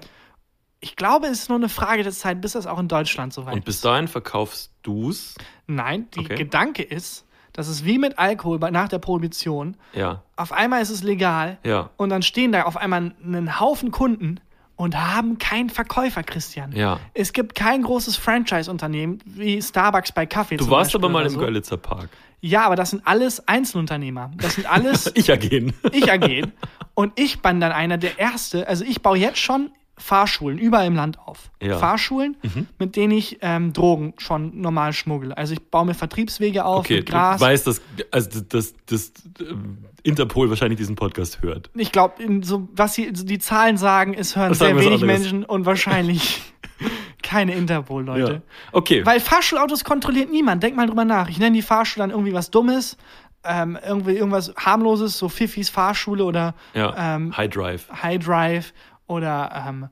Ich 0.84 0.96
glaube, 0.96 1.28
es 1.28 1.42
ist 1.42 1.48
nur 1.48 1.58
eine 1.58 1.68
Frage 1.68 2.02
der 2.02 2.10
Zeit, 2.10 2.40
bis 2.40 2.52
das 2.54 2.66
auch 2.66 2.80
in 2.80 2.88
Deutschland 2.88 3.32
soweit 3.32 3.54
Und 3.54 3.64
bis 3.64 3.76
ist. 3.76 3.84
dahin 3.84 4.08
verkaufst 4.08 4.72
du's. 4.82 5.36
Nein, 5.68 6.08
die 6.16 6.18
Okay. 6.20 6.34
Gedanke 6.34 6.82
ist, 6.82 7.24
das 7.52 7.68
ist 7.68 7.84
wie 7.84 7.98
mit 7.98 8.18
Alkohol 8.18 8.58
nach 8.58 8.88
der 8.88 8.98
Prohibition. 8.98 9.76
Ja, 9.94 10.24
Auf 10.34 10.50
einmal 10.50 10.82
ist 10.82 10.90
es 10.90 11.04
legal 11.04 11.58
ja, 11.64 11.90
und 11.98 12.08
dann 12.08 12.22
stehen 12.22 12.50
da 12.50 12.64
auf 12.64 12.76
einmal 12.76 13.14
einen 13.24 13.60
Haufen 13.60 13.92
Kunden 13.92 14.40
und 14.76 14.96
haben 14.96 15.38
keinen 15.38 15.70
Verkäufer, 15.70 16.22
Christian. 16.22 16.72
ja. 16.74 16.98
Es 17.14 17.32
gibt 17.32 17.54
kein 17.54 17.82
großes 17.82 18.16
Franchise-Unternehmen 18.16 19.20
wie 19.24 19.60
Starbucks 19.60 20.12
bei 20.12 20.26
Kaffee. 20.26 20.56
Du 20.56 20.68
warst 20.70 20.92
Beispiel 20.92 21.00
aber 21.00 21.08
mal 21.08 21.20
oder 21.20 21.26
im 21.28 21.32
so. 21.34 21.40
Görlitzer 21.40 21.76
Park. 21.76 22.08
Ja, 22.40 22.64
aber 22.66 22.74
das 22.74 22.90
sind 22.90 23.06
alles 23.06 23.46
Einzelunternehmer. 23.46 24.32
Das 24.36 24.54
sind 24.56 24.66
alles 24.70 25.12
Ich 25.14 25.28
ergehen. 25.28 25.72
ich 25.92 26.10
AG. 26.10 26.48
Und 26.94 27.12
ich 27.18 27.40
bin 27.40 27.60
dann 27.60 27.70
einer 27.72 27.98
der 27.98 28.18
Erste. 28.18 28.66
Also 28.66 28.84
ich 28.84 29.00
baue 29.00 29.16
jetzt 29.16 29.38
schon 29.38 29.70
Fahrschulen 29.98 30.58
überall 30.58 30.86
im 30.86 30.94
Land 30.96 31.18
auf. 31.18 31.50
Ja. 31.60 31.76
Mhm. 31.76 31.80
Fahrschulen, 31.80 32.36
mit 32.78 32.96
denen 32.96 33.12
ich 33.12 33.38
ähm, 33.42 33.72
Drogen 33.72 34.14
schon 34.18 34.60
normal 34.60 34.92
schmuggle. 34.92 35.36
Also 35.36 35.52
ich 35.52 35.62
baue 35.70 35.86
mir 35.86 35.94
Vertriebswege 35.94 36.64
auf 36.64 36.80
Okay, 36.80 36.96
mit 36.96 37.06
Gras. 37.06 37.38
du 37.38 37.44
weißt, 37.44 37.66
dass, 37.66 37.82
also 38.10 38.40
das, 38.40 38.46
das, 38.48 38.74
das 38.86 39.12
ähm, 39.40 39.78
Interpol 40.02 40.48
wahrscheinlich 40.48 40.78
diesen 40.78 40.96
Podcast 40.96 41.42
hört. 41.42 41.70
ich 41.76 41.92
glaube, 41.92 42.14
so, 42.42 42.68
was 42.74 42.94
die, 42.94 43.12
die 43.12 43.38
Zahlen 43.38 43.76
sagen, 43.76 44.14
es 44.14 44.34
hören 44.34 44.48
Das 44.50 44.58
sehr 44.58 44.76
wenig. 44.76 45.02
Menschen 45.02 45.44
und 45.44 45.66
wahrscheinlich 45.66 46.40
keine 47.22 47.54
Interpol-Leute. 47.54 48.32
Ja. 48.32 48.40
Okay. 48.72 49.06
Weil 49.06 49.20
Fahrschulautos 49.20 49.84
kontrolliert 49.84 50.30
niemand. 50.30 50.62
Denk 50.62 50.74
mal 50.74 50.86
drüber 50.86 51.04
nach. 51.04 51.28
Ich 51.28 51.38
nenne 51.38 51.54
die 51.54 51.62
Fahrschule 51.62 52.02
dann 52.02 52.10
irgendwie 52.10 52.32
was 52.32 52.50
Dummes, 52.50 52.96
ähm, 53.44 53.78
irgendwie 53.84 54.12
irgendwas 54.12 54.54
harmloses, 54.56 55.18
so 55.18 55.28
Fiffis 55.28 55.68
Fahrschule 55.68 56.24
oder 56.24 56.54
ja. 56.74 57.16
ähm, 57.16 57.36
High 57.36 57.50
Drive. 57.50 57.88
High 58.02 58.24
Drive 58.24 58.72
oder 59.12 59.64
ähm, 59.68 59.88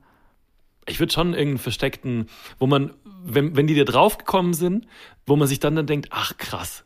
Ich 0.87 0.99
würde 0.99 1.13
schon 1.13 1.29
irgendeinen 1.33 1.57
versteckten, 1.59 2.27
wo 2.59 2.67
man, 2.67 2.91
wenn, 3.23 3.55
wenn 3.55 3.67
die 3.67 3.75
da 3.75 3.83
draufgekommen 3.83 4.53
sind, 4.53 4.87
wo 5.25 5.35
man 5.35 5.47
sich 5.47 5.59
dann 5.59 5.75
dann 5.75 5.85
denkt, 5.87 6.09
ach 6.11 6.35
krass. 6.37 6.83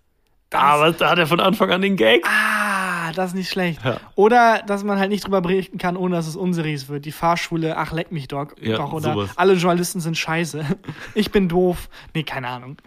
Aber 0.53 0.91
da 0.93 1.09
hat 1.09 1.19
er 1.19 1.27
von 1.27 1.39
Anfang 1.41 1.71
an 1.71 1.81
den 1.81 1.97
Gag. 1.97 2.25
ah, 2.25 3.11
das 3.13 3.29
ist 3.31 3.35
nicht 3.35 3.49
schlecht. 3.49 3.83
Ja. 3.83 3.97
Oder 4.15 4.61
dass 4.65 4.83
man 4.85 4.99
halt 4.99 5.09
nicht 5.09 5.25
drüber 5.25 5.41
berichten 5.41 5.77
kann, 5.77 5.97
ohne 5.97 6.15
dass 6.15 6.27
es 6.27 6.35
unseriös 6.37 6.87
wird. 6.87 7.03
Die 7.05 7.11
Fahrschule, 7.11 7.75
ach 7.77 7.91
leck 7.91 8.11
mich 8.11 8.27
doch, 8.29 8.53
Ja, 8.61 8.77
doch 8.77 8.93
oder 8.93 9.13
sowas. 9.13 9.29
alle 9.35 9.53
Journalisten 9.53 9.99
sind 9.99 10.17
scheiße. 10.17 10.63
Ich 11.15 11.31
bin 11.31 11.49
doof. 11.49 11.89
Nee, 12.13 12.23
keine 12.23 12.47
Ahnung. 12.47 12.77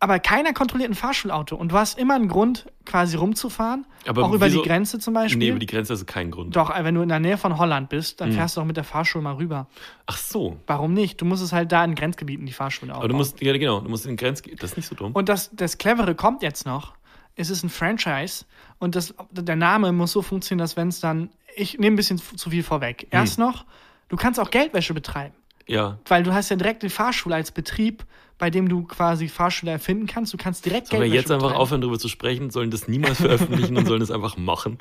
Aber 0.00 0.20
keiner 0.20 0.52
kontrolliert 0.52 0.90
ein 0.90 0.94
Fahrschulauto 0.94 1.56
und 1.56 1.72
du 1.72 1.76
hast 1.76 1.98
immer 1.98 2.14
einen 2.14 2.28
Grund, 2.28 2.66
quasi 2.86 3.16
rumzufahren. 3.16 3.84
Aber 4.06 4.24
auch 4.24 4.32
über 4.32 4.46
wieso- 4.46 4.62
die 4.62 4.68
Grenze 4.68 5.00
zum 5.00 5.12
Beispiel. 5.14 5.38
Nee, 5.38 5.48
über 5.48 5.58
die 5.58 5.66
Grenze 5.66 5.92
ist 5.92 6.06
kein 6.06 6.30
Grund. 6.30 6.54
Doch, 6.54 6.72
wenn 6.72 6.94
du 6.94 7.02
in 7.02 7.08
der 7.08 7.18
Nähe 7.18 7.36
von 7.36 7.58
Holland 7.58 7.88
bist, 7.88 8.20
Mhm. 8.20 8.24
dann 8.24 8.32
fährst 8.32 8.56
du 8.56 8.60
doch 8.60 8.66
mit 8.66 8.76
der 8.76 8.84
Fahrschule 8.84 9.24
mal 9.24 9.34
rüber. 9.34 9.66
Ach 10.06 10.16
so. 10.16 10.56
Warum 10.68 10.94
nicht? 10.94 11.20
Du 11.20 11.24
musst 11.24 11.42
es 11.42 11.52
halt 11.52 11.72
da 11.72 11.84
in 11.84 11.96
Grenzgebieten 11.96 12.46
die 12.46 12.52
Fahrschule 12.52 12.92
aufbauen. 12.92 13.02
Aber 13.04 13.08
du 13.12 13.16
musst, 13.16 13.40
ja 13.42 13.52
genau, 13.52 13.80
du 13.80 13.88
musst 13.90 14.04
in 14.06 14.12
den 14.12 14.16
Grenz, 14.18 14.40
das 14.42 14.70
ist 14.70 14.76
nicht 14.76 14.86
so 14.88 14.94
dumm. 14.94 15.12
und 15.12 15.28
das, 15.28 15.50
das 15.52 15.78
Clevere 15.78 16.14
kommt 16.14 16.42
jetzt 16.42 16.64
noch. 16.64 16.94
Es 17.34 17.50
ist 17.50 17.64
ein 17.64 17.68
Franchise 17.68 18.44
und 18.78 18.94
das, 18.94 19.14
der 19.32 19.56
Name 19.56 19.90
muss 19.92 20.12
so 20.12 20.22
funktionieren, 20.22 20.62
dass 20.62 20.76
wenn 20.76 20.88
es 20.88 21.00
dann, 21.00 21.30
ich 21.56 21.76
nehme 21.78 21.94
ein 21.94 21.96
bisschen 21.96 22.18
zu 22.18 22.50
viel 22.50 22.62
vorweg. 22.62 23.02
Hm. 23.02 23.08
Erst 23.10 23.38
noch, 23.40 23.64
du 24.08 24.16
kannst 24.16 24.38
auch 24.38 24.50
Geldwäsche 24.50 24.94
betreiben, 24.94 25.34
ja. 25.66 25.98
weil 26.06 26.22
du 26.22 26.32
hast 26.32 26.48
ja 26.50 26.56
direkt 26.56 26.82
die 26.84 26.88
Fahrschule 26.88 27.34
als 27.34 27.50
Betrieb, 27.52 28.04
bei 28.38 28.50
dem 28.50 28.68
du 28.68 28.84
quasi 28.84 29.28
Fahrschule 29.28 29.72
erfinden 29.72 30.06
kannst. 30.06 30.32
Du 30.32 30.36
kannst 30.36 30.64
direkt 30.64 30.88
Sollen 30.88 31.02
wir 31.02 31.08
Geldwäsche 31.08 31.22
jetzt 31.22 31.30
einfach 31.32 31.48
betreiben. 31.48 31.60
aufhören, 31.62 31.80
darüber 31.80 31.98
zu 31.98 32.08
sprechen, 32.08 32.50
sollen 32.50 32.70
das 32.70 32.86
niemals 32.88 33.18
veröffentlichen 33.20 33.76
und 33.76 33.86
sollen 33.86 34.00
das 34.00 34.10
einfach 34.10 34.36
machen? 34.36 34.78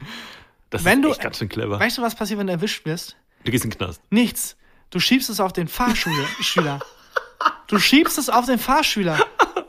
Das 0.70 0.84
wenn 0.86 1.00
ist 1.00 1.06
du, 1.06 1.10
echt 1.12 1.22
ganz 1.22 1.38
schön 1.40 1.50
clever. 1.50 1.80
Weißt 1.80 1.98
du, 1.98 2.02
was 2.02 2.16
passiert, 2.16 2.40
wenn 2.40 2.48
du 2.48 2.54
erwischt 2.54 2.86
wirst? 2.86 3.16
Du 3.44 3.52
gehst 3.52 3.64
in 3.66 3.72
den 3.72 3.78
Knast. 3.78 4.02
Nichts. 4.10 4.58
Du 4.90 5.00
schiebst 5.00 5.30
es 5.30 5.40
auf 5.40 5.54
den 5.54 5.68
Fahrschüler. 5.68 6.26
Du 7.68 7.80
schiebst 7.80 8.18
es 8.18 8.30
auf 8.30 8.46
den 8.46 8.58
Fahrschüler. 8.60 9.20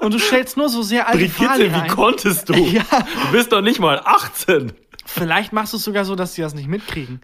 Und 0.01 0.15
du 0.15 0.19
stellst 0.21 0.57
nur 0.57 0.69
so 0.69 0.83
sehr 0.83 1.09
alte 1.09 1.19
Brigitte, 1.27 1.45
Fahrlehrer 1.45 1.77
wie 1.77 1.81
ein. 1.83 1.89
konntest 1.89 2.49
du? 2.49 2.55
Ja. 2.73 2.85
Du 2.91 3.33
bist 3.33 3.53
doch 3.53 3.61
nicht 3.61 3.81
mal 3.81 4.01
18. 4.05 4.73
Vielleicht 5.05 5.53
machst 5.53 5.73
du 5.73 5.77
es 5.79 5.83
sogar 5.85 6.05
so, 6.05 6.15
dass 6.15 6.35
die 6.35 6.41
das 6.41 6.55
nicht 6.55 6.69
mitkriegen. 6.69 7.21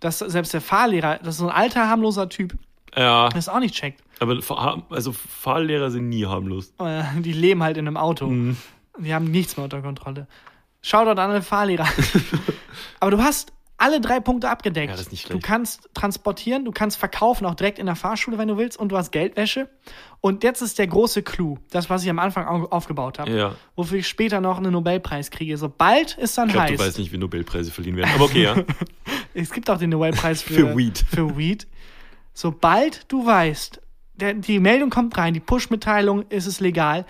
Dass 0.00 0.18
selbst 0.18 0.52
der 0.52 0.60
Fahrlehrer, 0.60 1.18
das 1.18 1.36
ist 1.36 1.38
so 1.38 1.48
ein 1.48 1.54
alter, 1.54 1.88
harmloser 1.88 2.28
Typ, 2.28 2.54
Ja, 2.96 3.28
das 3.30 3.48
auch 3.48 3.60
nicht 3.60 3.74
checkt. 3.74 4.02
Aber 4.20 4.38
also 4.90 5.12
Fahrlehrer 5.12 5.90
sind 5.90 6.08
nie 6.08 6.26
harmlos. 6.26 6.72
Äh, 6.78 7.02
Die 7.18 7.32
leben 7.32 7.62
halt 7.62 7.76
in 7.76 7.86
einem 7.86 7.96
Auto. 7.96 8.26
Mhm. 8.28 8.56
Die 8.98 9.12
haben 9.14 9.30
nichts 9.30 9.56
mehr 9.56 9.64
unter 9.64 9.82
Kontrolle. 9.82 10.26
Schau 10.80 11.04
dort 11.04 11.18
an 11.18 11.32
den 11.32 11.42
Fahrlehrer. 11.42 11.86
Aber 13.00 13.10
du 13.10 13.18
hast 13.22 13.52
alle 13.78 14.00
drei 14.00 14.20
Punkte 14.20 14.48
abgedeckt. 14.48 14.88
Ja, 14.88 14.92
das 14.96 15.02
ist 15.06 15.12
nicht 15.12 15.24
du 15.26 15.32
schlecht. 15.32 15.44
kannst 15.44 15.90
transportieren, 15.92 16.64
du 16.64 16.70
kannst 16.72 16.96
verkaufen, 16.96 17.44
auch 17.44 17.54
direkt 17.54 17.78
in 17.78 17.84
der 17.84 17.94
Fahrschule, 17.96 18.38
wenn 18.38 18.48
du 18.48 18.56
willst, 18.56 18.78
und 18.78 18.88
du 18.90 18.96
hast 18.96 19.12
Geldwäsche. 19.12 19.68
Und 20.22 20.44
jetzt 20.44 20.62
ist 20.62 20.78
der 20.78 20.86
große 20.86 21.22
Clou, 21.22 21.58
das, 21.70 21.90
was 21.90 22.02
ich 22.02 22.08
am 22.08 22.18
Anfang 22.18 22.46
au- 22.46 22.68
aufgebaut 22.70 23.18
habe, 23.18 23.30
Ja. 23.36 23.54
wofür 23.74 23.98
ich 23.98 24.08
später 24.08 24.40
noch 24.40 24.56
einen 24.56 24.72
Nobelpreis 24.72 25.30
kriege. 25.30 25.58
Sobald 25.58 26.16
es 26.18 26.34
dann 26.34 26.46
Ich 26.48 26.54
glaube, 26.54 26.68
heißt, 26.70 26.80
du 26.80 26.84
weißt 26.86 26.98
nicht, 27.00 27.12
wie 27.12 27.18
Nobelpreise 27.18 27.70
verliehen 27.70 27.96
werden. 27.96 28.12
Aber 28.14 28.24
okay, 28.24 28.44
ja. 28.44 28.54
es 29.34 29.50
gibt 29.52 29.68
auch 29.68 29.76
den 29.78 29.90
Nobelpreis 29.90 30.40
für, 30.42 30.54
Für 30.54 30.76
Weed. 30.76 31.04
Für 31.10 31.36
Weed. 31.36 31.66
Sobald 32.32 33.04
du 33.12 33.26
weißt, 33.26 33.80
der, 34.16 34.34
die 34.34 34.58
Meldung 34.60 34.90
kommt 34.90 35.16
rein, 35.16 35.34
die 35.34 35.40
Push-Mitteilung, 35.40 36.24
ist 36.28 36.46
es 36.46 36.60
legal. 36.60 37.06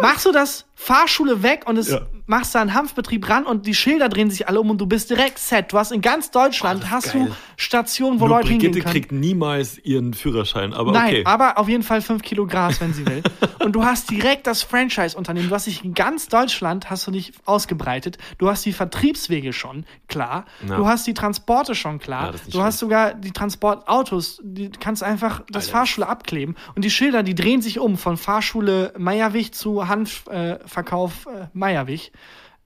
Machst 0.00 0.26
du 0.26 0.32
das 0.32 0.66
Fahrschule 0.74 1.42
weg 1.42 1.64
und 1.66 1.76
es 1.76 1.90
Ja. 1.90 2.06
Machst 2.30 2.54
da 2.54 2.60
einen 2.60 2.74
Hanfbetrieb 2.74 3.28
ran 3.28 3.44
und 3.44 3.66
die 3.66 3.74
Schilder 3.74 4.08
drehen 4.08 4.30
sich 4.30 4.48
alle 4.48 4.60
um 4.60 4.70
und 4.70 4.80
du 4.80 4.86
bist 4.86 5.10
direkt 5.10 5.40
set. 5.40 5.72
Du 5.72 5.78
hast 5.78 5.90
in 5.90 6.00
ganz 6.00 6.30
Deutschland 6.30 6.84
Oh, 6.86 6.90
hast 6.90 7.12
geil. 7.12 7.26
du 7.26 7.34
Stationen, 7.56 8.20
wo 8.20 8.26
Nur 8.28 8.36
Leute 8.36 8.48
hingehen 8.50 8.70
Brigitte 8.70 8.84
können. 8.84 8.92
kriegt 8.92 9.12
niemals 9.12 9.78
ihren 9.78 10.14
Führerschein, 10.14 10.72
aber 10.72 10.92
Nein, 10.92 11.08
okay. 11.08 11.22
aber 11.24 11.58
auf 11.58 11.68
jeden 11.68 11.82
Fall 11.82 12.00
fünf 12.00 12.22
Kilo 12.22 12.46
Gras, 12.46 12.80
wenn 12.80 12.94
sie 12.94 13.04
will. 13.04 13.22
Und 13.58 13.72
du 13.72 13.84
hast 13.84 14.10
direkt 14.10 14.46
das 14.46 14.62
Franchise-Unternehmen. 14.62 15.48
Du 15.48 15.54
hast 15.54 15.66
dich 15.66 15.84
in 15.84 15.92
ganz 15.92 16.28
Deutschland 16.28 16.88
hast 16.88 17.06
du 17.06 17.10
dich 17.10 17.32
ausgebreitet. 17.44 18.16
Du 18.38 18.48
hast 18.48 18.64
die 18.64 18.72
Vertriebswege 18.72 19.52
schon 19.52 19.84
klar. 20.08 20.44
Ja. 20.68 20.76
Du 20.76 20.86
hast 20.86 21.06
die 21.08 21.14
Transporte 21.14 21.74
schon 21.74 21.98
klar. 21.98 22.32
Ja, 22.32 22.40
du 22.52 22.62
hast 22.62 22.78
sogar 22.78 23.12
die 23.12 23.32
Transportautos. 23.32 24.40
Die 24.44 24.70
kannst 24.70 25.02
einfach 25.02 25.42
das 25.50 25.66
Alter. 25.66 25.78
Fahrschule 25.78 26.08
abkleben. 26.08 26.56
Und 26.76 26.84
die 26.84 26.90
Schilder, 26.90 27.24
die 27.24 27.34
drehen 27.34 27.60
sich 27.60 27.80
um 27.80 27.98
von 27.98 28.16
Fahrschule 28.16 28.94
Meierwig 28.96 29.52
zu 29.52 29.88
Hanfverkauf 29.88 31.26
äh, 31.26 31.40
äh, 31.40 31.46
Meierwig. 31.52 32.12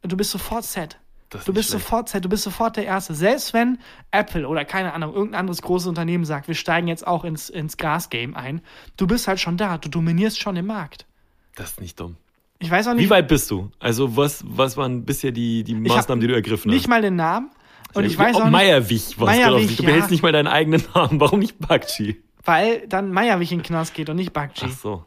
Du 0.02 0.16
bist 0.16 0.30
sofort 0.30 0.64
set. 0.64 0.98
Du 1.30 1.38
nicht 1.38 1.54
bist 1.54 1.70
schlecht. 1.70 1.84
sofort 1.84 2.08
set, 2.08 2.24
du 2.24 2.28
bist 2.28 2.44
sofort 2.44 2.76
der 2.76 2.84
Erste. 2.84 3.14
Selbst 3.14 3.54
wenn 3.54 3.78
Apple 4.12 4.46
oder 4.46 4.64
keine 4.64 4.92
Ahnung, 4.92 5.14
irgendein 5.14 5.40
anderes 5.40 5.62
großes 5.62 5.88
Unternehmen 5.88 6.24
sagt, 6.24 6.46
wir 6.46 6.54
steigen 6.54 6.86
jetzt 6.86 7.06
auch 7.06 7.24
ins, 7.24 7.50
ins 7.50 7.76
Gras-Game 7.76 8.36
ein, 8.36 8.60
du 8.96 9.06
bist 9.06 9.26
halt 9.26 9.40
schon 9.40 9.56
da, 9.56 9.78
du 9.78 9.88
dominierst 9.88 10.38
schon 10.40 10.54
den 10.54 10.66
Markt. 10.66 11.06
Das 11.56 11.72
ist 11.72 11.80
nicht 11.80 11.98
dumm. 11.98 12.16
Ich 12.60 12.70
weiß 12.70 12.86
auch 12.88 12.94
nicht, 12.94 13.04
Wie 13.06 13.10
weit 13.10 13.26
bist 13.26 13.50
du? 13.50 13.70
Also 13.80 14.16
was, 14.16 14.44
was 14.46 14.76
waren 14.76 15.04
bisher 15.04 15.32
die, 15.32 15.64
die 15.64 15.74
Maßnahmen, 15.74 16.20
die 16.20 16.28
du 16.28 16.34
ergriffen 16.34 16.70
nicht 16.70 16.84
hast? 16.84 16.88
mal 16.88 17.02
den 17.02 17.16
Namen. 17.16 17.50
Und 17.94 18.04
ich 18.04 18.18
weiß 18.18 18.36
oh, 18.36 18.40
auch 18.40 18.44
nicht, 18.44 18.52
Meierwich 18.52 19.18
warst 19.20 19.38
Meierwich, 19.38 19.68
du. 19.68 19.76
Du 19.76 19.82
ja. 19.82 19.88
behältst 19.88 20.10
nicht 20.10 20.22
mal 20.22 20.32
deinen 20.32 20.48
eigenen 20.48 20.84
Namen. 20.94 21.20
Warum 21.20 21.40
nicht 21.40 21.58
Bakchi? 21.58 22.22
weil 22.44 22.86
dann 22.88 23.10
Meierwig 23.10 23.50
in 23.52 23.58
den 23.58 23.64
Knast 23.64 23.94
geht 23.94 24.08
und 24.10 24.16
nicht 24.16 24.32
Bakchi. 24.32 24.66
Ach 24.68 24.76
so. 24.76 25.04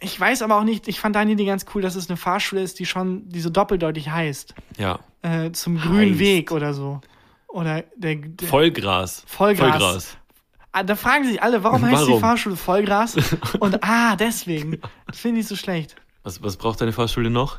Ich 0.00 0.18
weiß 0.18 0.42
aber 0.42 0.56
auch 0.58 0.64
nicht, 0.64 0.86
ich 0.88 1.00
fand 1.00 1.16
deine 1.16 1.32
Idee 1.32 1.44
ganz 1.46 1.66
cool, 1.74 1.82
dass 1.82 1.96
es 1.96 2.08
eine 2.08 2.16
Fahrschule 2.16 2.62
ist, 2.62 2.78
die 2.78 2.86
schon, 2.86 3.28
die 3.28 3.40
so 3.40 3.50
doppeldeutig 3.50 4.10
heißt. 4.10 4.54
Ja. 4.76 5.00
Äh, 5.22 5.50
zum 5.52 5.78
grünen. 5.78 6.18
Weg 6.18 6.52
oder 6.52 6.72
so. 6.72 7.00
Oder 7.48 7.82
der, 7.96 8.16
der 8.16 8.46
Vollgras. 8.48 9.24
Vollgras. 9.26 9.70
Vollgras. 9.72 10.16
Ah, 10.70 10.82
Da 10.84 10.94
fragen 10.94 11.24
sich 11.24 11.42
alle, 11.42 11.64
warum 11.64 11.82
heißt 11.84 12.04
die 12.04 12.08
Warum? 12.10 12.20
Fahrschule 12.20 12.56
Vollgras? 12.56 13.16
Und 13.58 13.82
ah, 13.82 14.14
deswegen. 14.16 14.78
Das 15.06 15.18
finde 15.18 15.40
ich 15.40 15.48
so 15.48 15.56
schlecht. 15.56 15.96
Was, 16.22 16.42
was 16.42 16.56
braucht 16.56 16.80
deine 16.80 16.92
Fahrschule 16.92 17.30
noch? 17.30 17.58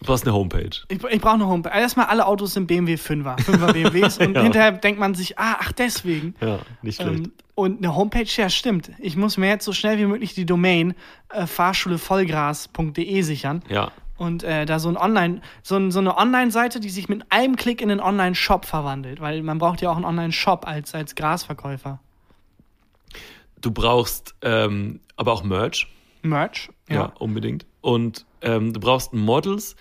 Du 0.00 0.06
brauchst 0.06 0.24
eine 0.26 0.34
Homepage. 0.34 0.70
Ich, 0.88 1.02
ich 1.04 1.20
brauche 1.20 1.34
eine 1.34 1.46
Homepage. 1.46 1.72
Erstmal 1.78 2.06
alle 2.06 2.26
Autos 2.26 2.54
sind 2.54 2.66
BMW 2.66 2.94
5er. 2.94 3.38
5er 3.38 3.72
BMWs. 3.72 4.18
Und 4.26 4.34
Ja. 4.34 4.42
hinterher 4.42 4.72
denkt 4.72 4.98
man 4.98 5.14
sich, 5.14 5.38
ah, 5.38 5.56
ach, 5.60 5.72
deswegen. 5.72 6.34
Ja, 6.40 6.58
nicht 6.82 7.00
schlecht. 7.00 7.24
Ähm, 7.26 7.32
und 7.60 7.78
eine 7.78 7.94
Homepage, 7.94 8.26
ja, 8.36 8.48
stimmt. 8.50 8.90
Ich 8.98 9.16
muss 9.16 9.36
mir 9.36 9.48
jetzt 9.48 9.64
so 9.64 9.72
schnell 9.72 9.98
wie 9.98 10.06
möglich 10.06 10.34
die 10.34 10.46
Domain 10.46 10.94
äh, 11.30 11.46
fahrschulevollgras.de 11.46 13.22
sichern. 13.22 13.62
ja. 13.68 13.92
Und 14.16 14.42
äh, 14.44 14.66
da 14.66 14.78
so 14.78 14.90
ein 14.90 14.98
Online, 14.98 15.40
so, 15.62 15.76
ein, 15.76 15.90
so 15.90 15.98
eine 15.98 16.18
Online-Seite, 16.18 16.78
die 16.78 16.90
sich 16.90 17.08
mit 17.08 17.22
einem 17.32 17.56
Klick 17.56 17.80
in 17.80 17.90
einen 17.90 18.00
Online-Shop 18.00 18.66
verwandelt. 18.66 19.18
Weil 19.22 19.42
man 19.42 19.56
braucht 19.56 19.80
ja 19.80 19.88
auch 19.90 19.96
einen 19.96 20.04
Online-Shop 20.04 20.66
als, 20.66 20.94
als 20.94 21.14
Grasverkäufer. 21.14 22.00
Du 23.62 23.70
brauchst 23.70 24.34
ähm, 24.42 25.00
aber 25.16 25.32
auch 25.32 25.42
Merch. 25.42 25.86
Merch. 26.20 26.68
Ja, 26.90 27.12
unbedingt. 27.18 27.64
Und 27.80 28.26
ähm, 28.42 28.74
du 28.74 28.80
brauchst 28.80 29.14
Models, 29.14 29.74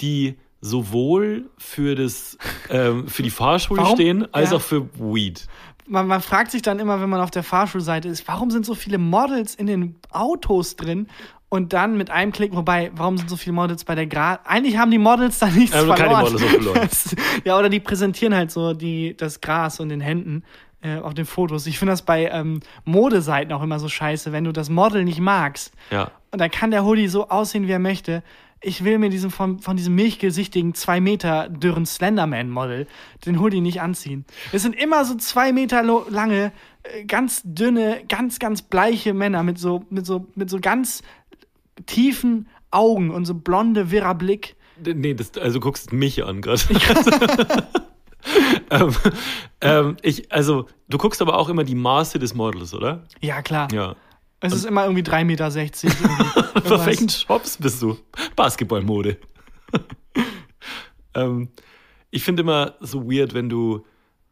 die 0.00 0.34
sowohl 0.60 1.48
für 1.56 1.94
das 1.94 2.36
ähm, 2.70 3.06
für 3.06 3.22
die 3.22 3.30
Fahrschule 3.30 3.82
Warum? 3.82 3.94
stehen, 3.94 4.34
als 4.34 4.50
Ja. 4.50 4.56
auch 4.56 4.60
für 4.62 4.88
Weed. 4.98 5.46
Man, 5.86 6.06
man 6.06 6.20
fragt 6.20 6.50
sich 6.50 6.62
dann 6.62 6.78
immer, 6.78 7.00
wenn 7.00 7.08
man 7.08 7.20
auf 7.20 7.30
der 7.30 7.42
Fahrschulseite 7.42 8.08
ist, 8.08 8.26
warum 8.28 8.50
sind 8.50 8.66
so 8.66 8.74
viele 8.74 8.98
Models 8.98 9.54
in 9.54 9.66
den 9.66 9.96
Autos 10.10 10.76
drin? 10.76 11.08
Und 11.48 11.72
dann 11.72 11.96
mit 11.96 12.10
einem 12.10 12.32
Klick, 12.32 12.52
wobei, 12.56 12.90
warum 12.96 13.16
sind 13.16 13.30
so 13.30 13.36
viele 13.36 13.54
Models 13.54 13.84
bei 13.84 13.94
der 13.94 14.08
Gra 14.08 14.40
Eigentlich 14.44 14.76
haben 14.76 14.90
die 14.90 14.98
Models 14.98 15.38
da 15.38 15.46
nichts 15.46 15.76
Haben 15.76 15.86
verloren. 15.86 16.10
keine 16.10 16.30
Models 16.30 16.42
verloren. 16.42 16.88
Ja, 17.44 17.58
oder 17.58 17.68
die 17.68 17.78
präsentieren 17.78 18.34
halt 18.34 18.50
so 18.50 18.74
die, 18.74 19.16
das 19.16 19.40
Gras 19.40 19.78
und 19.78 19.90
den 19.90 20.00
Händen 20.00 20.42
äh, 20.82 20.98
auf 20.98 21.14
den 21.14 21.26
Fotos. 21.26 21.66
Ich 21.66 21.78
finde 21.78 21.92
das 21.92 22.02
bei 22.02 22.26
ähm, 22.26 22.60
Modeseiten 22.84 23.52
auch 23.52 23.62
immer 23.62 23.78
so 23.78 23.88
scheiße, 23.88 24.32
wenn 24.32 24.44
du 24.44 24.52
das 24.52 24.68
Model 24.68 25.04
nicht 25.04 25.20
magst. 25.20 25.72
Ja. 25.90 26.10
Und 26.32 26.40
dann 26.40 26.50
kann 26.50 26.72
der 26.72 26.84
Hoodie 26.84 27.06
so 27.06 27.28
aussehen, 27.28 27.68
wie 27.68 27.72
er 27.72 27.78
möchte. 27.78 28.24
Ich 28.64 28.82
will 28.82 28.98
mir 28.98 29.10
diesen 29.10 29.30
von, 29.30 29.58
von 29.58 29.76
diesem 29.76 29.94
milchgesichtigen, 29.94 30.74
zwei 30.74 31.00
Meter 31.00 31.48
dürren 31.48 31.84
Slenderman-Model 31.84 32.86
den 33.26 33.40
Hoodie 33.40 33.60
nicht 33.60 33.82
anziehen. 33.82 34.24
Es 34.52 34.62
sind 34.62 34.74
immer 34.74 35.04
so 35.04 35.14
zwei 35.16 35.52
Meter 35.52 35.82
lange, 35.82 36.52
äh, 36.82 37.04
ganz 37.04 37.42
dünne, 37.44 38.02
ganz, 38.08 38.38
ganz 38.38 38.62
bleiche 38.62 39.12
Männer 39.12 39.42
mit 39.42 39.58
so, 39.58 39.84
mit 39.90 40.06
so, 40.06 40.26
mit 40.34 40.48
so 40.48 40.60
ganz 40.60 41.02
tiefen 41.86 42.48
Augen 42.70 43.10
und 43.10 43.26
so 43.26 43.34
blonde, 43.34 43.90
wirrer 43.90 44.14
Blick. 44.14 44.56
Nee, 44.82 45.14
das, 45.14 45.36
also 45.36 45.58
du 45.58 45.64
guckst 45.64 45.92
mich 45.92 46.24
an 46.24 46.40
gerade. 46.40 46.62
ähm, 48.70 48.94
ähm, 49.60 49.96
ich, 50.02 50.32
also, 50.32 50.66
du 50.88 50.98
guckst 50.98 51.22
aber 51.22 51.38
auch 51.38 51.48
immer 51.48 51.64
die 51.64 51.74
Maße 51.74 52.18
des 52.18 52.34
Models, 52.34 52.74
oder? 52.74 53.04
Ja, 53.20 53.42
klar. 53.42 53.68
Ja. 53.72 53.94
Es 54.40 54.52
ist 54.52 54.64
immer 54.64 54.84
irgendwie 54.84 55.02
3,60 55.02 55.24
Meter. 55.24 56.62
Von 56.64 56.86
welchen 56.86 57.08
Shops 57.08 57.56
bist 57.56 57.80
du? 57.80 57.96
Basketballmode. 58.36 59.16
ähm, 61.14 61.48
ich 62.10 62.22
finde 62.22 62.42
immer 62.42 62.74
so 62.80 63.10
weird, 63.10 63.34
wenn 63.34 63.48
du 63.48 63.84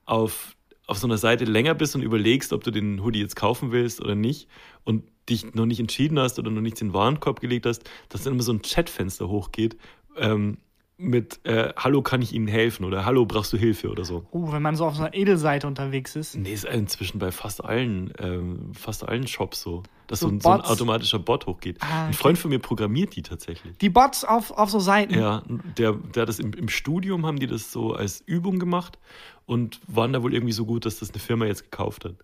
auf, 0.04 0.56
auf 0.86 0.98
so 0.98 1.06
einer 1.06 1.18
Seite 1.18 1.44
länger 1.44 1.74
bist 1.74 1.94
und 1.96 2.02
überlegst, 2.02 2.52
ob 2.52 2.62
du 2.62 2.70
den 2.70 3.02
Hoodie 3.02 3.20
jetzt 3.20 3.36
kaufen 3.36 3.72
willst 3.72 4.00
oder 4.00 4.14
nicht 4.14 4.48
und 4.84 5.04
dich 5.28 5.54
noch 5.54 5.66
nicht 5.66 5.80
entschieden 5.80 6.18
hast 6.18 6.38
oder 6.38 6.50
noch 6.50 6.60
nichts 6.60 6.80
in 6.80 6.88
den 6.88 6.94
Warenkorb 6.94 7.40
gelegt 7.40 7.66
hast, 7.66 7.88
dass 8.08 8.22
dann 8.22 8.34
immer 8.34 8.42
so 8.42 8.52
ein 8.52 8.62
Chatfenster 8.62 9.28
hochgeht 9.28 9.76
ähm, 10.16 10.58
mit 10.98 11.40
äh, 11.44 11.72
Hallo, 11.76 12.02
kann 12.02 12.22
ich 12.22 12.32
Ihnen 12.32 12.46
helfen 12.46 12.84
oder 12.84 13.04
Hallo, 13.04 13.26
brauchst 13.26 13.52
du 13.52 13.56
Hilfe 13.56 13.90
oder 13.90 14.04
so. 14.04 14.24
Oh, 14.30 14.52
wenn 14.52 14.62
man 14.62 14.76
so 14.76 14.86
auf 14.86 14.94
so 14.94 15.02
einer 15.02 15.14
Edelseite 15.14 15.66
unterwegs 15.66 16.14
ist. 16.16 16.36
Nee, 16.36 16.52
ist 16.52 16.64
inzwischen 16.64 17.18
bei 17.18 17.32
fast 17.32 17.64
allen, 17.64 18.12
ähm, 18.18 18.72
fast 18.74 19.08
allen 19.08 19.26
Shops 19.26 19.62
so, 19.62 19.82
dass 20.06 20.20
so, 20.20 20.28
So 20.28 20.34
ein, 20.34 20.40
so 20.40 20.50
ein 20.50 20.60
automatischer 20.60 21.18
Bot 21.18 21.46
hochgeht. 21.46 21.78
Ah, 21.80 22.06
Ein. 22.06 22.12
Freund 22.12 22.38
von 22.38 22.50
mir 22.50 22.58
programmiert 22.58 23.16
die 23.16 23.22
tatsächlich. 23.22 23.76
Die 23.78 23.90
Bots 23.90 24.24
auf, 24.24 24.52
auf 24.52 24.70
so 24.70 24.78
Seiten. 24.78 25.14
Ja, 25.14 25.42
der, 25.76 25.92
der 25.92 26.22
hat 26.22 26.28
das 26.28 26.38
im, 26.38 26.52
im 26.52 26.68
Studium, 26.68 27.26
haben 27.26 27.38
die 27.38 27.46
das 27.46 27.72
so 27.72 27.94
als 27.94 28.20
Übung 28.26 28.58
gemacht 28.58 28.98
und 29.46 29.80
waren 29.88 30.12
da 30.12 30.22
wohl 30.22 30.32
irgendwie 30.34 30.52
so 30.52 30.66
gut, 30.66 30.86
dass 30.86 31.00
das 31.00 31.10
eine 31.10 31.18
Firma 31.18 31.46
jetzt 31.46 31.64
gekauft 31.64 32.04
hat. 32.04 32.14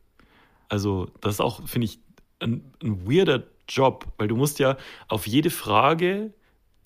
Also, 0.68 1.08
das 1.20 1.34
ist 1.34 1.40
auch, 1.40 1.66
finde 1.66 1.86
ich, 1.86 1.98
ein, 2.40 2.62
ein 2.82 3.10
weirder 3.10 3.44
Job, 3.68 4.06
weil 4.18 4.28
du 4.28 4.36
musst 4.36 4.58
ja 4.58 4.76
auf 5.08 5.26
jede 5.26 5.50
Frage, 5.50 6.32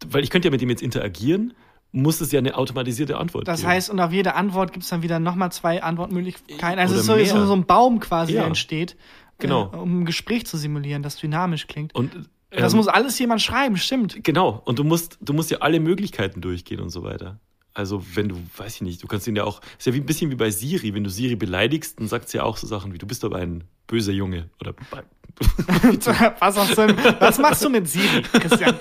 weil 0.07 0.25
ich 0.25 0.31
könnte 0.31 0.49
ja 0.49 0.53
mit 0.53 0.61
dem 0.61 0.71
jetzt 0.71 0.83
interagieren, 0.83 1.53
muss 1.93 2.21
es 2.21 2.33
ja 2.33 2.39
eine 2.39 2.57
automatisierte 2.57 3.19
Antwort 3.19 3.47
Das 3.47 3.61
geben. 3.61 3.73
heißt, 3.73 3.91
und 3.91 4.01
auf 4.01 4.13
jede 4.13 4.35
Antwort 4.35 4.73
gibt 4.73 4.83
es 4.85 4.89
dann 4.91 5.03
wieder 5.03 5.19
nochmal 5.19 5.53
zwei 5.53 5.83
Antwortmöglichkeiten. 5.83 6.79
Also 6.79 6.95
Oder 6.95 7.21
es 7.23 7.29
ist 7.29 7.35
so, 7.35 7.47
so 7.47 7.53
ein 7.55 7.67
Baum 7.67 8.01
quasi, 8.01 8.33
Ja. 8.33 8.41
der 8.41 8.47
entsteht, 8.49 8.97
Genau. 9.39 9.71
äh, 9.73 9.77
um 9.77 10.01
ein 10.01 10.05
Gespräch 10.07 10.47
zu 10.47 10.57
simulieren, 10.57 11.03
das 11.03 11.17
dynamisch 11.17 11.67
klingt. 11.67 11.95
und 11.95 12.29
das 12.51 12.73
ähm, 12.73 12.77
muss 12.79 12.89
alles 12.89 13.19
jemand 13.19 13.41
schreiben, 13.41 13.77
stimmt. 13.79 14.23
Genau, 14.25 14.61
und 14.67 14.79
du 14.79 14.85
musst, 14.85 15.19
du 15.23 15.33
musst 15.33 15.51
ja 15.51 15.59
alle 15.59 15.81
Möglichkeiten 15.81 16.41
durchgehen 16.43 16.81
und 16.81 16.91
so 16.91 17.03
weiter. 17.03 17.41
Also, 17.75 18.03
wenn 18.15 18.29
du, 18.29 18.37
weiß 18.59 18.75
ich 18.77 18.81
nicht, 18.83 19.03
du 19.03 19.07
kannst 19.07 19.27
ihn 19.27 19.35
ja 19.37 19.45
auch, 19.45 19.63
ist 19.79 19.87
ja 19.87 19.95
wie 19.95 20.01
ein 20.01 20.05
bisschen 20.05 20.31
wie 20.31 20.35
bei 20.35 20.51
Siri, 20.51 20.93
wenn 20.93 21.05
du 21.05 21.09
Siri 21.09 21.37
beleidigst, 21.37 21.99
dann 21.99 22.09
sagt 22.09 22.29
sie 22.29 22.37
ja 22.37 22.43
auch 22.45 22.59
so 22.59 22.67
Sachen 22.67 22.93
wie, 22.93 22.99
du 22.99 23.07
bist 23.07 23.25
aber 23.25 23.37
ein 23.37 23.65
böser 23.87 24.13
Junge. 24.13 24.51
Oder 24.61 24.75
was, 26.41 26.57
was 26.57 27.39
machst 27.39 27.65
du 27.65 27.71
mit 27.71 27.89
Siri, 27.89 28.21
Christian? 28.23 28.75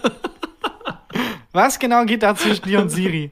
Was 1.54 1.80
genau 1.80 2.06
geht 2.06 2.24
da 2.24 2.36
zwischen 2.36 2.64
dir 2.66 2.80
und 2.82 2.89
Siri? 2.91 3.32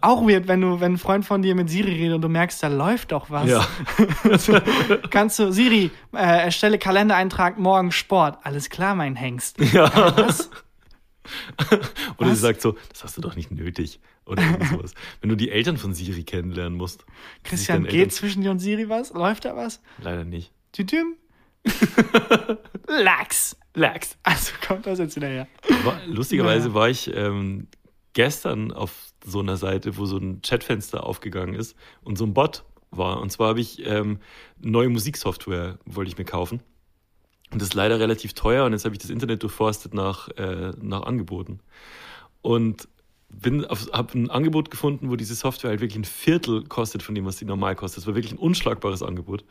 Auch 0.00 0.22
weird, 0.22 0.48
wenn 0.48 0.60
du, 0.60 0.80
wenn 0.80 0.94
ein 0.94 0.98
Freund 0.98 1.24
von 1.24 1.40
dir 1.42 1.54
mit 1.54 1.70
Siri 1.70 1.92
redet 1.92 2.14
und 2.16 2.20
du 2.22 2.28
merkst, 2.28 2.62
da 2.62 2.68
läuft 2.68 3.12
doch 3.12 3.30
was. 3.30 3.48
Ja. 3.48 3.66
Kannst 5.10 5.38
du, 5.38 5.50
Siri, 5.52 5.90
äh, 6.12 6.18
erstelle 6.44 6.78
Kalendereintrag 6.78 7.58
morgen 7.58 7.90
Sport. 7.92 8.38
Alles 8.44 8.68
klar, 8.70 8.94
mein 8.94 9.16
Hengst. 9.16 9.58
ja. 9.72 9.90
Was? 10.16 10.50
Oder 11.70 11.80
Was? 12.18 12.28
sie 12.30 12.42
sagt 12.42 12.60
so, 12.62 12.76
das 12.90 13.04
hast 13.04 13.16
du 13.16 13.20
doch 13.20 13.36
nicht 13.36 13.50
nötig. 13.50 14.00
Oder 14.24 14.42
sowas. 14.70 14.92
Wenn 15.20 15.30
du 15.30 15.36
die 15.36 15.50
Eltern 15.50 15.76
von 15.78 15.94
Siri 15.94 16.22
kennenlernen 16.24 16.76
musst. 16.76 17.04
Christian, 17.44 17.84
geht 17.84 17.92
Eltern- 17.94 18.10
zwischen 18.10 18.42
dir 18.42 18.50
und 18.50 18.58
Siri 18.58 18.88
was? 18.88 19.12
Läuft 19.14 19.44
da 19.46 19.56
was? 19.56 19.80
Leider 20.02 20.24
nicht. 20.24 20.52
Tütüm? 20.72 21.14
Lachs. 22.88 23.56
Lax. 23.74 24.16
Also 24.22 24.52
kommt 24.66 24.86
das 24.86 24.98
jetzt 24.98 25.16
wieder 25.16 25.28
her. 25.28 25.46
War, 25.84 26.00
lustigerweise 26.06 26.68
Naja. 26.68 26.74
war 26.74 26.88
ich 26.88 27.14
ähm, 27.14 27.68
gestern 28.12 28.72
auf 28.72 29.12
so 29.24 29.40
einer 29.40 29.56
Seite, 29.56 29.96
wo 29.96 30.06
so 30.06 30.16
ein 30.18 30.42
Chatfenster 30.42 31.04
aufgegangen 31.04 31.54
ist 31.54 31.76
und 32.02 32.16
so 32.18 32.24
ein 32.24 32.34
Bot 32.34 32.64
war. 32.90 33.20
Und 33.20 33.30
zwar 33.30 33.48
habe 33.48 33.60
ich 33.60 33.86
ähm, 33.86 34.18
neue 34.58 34.88
Musiksoftware, 34.88 35.78
wollte 35.84 36.10
ich 36.10 36.18
mir 36.18 36.24
kaufen. 36.24 36.60
Und 37.50 37.62
das 37.62 37.68
ist 37.68 37.74
leider 37.74 37.98
relativ 37.98 38.34
teuer 38.34 38.64
und 38.66 38.72
jetzt 38.72 38.84
habe 38.84 38.94
ich 38.94 39.00
das 39.00 39.10
Internet 39.10 39.42
durchforstet 39.42 39.94
nach, 39.94 40.28
äh, 40.36 40.72
nach 40.80 41.02
Angeboten. 41.02 41.60
Und 42.42 42.88
bin 43.30 43.66
habe 43.66 44.18
ein 44.18 44.30
Angebot 44.30 44.70
gefunden, 44.70 45.10
wo 45.10 45.16
diese 45.16 45.34
Software 45.34 45.70
halt 45.70 45.80
wirklich 45.80 45.98
ein 45.98 46.04
Viertel 46.04 46.64
kostet 46.64 47.02
von 47.02 47.14
dem, 47.14 47.26
was 47.26 47.38
sie 47.38 47.44
normal 47.44 47.76
kostet. 47.76 47.98
Das 47.98 48.06
war 48.06 48.14
wirklich 48.14 48.32
ein 48.32 48.38
unschlagbares 48.38 49.02
Angebot. 49.02 49.44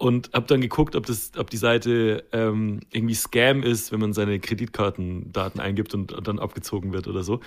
Und 0.00 0.30
habe 0.32 0.46
dann 0.46 0.62
geguckt, 0.62 0.96
ob, 0.96 1.04
das, 1.04 1.32
ob 1.36 1.50
die 1.50 1.58
Seite 1.58 2.24
ähm, 2.32 2.80
irgendwie 2.90 3.14
Scam 3.14 3.62
ist, 3.62 3.92
wenn 3.92 4.00
man 4.00 4.14
seine 4.14 4.40
Kreditkartendaten 4.40 5.60
eingibt 5.60 5.92
und, 5.92 6.14
und 6.14 6.26
dann 6.26 6.38
abgezogen 6.38 6.94
wird 6.94 7.06
oder 7.06 7.22
so. 7.22 7.40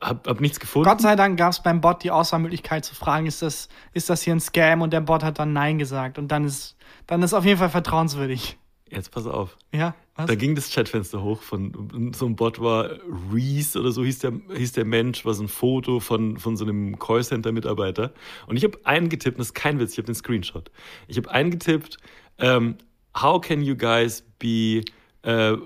Hab, 0.00 0.26
hab 0.26 0.40
nichts 0.40 0.58
gefunden. 0.58 0.88
Gott 0.88 1.00
sei 1.00 1.14
Dank 1.14 1.38
gab 1.38 1.52
es 1.52 1.62
beim 1.62 1.80
Bot 1.80 2.02
die 2.02 2.10
Auswahlmöglichkeit 2.10 2.84
zu 2.84 2.96
fragen, 2.96 3.26
ist 3.26 3.42
das, 3.42 3.68
ist 3.92 4.10
das 4.10 4.22
hier 4.22 4.34
ein 4.34 4.40
Scam? 4.40 4.82
Und 4.82 4.92
der 4.92 5.02
Bot 5.02 5.22
hat 5.22 5.38
dann 5.38 5.52
Nein 5.52 5.78
gesagt. 5.78 6.18
Und 6.18 6.32
dann 6.32 6.44
ist, 6.44 6.76
dann 7.06 7.22
ist 7.22 7.32
auf 7.32 7.44
jeden 7.44 7.60
Fall 7.60 7.70
vertrauenswürdig. 7.70 8.58
Jetzt 8.90 9.10
pass 9.10 9.26
auf. 9.26 9.56
Ja, 9.72 9.94
was? 10.14 10.26
Da 10.26 10.34
ging 10.34 10.54
das 10.54 10.70
Chatfenster 10.70 11.22
hoch 11.22 11.42
von 11.42 12.12
so 12.14 12.26
ein 12.26 12.36
Bot 12.36 12.60
war 12.60 12.90
Reese 13.32 13.80
oder 13.80 13.90
so 13.90 14.04
hieß 14.04 14.20
der, 14.20 14.32
hieß 14.54 14.72
der 14.72 14.84
Mensch, 14.84 15.24
war 15.24 15.34
so 15.34 15.42
ein 15.42 15.48
Foto 15.48 16.00
von, 16.00 16.38
von 16.38 16.56
so 16.56 16.64
einem 16.64 16.98
Callcenter-Mitarbeiter. 16.98 18.12
Und 18.46 18.56
ich 18.56 18.64
habe 18.64 18.78
eingetippt, 18.84 19.38
das 19.38 19.48
ist 19.48 19.54
kein 19.54 19.80
Witz, 19.80 19.92
ich 19.92 19.98
habe 19.98 20.06
den 20.06 20.14
Screenshot. 20.14 20.70
Ich 21.08 21.16
habe 21.16 21.30
eingetippt, 21.30 21.96
ähm, 22.38 22.76
how 23.16 23.40
can 23.40 23.62
you 23.62 23.74
guys 23.74 24.22
be 24.38 24.84
uh, 25.26 25.56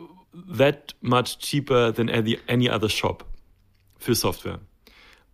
that 0.56 0.94
much 1.00 1.38
cheaper 1.40 1.92
than 1.92 2.08
any, 2.08 2.38
any 2.46 2.70
other 2.70 2.88
shop 2.88 3.26
für 3.98 4.14
Software? 4.14 4.60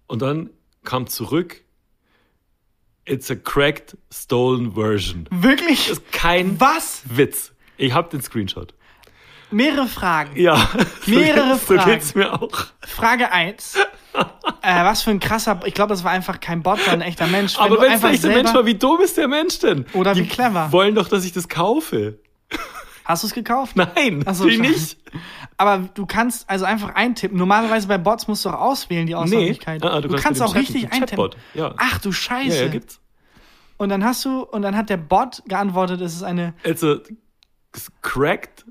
Und 0.07 0.23
dann 0.23 0.51
kam 0.83 1.07
zurück, 1.07 1.63
it's 3.05 3.31
a 3.31 3.37
cracked, 3.37 3.97
stolen 4.13 4.73
version. 4.73 5.29
Wirklich? 5.31 5.89
Das 5.89 5.99
ist 5.99 6.13
kein 6.13 6.59
Was? 6.61 7.03
Witz. 7.05 7.54
Ich 7.77 7.93
habe 7.93 8.09
den 8.11 8.23
Screenshot. 8.23 8.75
Mehrere 9.51 9.87
Fragen. 9.87 10.39
Ja, 10.41 10.69
Mehrere 11.07 11.57
so, 11.59 11.75
Fragen. 11.75 11.91
geht's 11.91 12.15
mir 12.15 12.33
auch. 12.33 12.67
Frage 12.81 13.31
1. 13.31 13.77
äh, 14.63 14.85
was 14.85 15.03
für 15.03 15.11
ein 15.11 15.21
krasser, 15.21 15.61
ich 15.65 15.75
glaube, 15.75 15.91
das 15.91 16.03
war 16.03 16.11
einfach 16.13 16.41
kein 16.41 16.63
Bot, 16.63 16.79
sondern 16.79 17.03
ein 17.03 17.09
echter 17.09 17.27
Mensch. 17.27 17.57
Aber 17.59 17.77
du 17.77 17.83
wenn 17.83 17.93
es 17.93 18.01
der 18.01 18.17
selber- 18.17 18.37
Mensch 18.37 18.55
war, 18.55 18.67
wie 18.67 18.75
dumm 18.75 19.01
ist 19.01 19.17
der 19.17 19.29
Mensch 19.29 19.59
denn? 19.61 19.87
Oder 19.93 20.15
Die 20.15 20.23
wie 20.25 20.29
clever. 20.29 20.73
wollen 20.73 20.95
doch, 20.95 21.09
dass 21.09 21.25
ich 21.25 21.33
das 21.33 21.49
kaufe. 21.49 22.19
Hast 23.05 23.23
du 23.23 23.27
es 23.27 23.35
gekauft? 23.35 23.77
Nein, 23.77 24.23
Ach 24.27 24.35
so, 24.35 24.49
schade. 24.49 24.63
nicht. 24.63 24.97
Aber 25.59 25.89
du 25.95 26.07
kannst 26.07 26.49
also 26.49 26.65
einfach 26.65 26.95
eintippen. 26.95 27.37
Normalerweise 27.39 27.87
bei 27.87 27.99
Bots 27.99 28.27
musst 28.29 28.45
du 28.47 28.49
auch 28.49 28.55
auswählen, 28.61 29.07
die 29.07 29.15
Auswahlmöglichkeit. 29.15 29.85
ah, 29.85 29.89
ah, 29.97 30.01
du, 30.01 30.09
du 30.09 30.15
kannst 30.15 30.25
kannst 30.25 30.43
auch 30.43 30.47
chatten. 30.55 30.59
richtig 30.59 30.85
Ein 30.87 31.03
eintippen. 31.03 31.31
Chatbot, 31.31 31.37
ja. 31.53 31.75
Ach 31.77 31.99
du 31.99 32.11
Scheiße. 32.13 32.57
Ja, 32.57 32.63
ja, 32.65 32.69
gibt's. 32.69 33.01
Und 33.77 33.91
dann 33.91 34.05
hast 34.05 34.25
du, 34.25 34.41
und 34.43 34.63
dann 34.63 34.75
hat 34.77 34.89
der 34.89 34.97
Bot 34.97 35.43
geantwortet, 35.47 36.01
es 36.01 36.15
ist 36.15 36.23
eine 36.23 36.55
It's 36.65 36.83
a 36.83 36.97
cracked, 38.03 38.65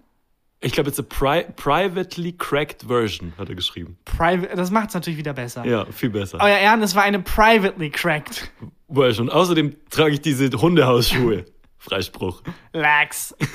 ich 0.62 0.72
glaube, 0.72 0.90
it's 0.90 1.00
a 1.00 1.04
pri 1.04 1.44
privately 1.56 2.32
cracked 2.32 2.84
version, 2.84 3.34
hat 3.38 3.50
er 3.50 3.56
geschrieben. 3.56 3.98
Private, 4.06 4.56
das 4.56 4.72
macht 4.72 4.90
es 4.90 4.94
natürlich 4.94 5.18
wieder 5.18 5.34
besser. 5.34 5.66
Ja, 5.66 5.86
viel 5.86 6.10
besser. 6.10 6.40
Euer 6.42 6.58
Ehren, 6.58 6.82
es 6.82 6.96
war 6.96 7.04
eine 7.04 7.20
privately 7.20 7.90
cracked. 7.90 8.50
Version. 8.90 9.30
Außerdem 9.30 9.76
trage 9.90 10.14
ich 10.14 10.22
diese 10.22 10.50
Hundehausschuhe. 10.50 11.46
Freispruch. 11.78 12.42
Lax. 12.72 13.36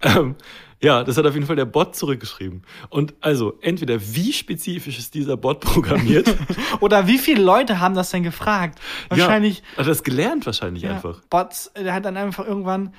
Ähm, 0.00 0.36
ja, 0.80 1.02
das 1.02 1.16
hat 1.16 1.26
auf 1.26 1.34
jeden 1.34 1.46
Fall 1.46 1.56
der 1.56 1.64
Bot 1.64 1.96
zurückgeschrieben. 1.96 2.62
Und 2.88 3.14
also, 3.20 3.58
entweder 3.62 4.00
wie 4.00 4.32
spezifisch 4.32 4.96
ist 4.96 5.14
dieser 5.14 5.36
Bot 5.36 5.58
programmiert? 5.72 6.32
Oder 6.78 7.08
wie 7.08 7.18
viele 7.18 7.42
Leute 7.42 7.80
haben 7.80 7.96
das 7.96 8.10
denn 8.10 8.22
gefragt? 8.22 8.78
Wahrscheinlich. 9.08 9.58
Ja, 9.58 9.78
hat 9.78 9.86
er 9.86 9.88
das 9.88 10.04
gelernt 10.04 10.46
wahrscheinlich 10.46 10.84
Ja, 10.84 10.92
einfach. 10.92 11.20
Bots, 11.30 11.72
der 11.76 11.92
hat 11.94 12.04
dann 12.04 12.16
einfach 12.16 12.46
irgendwann, 12.46 12.94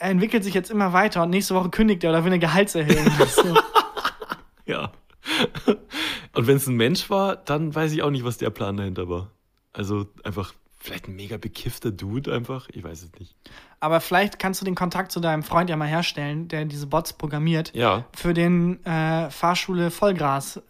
er 0.00 0.10
entwickelt 0.10 0.44
sich 0.44 0.54
jetzt 0.54 0.70
immer 0.70 0.92
weiter 0.92 1.22
und 1.22 1.30
nächste 1.30 1.54
Woche 1.54 1.70
kündigt 1.70 2.02
er 2.04 2.10
oder 2.10 2.24
will 2.24 2.32
eine 2.32 2.38
Gehaltserhöhung. 2.38 3.06
Ja. 4.66 4.92
Und 6.34 6.46
wenn 6.46 6.56
es 6.58 6.66
ein 6.66 6.76
Mensch 6.76 7.08
war, 7.10 7.36
dann 7.36 7.74
weiß 7.74 7.92
ich 7.92 8.02
auch 8.02 8.10
nicht, 8.10 8.24
was 8.24 8.36
der 8.38 8.50
Plan 8.50 8.76
dahinter 8.76 9.08
war. 9.08 9.30
Also 9.72 10.06
einfach 10.24 10.52
vielleicht 10.78 11.08
ein 11.08 11.16
mega 11.16 11.38
bekiffter 11.38 11.90
Dude 11.90 12.32
einfach. 12.32 12.68
Ich 12.72 12.84
weiß 12.84 13.02
es 13.02 13.12
nicht. 13.18 13.34
Aber 13.80 14.00
vielleicht 14.00 14.38
kannst 14.38 14.60
du 14.60 14.64
den 14.66 14.74
Kontakt 14.74 15.10
zu 15.10 15.20
deinem 15.20 15.42
Freund 15.42 15.70
ja 15.70 15.76
mal 15.76 15.88
herstellen, 15.88 16.48
der 16.48 16.64
diese 16.66 16.86
Bots 16.86 17.12
programmiert, 17.14 17.74
Ja. 17.74 18.04
für 18.14 18.34
den 18.34 18.84
äh, 18.84 19.30
Fahrschule 19.30 19.90
Vollgras 19.90 20.60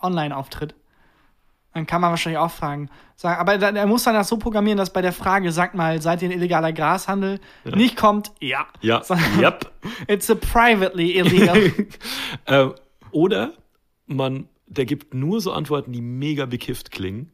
Online-Auftritt. 0.00 0.74
Dann 1.78 1.86
kann 1.86 2.00
man 2.00 2.10
wahrscheinlich 2.10 2.38
auch 2.38 2.50
fragen. 2.50 2.90
Sagen, 3.14 3.40
aber 3.40 3.56
da- 3.58 3.70
er 3.70 3.86
muss 3.86 4.02
dann 4.02 4.14
das 4.14 4.28
so 4.28 4.36
programmieren, 4.36 4.78
dass 4.78 4.92
bei 4.92 5.00
der 5.00 5.12
Frage, 5.12 5.52
sag 5.52 5.74
mal, 5.74 6.02
seid 6.02 6.22
ihr 6.22 6.28
ein 6.28 6.32
illegaler 6.32 6.72
Grashandel, 6.72 7.38
nicht 7.64 7.96
kommt, 7.96 8.32
ja. 8.40 8.66
Ja. 8.80 9.02
Sondern, 9.04 9.38
Yep. 9.40 9.70
It's 10.08 10.28
a 10.30 10.34
privately 10.34 11.12
illegal. 11.18 11.72
äh, 12.46 12.66
oder 13.12 13.52
man, 14.06 14.48
der 14.66 14.84
gibt 14.86 15.14
nur 15.14 15.40
so 15.40 15.52
Antworten, 15.52 15.92
die 15.92 16.00
mega 16.02 16.46
bekifft 16.46 16.90
klingen. 16.90 17.30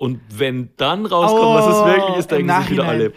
Und 0.00 0.18
wenn 0.30 0.70
dann 0.78 1.04
rauskommt, 1.04 1.58
was 1.58 1.66
es 1.66 1.84
wirklich 1.84 2.16
ist, 2.16 2.32
Oh, 2.32 2.36
denken 2.36 2.62
sich 2.62 2.70
wieder 2.70 2.88
alle. 2.88 3.12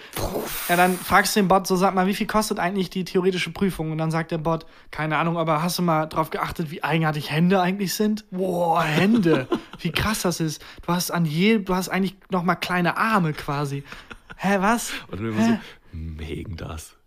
Ja, 0.67 0.75
dann 0.75 0.97
fragst 0.97 1.33
du 1.33 1.39
den 1.39 1.47
Bot 1.47 1.65
so, 1.65 1.77
sag 1.77 1.95
mal, 1.95 2.07
wie 2.07 2.13
viel 2.13 2.27
kostet 2.27 2.59
eigentlich 2.59 2.89
die 2.89 3.05
theoretische 3.05 3.51
Prüfung? 3.51 3.93
Und 3.93 3.99
dann 3.99 4.11
sagt 4.11 4.31
der 4.31 4.37
Bot, 4.37 4.65
keine 4.91 5.17
Ahnung, 5.17 5.37
aber 5.37 5.63
hast 5.63 5.79
du 5.79 5.81
mal 5.81 6.07
drauf 6.07 6.29
geachtet, 6.29 6.71
wie 6.71 6.83
eigenartig 6.83 7.31
Hände 7.31 7.61
eigentlich 7.61 7.93
sind? 7.93 8.29
Boah, 8.31 8.83
Hände. 8.83 9.47
wie 9.79 9.93
krass 9.93 10.23
das 10.23 10.41
ist. 10.41 10.61
Du 10.85 10.91
hast 10.91 11.09
an 11.09 11.23
je, 11.23 11.59
du 11.59 11.73
hast 11.73 11.87
eigentlich 11.87 12.17
noch 12.29 12.43
mal 12.43 12.55
kleine 12.55 12.97
Arme 12.97 13.31
quasi. 13.31 13.85
Hä, 14.35 14.57
was? 14.59 14.91
Und 15.07 15.21
dann 15.21 15.29
immer 15.29 15.45
so, 15.45 15.57
megen 15.93 16.57
das. 16.57 16.97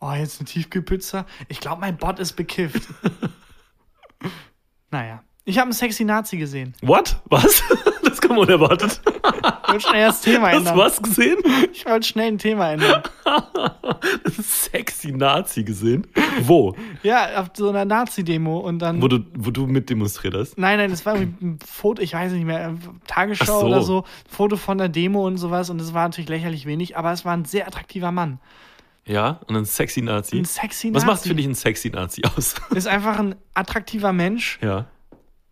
Oh, 0.00 0.12
jetzt 0.12 0.42
ein 0.42 0.44
Tiefkühlpizza. 0.44 1.24
Ich 1.48 1.60
glaube, 1.60 1.80
mein 1.80 1.96
Bot 1.96 2.18
ist 2.18 2.34
bekifft. 2.34 2.82
naja. 4.90 5.22
Ich 5.46 5.56
habe 5.56 5.64
einen 5.64 5.72
sexy 5.72 6.04
Nazi 6.04 6.36
gesehen. 6.36 6.74
What? 6.82 7.16
Was? 7.30 7.62
Das 8.04 8.20
kam 8.20 8.38
unerwartet. 8.38 9.00
Ich 9.04 9.68
wollte 9.72 9.80
schnell 9.88 10.06
das 10.06 10.20
Thema 10.20 10.48
Hast 10.48 10.56
ändern. 10.58 10.74
du 10.74 10.80
was 10.80 11.02
gesehen? 11.02 11.38
Ich 11.72 11.84
wollte 11.86 12.06
schnell 12.06 12.28
ein 12.28 12.38
Thema 12.38 12.72
ändern. 12.72 13.02
Sexy 14.40 15.12
Nazi 15.12 15.64
gesehen. 15.64 16.06
Wo? 16.42 16.74
Ja, 17.02 17.40
auf 17.40 17.48
so 17.54 17.68
einer 17.70 17.84
Nazi-Demo 17.84 18.58
und 18.58 18.78
dann. 18.80 19.00
Wo 19.02 19.08
du, 19.08 19.20
wo 19.36 19.50
du 19.50 19.66
mit 19.66 19.90
demonstriert 19.90 20.34
hast? 20.34 20.58
Nein, 20.58 20.78
nein, 20.78 20.90
das 20.90 21.04
war 21.06 21.16
irgendwie 21.16 21.44
ein 21.46 21.58
Foto, 21.64 22.02
ich 22.02 22.12
weiß 22.14 22.32
nicht 22.32 22.44
mehr, 22.44 22.74
Tagesschau 23.06 23.44
Ach 23.56 23.60
so. 23.60 23.66
oder 23.66 23.82
so, 23.82 24.04
Foto 24.28 24.56
von 24.56 24.78
der 24.78 24.88
Demo 24.88 25.26
und 25.26 25.36
sowas 25.36 25.70
und 25.70 25.80
es 25.80 25.94
war 25.94 26.04
natürlich 26.08 26.28
lächerlich 26.30 26.66
wenig, 26.66 26.96
aber 26.96 27.12
es 27.12 27.24
war 27.24 27.34
ein 27.36 27.44
sehr 27.44 27.66
attraktiver 27.66 28.12
Mann. 28.12 28.38
Ja, 29.06 29.40
und 29.48 29.56
ein 29.56 29.66
sexy 29.66 30.00
Nazi. 30.00 30.38
Ein 30.38 30.44
sexy 30.46 30.88
Was 30.94 31.02
Nazi. 31.02 31.06
macht 31.06 31.22
für 31.28 31.34
dich 31.34 31.46
ein 31.46 31.54
sexy 31.54 31.90
Nazi 31.90 32.22
aus? 32.36 32.54
Ist 32.74 32.86
einfach 32.88 33.18
ein 33.18 33.34
attraktiver 33.52 34.12
Mensch, 34.12 34.58
ja. 34.62 34.86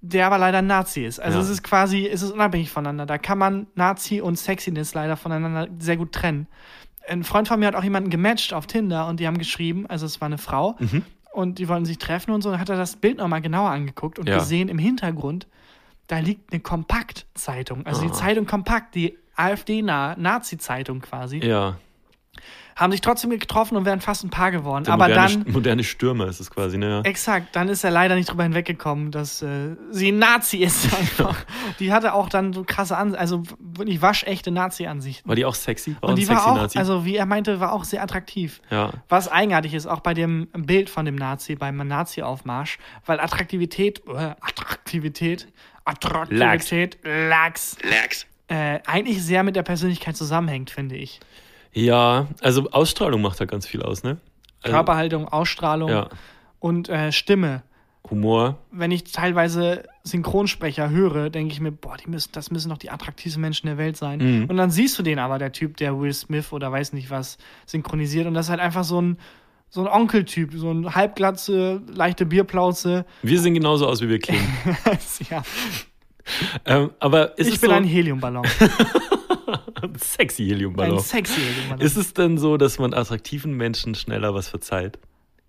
Der 0.03 0.26
aber 0.26 0.36
leider 0.38 0.61
Nazi 0.62 1.05
ist. 1.05 1.20
Also 1.20 1.38
Ja. 1.38 1.44
es 1.44 1.50
ist 1.50 1.62
quasi, 1.62 2.07
es 2.07 2.20
ist 2.22 2.32
unabhängig 2.32 2.70
voneinander. 2.70 3.07
Da 3.07 3.18
kann 3.18 3.38
man 3.38 3.66
Nazi 3.76 4.20
und 4.20 4.36
Sexiness 4.36 4.94
leider 4.94 5.16
voneinander 5.16 5.68
sehr 5.78 5.96
gut 5.96 6.12
trennen. 6.12 6.48
Ein 7.09 7.24
Freund 7.24 7.48
von 7.48 7.59
mir 7.61 7.66
hat 7.66 7.74
auch 7.76 7.84
jemanden 7.84 8.11
gematcht 8.11 8.53
auf 8.53 8.66
Tinder 8.66 9.07
und 9.09 9.18
die 9.20 9.26
haben 9.26 9.38
geschrieben, 9.38 9.86
also 9.88 10.05
es 10.07 10.20
war 10.20 10.26
eine 10.26 10.38
Frau 10.38 10.76
Mhm. 10.78 11.03
und 11.32 11.59
die 11.59 11.68
wollten 11.68 11.84
sich 11.84 11.98
treffen 11.98 12.32
und 12.32 12.42
so, 12.42 12.50
dann 12.50 12.61
hat 12.61 12.68
er 12.68 12.76
das 12.76 12.96
Bild 12.96 13.18
nochmal 13.18 13.40
genauer 13.40 13.70
angeguckt 13.70 14.18
und 14.18 14.28
Ja. 14.28 14.38
gesehen 14.38 14.68
im 14.68 14.78
Hintergrund, 14.78 15.46
da 16.09 16.18
liegt 16.18 16.53
eine 16.53 16.61
Kompakt-Zeitung. 16.61 17.86
Also 17.86 18.03
die 18.03 18.09
Ah. 18.11 18.12
Zeitung 18.12 18.46
Kompakt, 18.46 18.94
die 18.94 19.16
AfD-Nazi-Zeitung 19.36 21.00
quasi. 21.00 21.38
Ja. 21.38 21.76
Haben 22.77 22.91
sich 22.93 23.01
trotzdem 23.01 23.31
getroffen 23.31 23.77
und 23.77 23.85
wären 23.85 24.01
fast 24.01 24.25
ein 24.25 24.31
Paar 24.31 24.51
geworden. 24.51 24.85
Der 24.85 24.95
Aber 24.95 25.09
moderne, 25.09 25.45
dann, 25.45 25.53
moderne 25.53 25.85
Stürmer 25.85 26.27
ist 26.29 26.41
es 26.41 26.51
quasi, 26.51 26.79
ne? 26.79 27.03
Exakt, 27.05 27.55
dann 27.55 27.68
ist 27.68 27.85
er 27.85 27.91
leider 27.91 28.14
nicht 28.14 28.31
drüber 28.31 28.43
hinweggekommen, 28.45 29.11
dass 29.11 29.43
äh, 29.43 29.77
sie 29.91 30.11
ein 30.12 30.18
Nazi 30.18 30.59
ist 30.59 30.93
einfach. 30.99 31.37
die 31.79 31.93
hatte 31.93 32.14
auch 32.14 32.29
dann 32.29 32.53
so 32.53 32.64
krasse 32.64 32.97
Ansichten, 32.97 33.20
also 33.20 33.43
wirklich 33.59 34.01
waschechte 34.03 34.51
Nazi-Ansichten. 34.51 35.29
War 35.29 35.37
die 35.37 35.45
auch 35.45 35.55
sexy? 35.55 35.97
War 36.01 36.11
Und 36.11 36.16
die 36.18 36.29
war 36.29 36.47
auch, 36.47 36.57
Nazi? 36.57 36.79
also 36.79 37.05
wie 37.05 37.16
er 37.16 37.27
meinte, 37.27 37.61
war 37.61 37.73
auch 37.73 37.85
sehr 37.85 38.03
attraktiv. 38.03 38.61
ja. 38.70 38.91
Was 39.09 39.29
eigenartig 39.31 39.75
ist, 39.75 39.87
auch 39.87 40.01
bei 40.01 40.14
dem 40.14 40.49
Bild 40.53 40.89
von 40.91 41.05
dem 41.05 41.16
Nazi, 41.16 41.55
beim 41.57 41.77
Nazi-Aufmarsch, 41.77 42.79
weil 43.07 43.20
Attraktivität, 43.20 44.03
äh, 44.09 44.35
Attraktivität, 44.41 45.49
Attraktivität, 45.85 46.99
Lachs, 47.03 47.77
Lax. 47.83 48.27
äh, 48.49 48.81
eigentlich 48.87 49.23
sehr 49.23 49.43
mit 49.43 49.57
der 49.57 49.62
Persönlichkeit 49.62 50.16
zusammenhängt, 50.16 50.70
finde 50.70 50.97
ich. 50.97 51.20
Ja, 51.73 52.27
also 52.41 52.70
Ausstrahlung 52.70 53.23
macht 53.23 53.41
da 53.41 53.45
ganz 53.45 53.66
viel 53.66 53.83
aus, 53.83 54.03
ne? 54.03 54.18
Also, 54.62 54.75
Körperhaltung, 54.77 55.29
Ausstrahlung 55.29 55.91
Ja. 55.91 56.09
und 56.61 56.89
äh, 56.89 57.12
Stimme. 57.12 57.62
Humor. 58.11 58.59
Wenn 58.73 58.91
ich 58.91 59.05
teilweise 59.05 59.85
Synchronsprecher 60.03 60.91
höre, 60.91 61.31
denke 61.31 61.53
ich 61.53 61.61
mir, 61.61 61.70
boah, 61.70 61.97
die 61.97 62.11
müssen, 62.11 62.31
das 62.33 62.51
müssen 62.51 62.68
doch 62.68 62.79
die 62.79 62.91
attraktivsten 62.91 63.41
Menschen 63.41 63.68
der 63.68 63.79
Welt 63.79 63.97
sein. 63.97 64.18
Mhm. 64.18 64.51
Und 64.51 64.57
dann 64.57 64.70
siehst 64.70 64.99
du 64.99 65.03
den 65.03 65.18
aber, 65.18 65.39
der 65.39 65.53
Typ, 65.53 65.77
der 65.77 65.99
Will 65.99 66.12
Smith 66.12 66.53
oder 66.53 66.70
weiß 66.70 66.93
nicht 66.95 67.11
was 67.11 67.39
synchronisiert. 67.64 68.27
Und 68.27 68.35
das 68.35 68.47
ist 68.47 68.51
halt 68.51 68.61
einfach 68.61 68.85
so 68.85 69.01
ein, 69.01 69.18
so 69.70 69.81
ein 69.83 69.87
Onkeltyp, 69.87 70.53
so 70.55 70.70
ein 70.70 70.95
halbglatze, 70.95 71.81
leichte 71.87 72.27
Bierplauze. 72.27 73.07
Wir 73.23 73.41
sehen 73.41 73.55
genauso 73.55 73.87
aus, 73.87 74.03
wie 74.03 74.09
wir 74.09 74.18
klingen. 74.18 74.47
ja. 75.31 75.43
ähm, 76.66 76.91
aber 76.99 77.39
ist 77.39 77.49
Ich 77.55 77.61
bin 77.61 77.70
so 77.70 77.77
ein 77.77 77.85
Heliumballon. 77.85 78.47
sexy 79.99 80.43
Ein 80.45 80.49
Heliumballon? 80.49 80.99
sexy 81.01 81.41
Heliumballon. 81.41 81.80
Ist 81.85 81.97
es 81.97 82.14
denn 82.14 82.39
so, 82.39 82.57
dass 82.57 82.78
man 82.78 82.95
attraktiven 82.95 83.57
Menschen 83.57 83.95
schneller 83.95 84.35
was 84.35 84.49
verzeiht? 84.49 84.99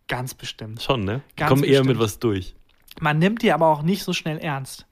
Ganz 0.07 0.34
bestimmt. 0.34 0.81
Schon, 0.81 1.03
ne? 1.05 1.21
Die 1.31 1.36
Ganz 1.38 1.49
kommen 1.49 1.63
eher 1.63 1.84
mit 1.86 1.97
was 1.99 2.19
durch. 2.19 2.55
Man 2.99 3.19
nimmt 3.19 3.41
die 3.41 3.51
aber 3.51 3.67
auch 3.67 3.81
nicht 3.81 4.03
so 4.03 4.13
schnell 4.13 4.38
ernst. 4.38 4.86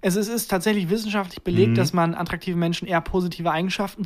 Es 0.00 0.14
ist, 0.14 0.28
ist 0.28 0.48
tatsächlich 0.48 0.90
wissenschaftlich 0.90 1.42
belegt, 1.42 1.70
Mhm. 1.72 1.74
dass 1.74 1.92
man 1.92 2.14
attraktiven 2.14 2.60
Menschen 2.60 2.86
eher 2.86 3.00
positive 3.00 3.50
Eigenschaften 3.50 4.04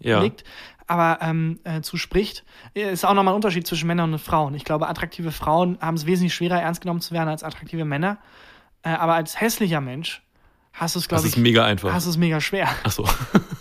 Ja. 0.00 0.16
zulegt, 0.18 0.44
aber 0.86 1.18
ähm, 1.20 1.60
äh, 1.64 1.82
zuspricht. 1.82 2.44
Ist 2.72 3.04
auch 3.04 3.12
nochmal 3.12 3.34
ein 3.34 3.36
Unterschied 3.36 3.66
zwischen 3.66 3.86
Männern 3.86 4.12
und 4.14 4.18
Frauen. 4.20 4.54
Ich 4.54 4.64
glaube, 4.64 4.88
attraktive 4.88 5.32
Frauen 5.32 5.76
haben 5.82 5.96
es 5.96 6.06
wesentlich 6.06 6.34
schwerer, 6.34 6.62
ernst 6.62 6.80
genommen 6.80 7.02
zu 7.02 7.12
werden 7.12 7.28
als 7.28 7.42
attraktive 7.42 7.84
Männer. 7.84 8.16
Äh, 8.82 8.90
aber 8.90 9.14
als 9.14 9.38
hässlicher 9.38 9.82
Mensch 9.82 10.22
hast 10.74 10.94
du 10.94 10.98
es, 10.98 11.04
Das 11.04 11.08
glaube 11.08 11.26
ist 11.26 11.36
ich, 11.36 11.42
mega 11.42 11.64
einfach. 11.64 11.92
hast 11.92 12.04
du 12.06 12.10
es 12.10 12.16
mega 12.16 12.40
schwer. 12.40 12.68
Ach 12.84 12.90
so. 12.92 13.08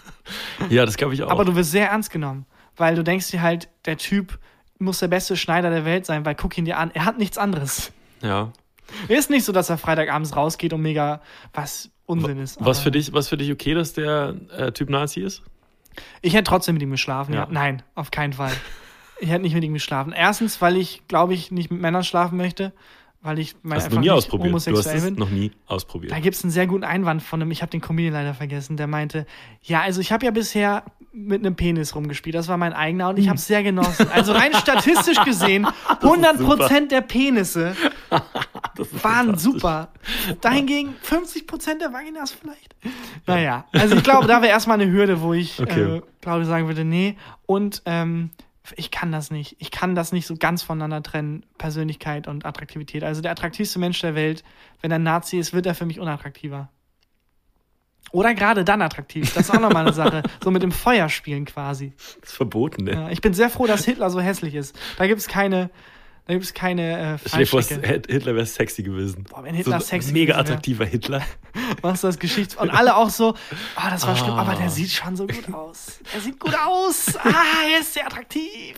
ja, 0.70 0.86
das 0.86 0.98
glaube 0.98 1.14
ich 1.14 1.24
auch. 1.24 1.30
Aber 1.30 1.46
du 1.46 1.56
wirst 1.56 1.72
sehr 1.72 1.90
ernst 1.90 2.10
genommen, 2.12 2.46
weil 2.76 2.96
du 2.96 3.04
denkst 3.04 3.32
dir 3.32 3.42
halt, 3.42 3.70
der 3.86 3.98
Typ 3.98 4.38
muss 4.80 5.00
der 5.00 5.08
beste 5.08 5.38
Schneider 5.38 5.70
der 5.70 5.86
Welt 5.86 6.06
sein, 6.06 6.26
weil 6.26 6.36
guck 6.36 6.58
ihn 6.58 6.66
dir 6.66 6.78
an, 6.78 6.92
er 6.94 7.06
hat 7.06 7.18
nichts 7.18 7.38
anderes. 7.38 7.92
ja. 8.22 8.52
Ist 9.08 9.30
nicht 9.32 9.44
so, 9.46 9.52
dass 9.54 9.70
er 9.72 9.78
Freitagabends 9.80 10.36
rausgeht 10.36 10.72
und 10.74 10.82
mega 10.82 11.22
was 11.54 11.90
Unsinn 12.06 12.38
ist. 12.38 12.58
Was 12.64 12.80
für 12.80 12.92
dich, 12.92 13.12
was 13.14 13.28
für 13.30 13.38
dich 13.38 13.52
okay, 13.52 13.74
dass 13.74 13.94
der 13.94 14.36
äh, 14.56 14.72
Typ 14.72 14.90
Nazi 14.90 15.22
ist? 15.22 15.42
Ich 16.22 16.34
hätte 16.34 16.44
trotzdem 16.44 16.76
mit 16.76 16.84
ihm 16.84 16.92
geschlafen. 16.92 17.34
Ja. 17.34 17.42
Ja. 17.42 17.48
Nein, 17.50 17.82
auf 17.96 18.12
keinen 18.12 18.34
Fall. 18.34 18.52
Ich 19.20 19.30
hätte 19.30 19.42
nicht 19.42 19.56
mit 19.56 19.64
ihm 19.64 19.74
geschlafen. 19.74 20.12
Erstens, 20.12 20.62
weil 20.62 20.76
ich, 20.76 21.08
glaube 21.08 21.34
ich, 21.34 21.50
nicht 21.50 21.72
mit 21.72 21.82
Männern 21.82 22.04
schlafen 22.04 22.38
möchte, 22.38 22.74
weil 23.24 23.40
ich 23.40 23.56
mein, 23.64 23.78
Hast 23.78 23.86
einfach 23.86 23.96
noch 23.96 24.02
nie 24.02 24.08
nicht 24.10 24.12
ausprobiert? 24.18 24.52
Du 24.68 24.78
hast 24.78 24.86
es 24.86 25.04
bin. 25.04 25.16
noch 25.16 25.30
nie 25.30 25.52
ausprobiert. 25.66 26.12
Da 26.12 26.20
gibt 26.20 26.36
es 26.36 26.44
einen 26.44 26.52
sehr 26.52 26.68
guten 26.68 26.84
Einwand 26.84 27.24
von 27.24 27.42
einem, 27.42 27.52
ich 27.52 27.62
habe 27.62 27.70
den 27.72 27.82
Comedian 27.82 28.14
leider 28.14 28.34
vergessen, 28.34 28.78
der 28.78 28.88
meinte, 28.88 29.26
ja, 29.62 29.82
also 29.82 30.02
ich 30.02 30.12
habe 30.12 30.26
ja 30.26 30.32
bisher 30.32 30.84
mit 31.14 31.46
einem 31.46 31.56
Penis 31.56 31.96
rumgespielt, 31.96 32.36
das 32.36 32.48
war 32.48 32.58
mein 32.58 32.74
eigener 32.74 33.10
und 33.10 33.20
ich 33.20 33.30
habe 33.30 33.38
es 33.38 33.48
sehr 33.48 33.64
genossen. 33.64 34.08
Also 34.14 34.34
rein 34.34 34.52
statistisch 34.60 35.24
gesehen, 35.24 35.68
100% 36.02 36.88
der 36.90 37.02
Penisse 37.02 37.76
waren 39.04 39.38
super. 39.38 39.90
Dahingegen 40.42 40.96
50% 41.08 41.80
der 41.80 41.94
Vaginas 41.94 42.32
vielleicht. 42.32 42.76
Naja, 43.28 43.66
also 43.72 43.96
ich 43.96 44.04
glaube, 44.04 44.28
da 44.28 44.42
wäre 44.42 44.52
erstmal 44.52 44.82
eine 44.82 44.92
Hürde, 44.92 45.22
wo 45.22 45.34
ich, 45.34 45.60
Okay. 45.62 45.98
äh, 45.98 46.02
glaube, 46.22 46.46
sagen 46.46 46.68
würde, 46.68 46.84
nee. 46.84 47.16
Und 47.46 47.82
ähm, 47.86 48.32
ich 48.76 48.92
kann 48.92 49.12
das 49.12 49.30
nicht. 49.30 49.58
Ich 49.60 49.72
kann 49.72 49.96
das 49.96 50.12
nicht 50.12 50.26
so 50.26 50.36
ganz 50.36 50.64
voneinander 50.64 51.04
trennen, 51.04 51.46
Persönlichkeit 51.58 52.28
und 52.28 52.46
Attraktivität. 52.46 53.04
Also 53.04 53.22
der 53.22 53.32
attraktivste 53.32 53.80
Mensch 53.80 54.00
der 54.00 54.16
Welt, 54.16 54.44
wenn 54.82 54.92
er 54.92 55.00
Nazi 55.00 55.38
ist, 55.38 55.54
wird 55.54 55.66
er 55.66 55.76
für 55.76 55.86
mich 55.86 56.00
unattraktiver. 56.00 56.70
Oder 58.12 58.36
gerade 58.36 58.64
dann 58.64 58.82
attraktiv. 58.82 59.34
Das 59.34 59.50
ist 59.50 59.56
auch 59.56 59.60
nochmal 59.60 59.86
eine 59.86 59.94
Sache. 59.94 60.24
So 60.44 60.52
mit 60.52 60.64
dem 60.64 60.72
Feuer 60.72 61.10
spielen 61.10 61.46
quasi. 61.46 61.94
Das 62.22 62.30
ist 62.30 62.38
verboten, 62.38 62.84
ne? 62.84 62.92
Ja, 62.92 63.10
ich 63.10 63.22
bin 63.22 63.34
sehr 63.34 63.50
froh, 63.50 63.66
dass 63.66 63.86
Hitler 63.86 64.10
so 64.10 64.22
hässlich 64.22 64.56
ist. 64.56 64.78
Da 64.98 65.08
gibt 65.08 65.20
es 65.20 65.28
keine, 65.28 65.70
da 66.26 66.34
gibt 66.34 66.46
es 66.46 66.54
keine 66.54 67.16
äh, 67.16 67.18
Stell 67.28 67.40
dir 67.42 67.48
vor. 67.48 67.62
Hitler 67.62 68.36
wäre 68.36 68.46
sexy 68.46 68.82
gewesen. 68.84 69.26
Boah, 69.30 69.44
wenn 69.44 69.56
Hitler 69.56 69.80
so 69.80 69.86
sexy 69.88 70.12
Mega 70.14 70.38
attraktiver 70.38 70.86
Hitler. 70.86 71.22
Was 71.82 71.96
ist 71.96 72.04
das 72.06 72.20
Geschichts... 72.20 72.56
Und 72.56 72.70
alle 72.70 72.96
auch 72.96 73.10
so, 73.10 73.36
ah, 73.76 73.90
das 73.90 74.08
war 74.08 74.16
schlimm, 74.16 74.34
Ah. 74.36 74.42
aber 74.42 74.56
der 74.56 74.70
sieht 74.70 74.92
schon 74.92 75.16
so 75.16 75.28
gut 75.28 75.54
aus. 75.54 76.00
Er 76.14 76.22
sieht 76.22 76.40
gut 76.40 76.56
aus. 76.56 77.16
Ah, 77.18 77.34
er 77.74 77.82
ist 77.82 77.94
sehr 77.94 78.06
attraktiv. 78.08 78.76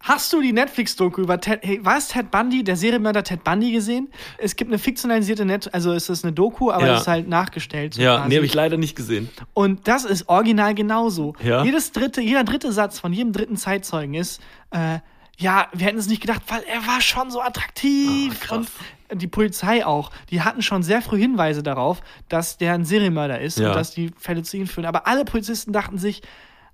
Hast 0.00 0.32
du 0.32 0.40
die 0.40 0.52
Netflix-Doku 0.52 1.20
über 1.22 1.40
Ted, 1.40 1.60
hey, 1.64 1.84
war 1.84 1.96
es 1.98 2.06
Ted 2.08 2.30
Bundy, 2.30 2.62
der 2.62 2.76
Serienmörder 2.76 3.24
Ted 3.24 3.42
Bundy 3.42 3.72
gesehen? 3.72 4.08
Es 4.38 4.54
gibt 4.54 4.70
eine 4.70 4.78
fiktionalisierte 4.78 5.44
Net, 5.44 5.74
also 5.74 5.92
es 5.92 6.08
ist 6.08 6.24
eine 6.24 6.32
Doku, 6.32 6.70
aber 6.70 6.86
Ja. 6.86 6.94
es 6.94 7.00
ist 7.02 7.08
halt 7.08 7.26
nachgestellt. 7.28 7.94
so 7.94 8.02
Ja, 8.02 8.16
quasi. 8.18 8.28
nee, 8.28 8.36
habe 8.36 8.46
ich 8.46 8.54
leider 8.54 8.76
nicht 8.76 8.94
gesehen. 8.94 9.28
Und 9.52 9.88
das 9.88 10.04
ist 10.04 10.28
original 10.28 10.74
genauso. 10.76 11.34
Ja? 11.42 11.64
Jedes 11.64 11.90
dritte, 11.90 12.20
jeder 12.20 12.44
dritte 12.44 12.70
Satz 12.70 13.00
von 13.00 13.12
jedem 13.12 13.32
dritten 13.32 13.56
Zeitzeugen 13.56 14.14
ist, 14.14 14.40
äh, 14.70 14.98
ja, 15.36 15.68
wir 15.72 15.86
hätten 15.86 15.98
es 15.98 16.06
nicht 16.08 16.20
gedacht, 16.20 16.42
weil 16.48 16.62
er 16.62 16.86
war 16.86 17.00
schon 17.00 17.30
so 17.30 17.40
attraktiv. 17.42 18.40
Krass. 18.40 18.66
und 19.10 19.22
die 19.22 19.26
Polizei 19.28 19.84
auch. 19.86 20.10
Die 20.30 20.42
hatten 20.42 20.62
schon 20.62 20.82
sehr 20.82 21.00
früh 21.02 21.18
Hinweise 21.18 21.62
darauf, 21.62 22.00
dass 22.28 22.56
der 22.58 22.72
ein 22.74 22.84
Serienmörder 22.84 23.40
ist 23.40 23.58
Ja. 23.58 23.68
und 23.68 23.76
dass 23.76 23.92
die 23.92 24.10
Fälle 24.18 24.42
zu 24.42 24.56
ihm 24.56 24.66
führen. 24.66 24.86
Aber 24.86 25.06
alle 25.06 25.24
Polizisten 25.24 25.72
dachten 25.72 25.98
sich, 25.98 26.22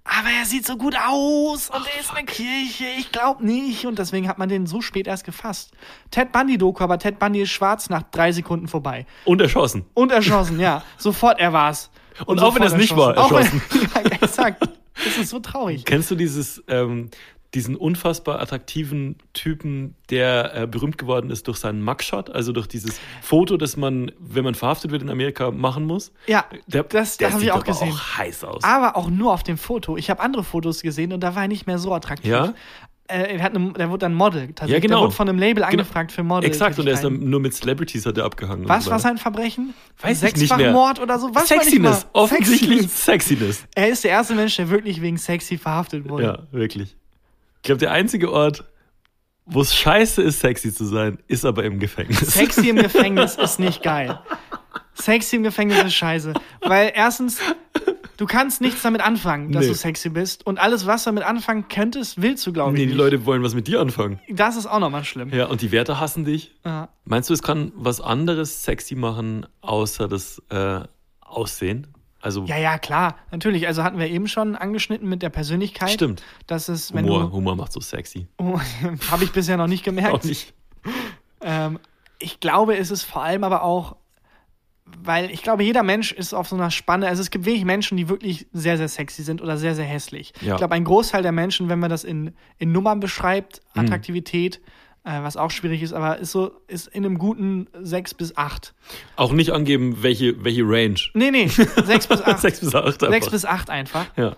aber 0.04 0.28
er 0.36 0.46
sieht 0.46 0.66
so 0.66 0.76
gut 0.76 0.96
aus 0.96 1.70
und 1.70 1.82
er 1.94 2.00
ist 2.00 2.08
in 2.10 2.16
der 2.16 2.24
Kirche, 2.24 2.84
ich 2.98 3.12
glaube 3.12 3.44
nicht. 3.44 3.84
Und 3.86 3.98
deswegen 3.98 4.26
hat 4.28 4.38
man 4.38 4.48
den 4.48 4.66
so 4.66 4.80
spät 4.80 5.06
erst 5.06 5.24
gefasst. 5.24 5.72
Ted 6.10 6.32
Bundy-Doku, 6.32 6.82
aber 6.82 6.98
Ted 6.98 7.18
Bundy 7.18 7.42
ist 7.42 7.50
schwarz 7.50 7.88
nach 7.90 8.02
drei 8.10 8.32
Sekunden 8.32 8.66
vorbei. 8.66 9.06
Und 9.24 9.40
erschossen. 9.40 9.84
Und 9.94 10.10
erschossen, 10.10 10.58
ja. 10.58 10.82
Sofort 10.98 11.38
er 11.38 11.52
war's. 11.52 11.90
Und 12.26 12.40
auch 12.40 12.54
wenn 12.54 12.62
sofort 12.62 12.72
es 12.72 12.74
nicht 12.74 12.96
war, 12.96 13.16
Auch 13.18 13.30
wenn- 13.30 13.38
erschossen. 13.44 13.62
ja, 13.94 14.00
exakt. 14.22 14.68
Das 15.04 15.18
ist 15.18 15.28
so 15.30 15.38
traurig. 15.38 15.84
Kennst 15.84 16.10
du 16.10 16.14
dieses, 16.16 16.62
ähm, 16.68 17.10
diesen 17.54 17.76
unfassbar 17.76 18.40
attraktiven 18.40 19.16
Typen, 19.34 19.94
der 20.10 20.54
äh, 20.62 20.66
berühmt 20.66 20.96
geworden 20.96 21.30
ist 21.30 21.48
durch 21.48 21.58
seinen 21.58 21.82
Mugshot, 21.82 22.30
also 22.30 22.52
durch 22.52 22.66
dieses 22.66 22.98
Foto, 23.20 23.56
das 23.58 23.76
man, 23.76 24.10
wenn 24.18 24.42
man 24.44 24.54
verhaftet 24.54 24.90
wird 24.90 25.02
in 25.02 25.10
Amerika, 25.10 25.50
machen 25.50 25.84
muss? 25.84 26.12
Ja, 26.26 26.46
Der, 26.66 26.82
das, 26.84 27.18
der 27.18 27.28
das 27.28 27.34
habe 27.34 27.44
ich 27.44 27.52
auch 27.52 27.64
gesehen. 27.64 27.90
auch 27.92 28.16
heiß 28.18 28.44
aus. 28.44 28.64
Aber 28.64 28.96
auch 28.96 29.10
nur 29.10 29.32
auf 29.34 29.42
dem 29.42 29.58
Foto. 29.58 29.96
Ich 29.98 30.08
habe 30.08 30.20
andere 30.20 30.44
Fotos 30.44 30.80
gesehen 30.82 31.12
und 31.12 31.20
da 31.20 31.34
war 31.34 31.42
er 31.42 31.48
nicht 31.48 31.66
mehr 31.66 31.78
so 31.78 31.92
attraktiv. 31.92 32.30
Ja? 32.30 32.54
Äh, 33.08 33.34
er 33.36 33.42
hat 33.42 33.54
eine, 33.54 33.72
der 33.74 33.90
wurde 33.90 33.98
dann 33.98 34.14
Model. 34.14 34.46
tatsächlich. 34.54 34.72
Ja, 34.74 34.80
genau. 34.80 34.96
Der 35.00 35.04
wurde 35.08 35.14
von 35.14 35.28
einem 35.28 35.38
Label 35.38 35.56
Genau. 35.64 35.72
angefragt 35.82 36.12
für 36.12 36.22
Model. 36.22 36.48
Exakt, 36.48 36.78
und 36.78 36.86
er 36.86 36.94
ist 36.94 37.04
dann 37.04 37.28
nur 37.28 37.40
mit 37.40 37.52
Celebrities 37.52 38.06
hat 38.06 38.16
er 38.16 38.24
abgehangen. 38.24 38.66
Was 38.66 38.86
war 38.86 38.92
weiter. 38.92 39.00
sein 39.02 39.18
Verbrechen? 39.18 39.74
Weiß 40.00 40.22
ich 40.22 40.36
nicht 40.36 40.48
mehr. 40.48 40.48
Sechsfachmord 40.58 41.00
oder 41.00 41.18
so? 41.18 41.34
Was 41.34 41.48
Sexiness, 41.48 42.06
offensichtlich 42.14 42.88
Sexiness. 42.88 43.04
Sexiness. 43.04 43.64
Er 43.74 43.88
ist 43.90 44.04
der 44.04 44.12
erste 44.12 44.34
Mensch, 44.34 44.56
der 44.56 44.70
wirklich 44.70 45.02
wegen 45.02 45.18
sexy 45.18 45.58
verhaftet 45.58 46.08
wurde. 46.08 46.24
Ja, 46.24 46.38
wirklich. 46.52 46.96
Ich 47.62 47.66
glaube, 47.66 47.78
der 47.78 47.92
einzige 47.92 48.32
Ort, 48.32 48.64
wo 49.46 49.60
es 49.60 49.72
scheiße 49.74 50.20
ist, 50.20 50.40
sexy 50.40 50.74
zu 50.74 50.84
sein, 50.84 51.18
ist 51.28 51.44
aber 51.44 51.62
im 51.62 51.78
Gefängnis. 51.78 52.18
Sexy 52.18 52.70
im 52.70 52.76
Gefängnis 52.82 53.36
ist 53.36 53.60
nicht 53.60 53.84
geil. 53.84 54.18
Sexy 54.94 55.36
im 55.36 55.44
Gefängnis 55.44 55.82
ist 55.84 55.94
scheiße. 55.94 56.34
Weil 56.62 56.90
erstens, 56.94 57.38
du 58.16 58.26
kannst 58.26 58.60
nichts 58.60 58.82
damit 58.82 59.00
anfangen, 59.00 59.52
dass 59.52 59.62
Nee. 59.64 59.68
du 59.70 59.74
sexy 59.76 60.08
bist. 60.08 60.44
Und 60.44 60.58
alles, 60.58 60.86
was 60.86 61.04
du 61.04 61.10
damit 61.10 61.22
anfangen 61.22 61.68
könntest, 61.68 62.20
willst 62.20 62.44
du, 62.46 62.52
glaube 62.52 62.72
ich. 62.72 62.80
Nee, 62.80 62.86
die 62.86 62.86
nicht. 62.92 62.98
Leute 62.98 63.24
wollen 63.26 63.44
was 63.44 63.54
mit 63.54 63.68
dir 63.68 63.80
anfangen. 63.80 64.18
Das 64.28 64.56
ist 64.56 64.66
auch 64.66 64.80
nochmal 64.80 65.04
schlimm. 65.04 65.30
Ja, 65.32 65.46
und 65.46 65.62
die 65.62 65.70
Werte 65.70 66.00
hassen 66.00 66.24
dich. 66.24 66.56
Ja. 66.64 66.88
Meinst 67.04 67.30
du, 67.30 67.34
es 67.34 67.42
kann 67.42 67.70
was 67.76 68.00
anderes 68.00 68.64
sexy 68.64 68.96
machen, 68.96 69.46
außer 69.60 70.08
das 70.08 70.42
äh, 70.50 70.80
Aussehen? 71.20 71.86
Also 72.22 72.44
ja, 72.44 72.56
ja, 72.56 72.78
klar. 72.78 73.16
Natürlich. 73.30 73.66
Also 73.66 73.82
hatten 73.82 73.98
wir 73.98 74.08
eben 74.08 74.28
schon 74.28 74.56
angeschnitten 74.56 75.08
mit 75.08 75.22
der 75.22 75.28
Persönlichkeit. 75.30 75.90
stimmt. 75.90 76.22
Das 76.46 76.68
ist, 76.68 76.94
wenn 76.94 77.04
Humor, 77.04 77.20
du. 77.24 77.32
Humor 77.32 77.56
macht 77.56 77.72
so 77.72 77.80
sexy. 77.80 78.26
Oh, 78.38 78.58
Habe 79.10 79.24
ich 79.24 79.32
bisher 79.32 79.56
noch 79.56 79.66
nicht 79.66 79.84
gemerkt. 79.84 80.14
Auch 80.14 80.22
nicht. 80.24 80.54
Ähm, 81.40 81.78
ich 82.18 82.40
glaube, 82.40 82.76
es 82.76 82.90
ist 82.92 83.02
vor 83.02 83.22
allem 83.24 83.42
aber 83.44 83.62
auch, 83.64 83.96
weil 84.84 85.30
ich 85.30 85.42
glaube, 85.42 85.64
jeder 85.64 85.82
Mensch 85.82 86.12
ist 86.12 86.34
auf 86.34 86.48
so 86.48 86.54
einer 86.56 86.70
Spanne. 86.70 87.08
Also 87.08 87.22
es 87.22 87.30
gibt 87.30 87.44
wenig 87.44 87.64
Menschen, 87.64 87.96
die 87.96 88.08
wirklich 88.08 88.46
sehr, 88.52 88.76
sehr 88.76 88.88
sexy 88.88 89.22
sind 89.22 89.42
oder 89.42 89.56
sehr, 89.56 89.74
sehr 89.74 89.84
hässlich. 89.84 90.32
Ja. 90.40 90.52
Ich 90.54 90.58
glaube, 90.58 90.74
ein 90.74 90.84
Großteil 90.84 91.22
der 91.22 91.32
Menschen, 91.32 91.68
wenn 91.68 91.78
man 91.80 91.90
das 91.90 92.04
in, 92.04 92.34
in 92.58 92.72
Nummern 92.72 93.00
beschreibt, 93.00 93.60
Mhm. 93.74 93.86
Äh, 95.04 95.22
was 95.22 95.36
auch 95.36 95.50
schwierig 95.50 95.82
ist, 95.82 95.92
aber 95.92 96.18
ist 96.18 96.30
so, 96.30 96.52
ist 96.68 96.86
in 96.86 97.04
einem 97.04 97.18
guten 97.18 97.66
6 97.80 98.14
bis 98.14 98.36
8. 98.36 98.72
Auch 99.16 99.32
nicht 99.32 99.50
angeben, 99.50 100.02
welche, 100.02 100.44
welche 100.44 100.62
Range. 100.62 100.94
Nee, 101.14 101.32
nee, 101.32 101.48
6 101.48 102.06
bis 102.06 102.22
8. 102.24 102.38
6 102.40 102.60
bis 102.60 102.74
8 102.74 102.84
einfach. 103.02 103.08
6 103.10 103.30
bis 103.30 103.44
8 103.44 103.70
einfach. 103.70 104.06
ja. 104.16 104.36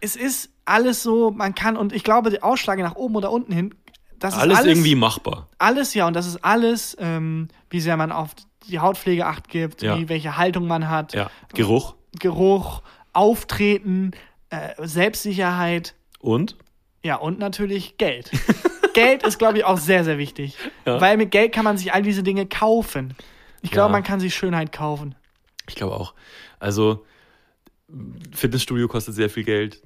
Es 0.00 0.16
ist 0.16 0.50
alles 0.66 1.02
so, 1.02 1.30
man 1.30 1.54
kann, 1.54 1.78
und 1.78 1.94
ich 1.94 2.04
glaube, 2.04 2.28
die 2.28 2.42
Ausschläge 2.42 2.82
nach 2.82 2.96
oben 2.96 3.16
oder 3.16 3.30
unten 3.32 3.52
hin, 3.52 3.74
das 4.18 4.34
ist 4.34 4.40
Alles, 4.40 4.58
alles, 4.58 4.68
irgendwie 4.72 4.94
machbar. 4.94 5.48
alles, 5.58 5.94
ja, 5.94 6.06
und 6.06 6.14
das 6.14 6.26
ist 6.26 6.44
alles, 6.44 6.94
ähm, 7.00 7.48
wie 7.70 7.80
sehr 7.80 7.96
man 7.96 8.12
auf 8.12 8.30
die 8.68 8.78
Hautpflege 8.80 9.24
acht 9.24 9.48
gibt, 9.48 9.80
Ja. 9.82 9.98
wie, 9.98 10.10
welche 10.10 10.36
Haltung 10.36 10.66
man 10.66 10.90
hat, 10.90 11.14
Ja. 11.14 11.30
Geruch 11.54 11.94
Geruch, 12.20 12.82
Auftreten, 13.14 14.10
äh, 14.50 14.74
Selbstsicherheit, 14.86 15.94
und? 16.20 16.56
ja, 17.02 17.16
und 17.16 17.38
natürlich 17.38 17.96
Geld. 17.96 18.30
Geld 18.94 19.22
ist, 19.24 19.38
glaube 19.38 19.58
ich, 19.58 19.64
auch 19.64 19.78
sehr, 19.78 20.04
sehr 20.04 20.16
wichtig. 20.18 20.56
Ja. 20.86 21.00
Weil 21.00 21.16
mit 21.16 21.30
Geld 21.30 21.52
kann 21.52 21.64
man 21.64 21.76
sich 21.76 21.92
all 21.92 22.02
diese 22.02 22.22
Dinge 22.22 22.46
kaufen. 22.46 23.14
Ich 23.62 23.70
glaube, 23.70 23.88
Ja. 23.88 23.92
man 23.92 24.02
kann 24.02 24.20
sich 24.20 24.34
Schönheit 24.34 24.72
kaufen. 24.72 25.14
Ich 25.68 25.74
glaube 25.74 25.94
auch. 25.96 26.14
Also, 26.58 27.04
Fitnessstudio 28.32 28.88
kostet 28.88 29.14
sehr 29.14 29.30
viel 29.30 29.44
Geld. 29.44 29.82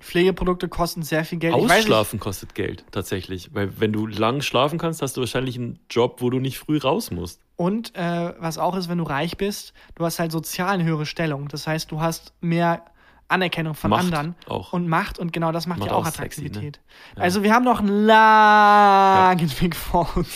Pflegeprodukte 0.00 0.68
kosten 0.68 1.02
sehr 1.02 1.24
viel 1.26 1.38
Geld. 1.38 1.52
Weiß 1.52 1.62
nicht, 1.62 1.72
Ausschlafen 1.72 2.20
kostet 2.20 2.54
Geld, 2.54 2.84
tatsächlich. 2.90 3.50
Weil 3.52 3.78
wenn 3.80 3.92
du 3.92 4.06
lang 4.06 4.40
schlafen 4.40 4.78
kannst, 4.78 5.02
hast 5.02 5.16
du 5.16 5.20
wahrscheinlich 5.20 5.56
einen 5.56 5.78
Job, 5.90 6.22
wo 6.22 6.30
du 6.30 6.38
nicht 6.38 6.58
früh 6.58 6.78
raus 6.78 7.10
musst. 7.10 7.40
Und 7.56 7.94
äh, 7.96 8.32
was 8.38 8.56
auch 8.56 8.74
ist, 8.76 8.88
wenn 8.88 8.96
du 8.96 9.04
reich 9.04 9.36
bist, 9.36 9.74
du 9.96 10.04
hast 10.06 10.18
halt 10.18 10.32
sozial 10.32 10.70
eine 10.70 10.84
höhere 10.84 11.04
Stellung. 11.04 11.48
Das 11.48 11.66
heißt, 11.66 11.90
du 11.90 12.00
hast 12.00 12.32
mehr 12.40 12.82
Anerkennung 13.30 13.74
von 13.74 13.90
Macht 13.90 14.04
anderen 14.04 14.34
auch. 14.48 14.72
und 14.72 14.88
Macht 14.88 15.18
und 15.18 15.32
genau 15.32 15.52
das 15.52 15.66
macht, 15.66 15.78
Macht 15.80 15.90
ja 15.90 15.96
auch 15.96 16.06
auch 16.06 16.12
sexy, 16.12 16.42
ne? 16.42 16.46
Attraktivität. 16.48 16.80
Also 17.16 17.42
wir 17.42 17.54
haben 17.54 17.64
noch 17.64 17.80
einen 17.80 18.04
langen 18.06 19.50
Weg 19.60 19.76
vor 19.76 20.08
uns. 20.16 20.28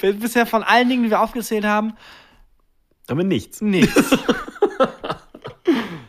Bisher 0.00 0.46
von 0.46 0.62
allen 0.62 0.88
Dingen, 0.88 1.02
die 1.04 1.10
wir 1.10 1.20
aufgezählt 1.20 1.64
haben, 1.64 1.94
Aber 3.08 3.24
nichts. 3.24 3.60
nichts. 3.60 3.94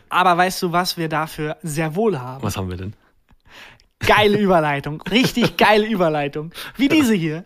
Aber 0.08 0.36
weißt 0.36 0.62
du, 0.62 0.72
was 0.72 0.96
wir 0.96 1.08
dafür 1.08 1.56
sehr 1.62 1.94
wohl 1.96 2.18
haben? 2.18 2.42
Was 2.42 2.56
haben 2.56 2.68
wir 2.70 2.76
denn? 2.76 2.92
Geile 4.00 4.38
Überleitung. 4.40 5.00
Richtig 5.02 5.56
geile 5.56 5.86
Überleitung. 5.86 6.52
Wie 6.76 6.88
diese 6.88 7.14
hier. 7.14 7.44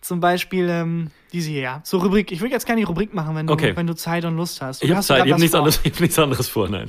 Zum 0.00 0.20
Beispiel 0.20 0.68
ähm, 0.68 1.10
diese 1.32 1.50
hier. 1.50 1.60
ja. 1.62 1.80
So 1.84 1.98
Rubrik. 1.98 2.32
Ich 2.32 2.40
will 2.40 2.50
jetzt 2.50 2.68
die 2.68 2.82
Rubrik 2.84 3.12
machen, 3.12 3.34
wenn 3.36 3.46
du, 3.46 3.52
Okay. 3.52 3.74
wenn 3.76 3.86
du 3.86 3.94
Zeit 3.94 4.24
und 4.24 4.36
Lust 4.36 4.62
hast. 4.62 4.82
Ich 4.82 4.88
Oder 4.90 4.96
habe 4.96 5.02
du 5.02 5.06
Zeit, 5.08 5.26
ich 5.26 5.32
habe 5.32 5.40
nichts, 5.40 5.54
anderes- 5.54 5.80
ich 5.82 5.92
hab 5.92 6.00
nichts 6.00 6.18
anderes 6.18 6.48
vor, 6.48 6.68
nein. 6.68 6.88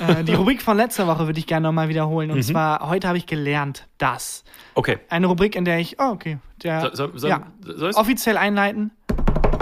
Äh, 0.00 0.24
die 0.24 0.34
Rubrik 0.34 0.62
von 0.62 0.76
letzter 0.76 1.06
Woche 1.06 1.26
würde 1.26 1.38
ich 1.38 1.46
gerne 1.46 1.66
nochmal 1.68 1.88
wiederholen. 1.88 2.28
Mhm. 2.28 2.36
Und 2.36 2.42
zwar, 2.42 2.88
heute 2.88 3.08
habe 3.08 3.18
ich 3.18 3.26
gelernt, 3.26 3.86
dass. 3.98 4.44
Okay. 4.74 4.98
Eine 5.08 5.26
Rubrik, 5.26 5.56
in 5.56 5.64
der 5.64 5.78
ich. 5.78 5.98
Oh, 5.98 6.10
okay. 6.12 6.38
Der, 6.62 6.90
So, 6.94 7.08
so, 7.08 7.18
so, 7.18 7.28
ja. 7.28 7.46
Offiziell 7.94 8.36
einleiten. 8.36 8.92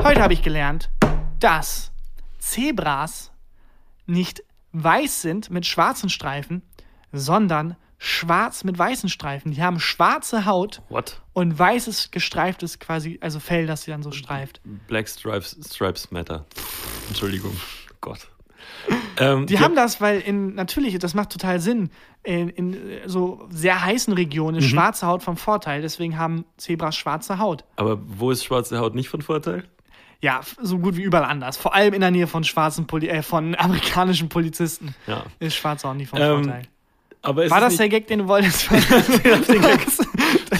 Heute 0.02 0.22
habe 0.22 0.32
ich 0.32 0.42
gelernt, 0.42 0.90
dass 1.40 1.90
Zebras 2.38 3.32
nicht 4.06 4.42
weiß 4.72 5.22
sind 5.22 5.50
mit 5.50 5.66
schwarzen 5.66 6.08
Streifen, 6.08 6.62
sondern 7.12 7.76
schwarz 7.98 8.62
mit 8.64 8.78
weißen 8.78 9.08
Streifen. 9.08 9.52
Die 9.52 9.62
haben 9.62 9.80
schwarze 9.80 10.44
Haut 10.44 10.82
What? 10.88 11.22
und 11.32 11.58
weißes 11.58 12.10
gestreiftes 12.10 12.78
quasi, 12.78 13.18
also 13.22 13.40
Fell, 13.40 13.66
das 13.66 13.82
sie 13.82 13.90
dann 13.90 14.02
so 14.02 14.12
streift. 14.12 14.60
Black 14.86 15.08
Stripes, 15.08 15.56
Stripes 15.72 16.10
Matter. 16.10 16.44
Entschuldigung. 17.08 17.56
Gott. 18.00 18.28
Ähm, 19.18 19.46
Die 19.46 19.54
ja, 19.54 19.60
haben 19.60 19.74
das, 19.74 20.00
weil 20.00 20.20
in, 20.20 20.54
natürlich, 20.54 20.98
das 20.98 21.14
macht 21.14 21.30
total 21.30 21.60
Sinn, 21.60 21.90
in, 22.22 22.48
in 22.50 22.76
so 23.06 23.46
sehr 23.50 23.82
heißen 23.84 24.12
Regionen 24.12 24.56
Mhm. 24.56 24.58
ist 24.62 24.68
schwarze 24.70 25.06
Haut 25.06 25.22
vom 25.22 25.36
Vorteil, 25.36 25.80
deswegen 25.82 26.18
haben 26.18 26.44
Zebras 26.56 26.96
schwarze 26.96 27.38
Haut. 27.38 27.64
Aber 27.76 27.98
wo 28.06 28.30
ist 28.30 28.44
schwarze 28.44 28.78
Haut 28.78 28.94
nicht 28.94 29.08
von 29.08 29.22
Vorteil? 29.22 29.64
Ja, 30.20 30.40
so 30.60 30.78
gut 30.78 30.96
wie 30.96 31.02
überall 31.02 31.24
anders. 31.24 31.56
Vor 31.56 31.74
allem 31.74 31.92
in 31.94 32.00
der 32.00 32.10
Nähe 32.10 32.26
von 32.26 32.42
schwarzen 32.44 32.86
Poli 32.86 33.08
äh, 33.08 33.22
von 33.22 33.54
amerikanischen 33.58 34.28
Polizisten 34.28 34.94
Ja. 35.06 35.24
ist 35.38 35.54
schwarze 35.56 35.88
Haut 35.88 35.96
nicht 35.96 36.08
vom 36.08 36.18
Ähm, 36.20 36.44
Vorteil. 36.44 36.62
Aber 37.22 37.50
War 37.50 37.60
das 37.60 37.76
der 37.76 37.88
Gag, 37.88 38.06
den 38.06 38.20
du 38.20 38.28
wolltest? 38.28 38.70
den 38.70 39.60
Gag, 39.60 39.80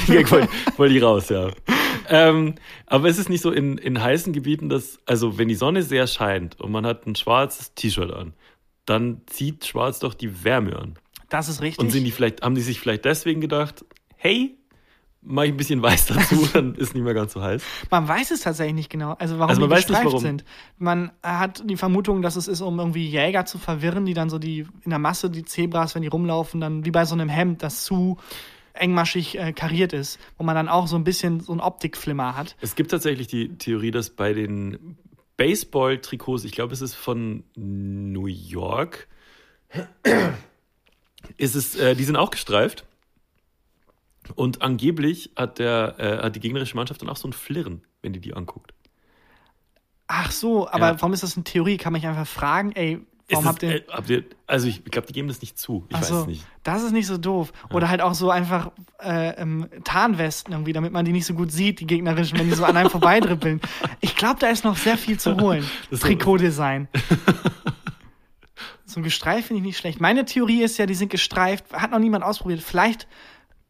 den 0.08 0.14
Gag 0.14 0.30
wollte 0.32 0.48
wollte 0.76 0.94
ich 0.94 1.02
raus, 1.02 1.28
ja. 1.28 1.48
Ähm, 2.08 2.54
aber 2.86 3.08
es 3.08 3.18
ist 3.18 3.28
nicht 3.28 3.42
so 3.42 3.50
in, 3.50 3.78
in 3.78 4.02
heißen 4.02 4.32
Gebieten, 4.32 4.68
dass, 4.68 4.98
also 5.06 5.38
wenn 5.38 5.48
die 5.48 5.54
Sonne 5.54 5.82
sehr 5.82 6.06
scheint 6.06 6.60
und 6.60 6.70
man 6.72 6.86
hat 6.86 7.06
ein 7.06 7.14
schwarzes 7.14 7.74
T-Shirt 7.74 8.12
an, 8.12 8.34
dann 8.84 9.22
zieht 9.26 9.66
schwarz 9.66 9.98
doch 9.98 10.14
die 10.14 10.44
Wärme 10.44 10.76
an. 10.76 10.98
das 11.28 11.48
ist 11.48 11.60
richtig. 11.60 11.84
Und 11.84 11.90
sind 11.90 12.04
die 12.04 12.12
vielleicht, 12.12 12.42
haben 12.42 12.54
die 12.54 12.62
sich 12.62 12.80
vielleicht 12.80 13.04
deswegen 13.04 13.40
gedacht, 13.40 13.84
hey, 14.16 14.56
mach 15.26 15.42
ich 15.42 15.50
ein 15.50 15.56
bisschen 15.56 15.82
weiß 15.82 16.06
dazu, 16.06 16.48
dann 16.52 16.74
ist 16.74 16.94
nicht 16.94 17.02
mehr 17.02 17.14
ganz 17.14 17.32
so 17.32 17.42
heiß. 17.42 17.62
Man 17.90 18.06
weiß 18.06 18.30
es 18.30 18.40
tatsächlich 18.40 18.74
nicht 18.74 18.90
genau. 18.90 19.14
Also 19.18 19.38
warum 19.38 19.50
Also 19.50 19.60
man 19.60 19.70
die 19.70 19.76
weiß 19.76 19.88
nicht, 19.88 20.04
warum. 20.04 20.20
sind. 20.20 20.44
Man 20.78 21.10
hat 21.22 21.62
die 21.68 21.76
Vermutung, 21.76 22.22
dass 22.22 22.36
es 22.36 22.48
ist, 22.48 22.60
um 22.60 22.78
irgendwie 22.78 23.06
Jäger 23.06 23.44
zu 23.44 23.58
verwirren, 23.58 24.06
die 24.06 24.14
dann 24.14 24.30
so 24.30 24.38
die 24.38 24.66
in 24.84 24.90
der 24.90 24.98
Masse 24.98 25.28
die 25.28 25.44
Zebras, 25.44 25.94
wenn 25.94 26.02
die 26.02 26.08
rumlaufen, 26.08 26.60
dann 26.60 26.84
wie 26.84 26.90
bei 26.90 27.04
so 27.04 27.14
einem 27.14 27.28
Hemd, 27.28 27.62
das 27.62 27.84
zu 27.84 28.18
engmaschig 28.76 29.38
äh, 29.38 29.52
kariert 29.52 29.92
ist, 29.92 30.18
wo 30.38 30.44
man 30.44 30.54
dann 30.54 30.68
auch 30.68 30.86
so 30.86 30.96
ein 30.96 31.04
bisschen 31.04 31.40
so 31.40 31.52
ein 31.52 31.60
Optikflimmer 31.60 32.36
hat. 32.36 32.56
Es 32.60 32.74
gibt 32.76 32.90
tatsächlich 32.90 33.26
die 33.26 33.56
Theorie, 33.58 33.90
dass 33.90 34.10
bei 34.10 34.32
den 34.32 34.96
Baseball-Trikots, 35.36 36.44
ich 36.44 36.52
glaube, 36.52 36.72
es 36.72 36.80
ist 36.80 36.94
von 36.94 37.44
New 37.56 38.26
York, 38.26 39.08
ist 41.36 41.54
es, 41.54 41.76
äh, 41.76 41.94
die 41.94 42.04
sind 42.04 42.16
auch 42.16 42.30
gestreift. 42.30 42.84
Und 44.34 44.62
angeblich 44.62 45.30
hat, 45.36 45.58
der, 45.58 45.94
äh, 45.98 46.24
hat 46.24 46.34
die 46.36 46.40
gegnerische 46.40 46.76
Mannschaft 46.76 47.00
dann 47.02 47.08
auch 47.08 47.16
so 47.16 47.28
ein 47.28 47.32
Flirren, 47.32 47.82
wenn 48.02 48.12
die 48.12 48.20
die 48.20 48.34
anguckt. 48.34 48.74
Ach 50.08 50.30
so, 50.30 50.68
aber 50.68 50.88
Ja. 50.88 51.00
warum 51.00 51.12
ist 51.12 51.22
das 51.22 51.36
eine 51.36 51.44
Theorie? 51.44 51.76
Kann 51.76 51.92
man 51.92 52.00
nicht 52.00 52.08
einfach 52.08 52.26
fragen, 52.26 52.72
ey, 52.72 53.00
warum 53.28 53.44
Ist 53.44 53.48
habt 53.48 53.62
ihr. 53.62 53.74
äh, 53.76 53.84
habt 53.88 54.10
ihr 54.10 54.24
also 54.46 54.68
ich 54.68 54.84
glaube, 54.84 55.06
die 55.08 55.12
geben 55.12 55.28
das 55.28 55.40
nicht 55.40 55.58
zu. 55.58 55.84
Ich 55.88 55.96
weiß 55.96 56.08
so, 56.08 56.20
es 56.20 56.26
nicht. 56.26 56.46
Das 56.62 56.82
ist 56.82 56.92
nicht 56.92 57.06
so 57.06 57.18
doof. 57.18 57.52
Oder 57.70 57.88
halt 57.88 58.00
auch 58.00 58.14
so 58.14 58.30
einfach 58.30 58.70
äh, 59.02 59.30
ähm, 59.40 59.68
Tarnwesten 59.84 60.52
irgendwie, 60.52 60.72
damit 60.72 60.92
man 60.92 61.04
die 61.04 61.12
nicht 61.12 61.26
so 61.26 61.34
gut 61.34 61.50
sieht, 61.50 61.80
die 61.80 61.86
gegnerischen, 61.86 62.38
wenn 62.38 62.48
die 62.48 62.54
so 62.54 62.64
an 62.64 62.76
einem 62.76 62.90
vorbeidribbeln. 62.90 63.60
Ich 64.00 64.14
glaube, 64.14 64.36
da 64.38 64.48
ist 64.48 64.64
noch 64.64 64.76
sehr 64.76 64.96
viel 64.96 65.18
zu 65.18 65.36
holen. 65.40 65.68
Das- 65.90 66.00
Trikotdesign. 66.00 66.88
so 68.84 69.00
ein 69.00 69.02
Gestreift 69.02 69.48
finde 69.48 69.60
ich 69.60 69.66
nicht 69.66 69.78
schlecht. 69.78 70.00
Meine 70.00 70.24
Theorie 70.24 70.62
ist 70.62 70.78
ja, 70.78 70.86
die 70.86 70.94
sind 70.94 71.10
gestreift. 71.10 71.72
Hat 71.72 71.90
noch 71.90 71.98
niemand 71.98 72.24
ausprobiert. 72.24 72.60
Vielleicht 72.62 73.06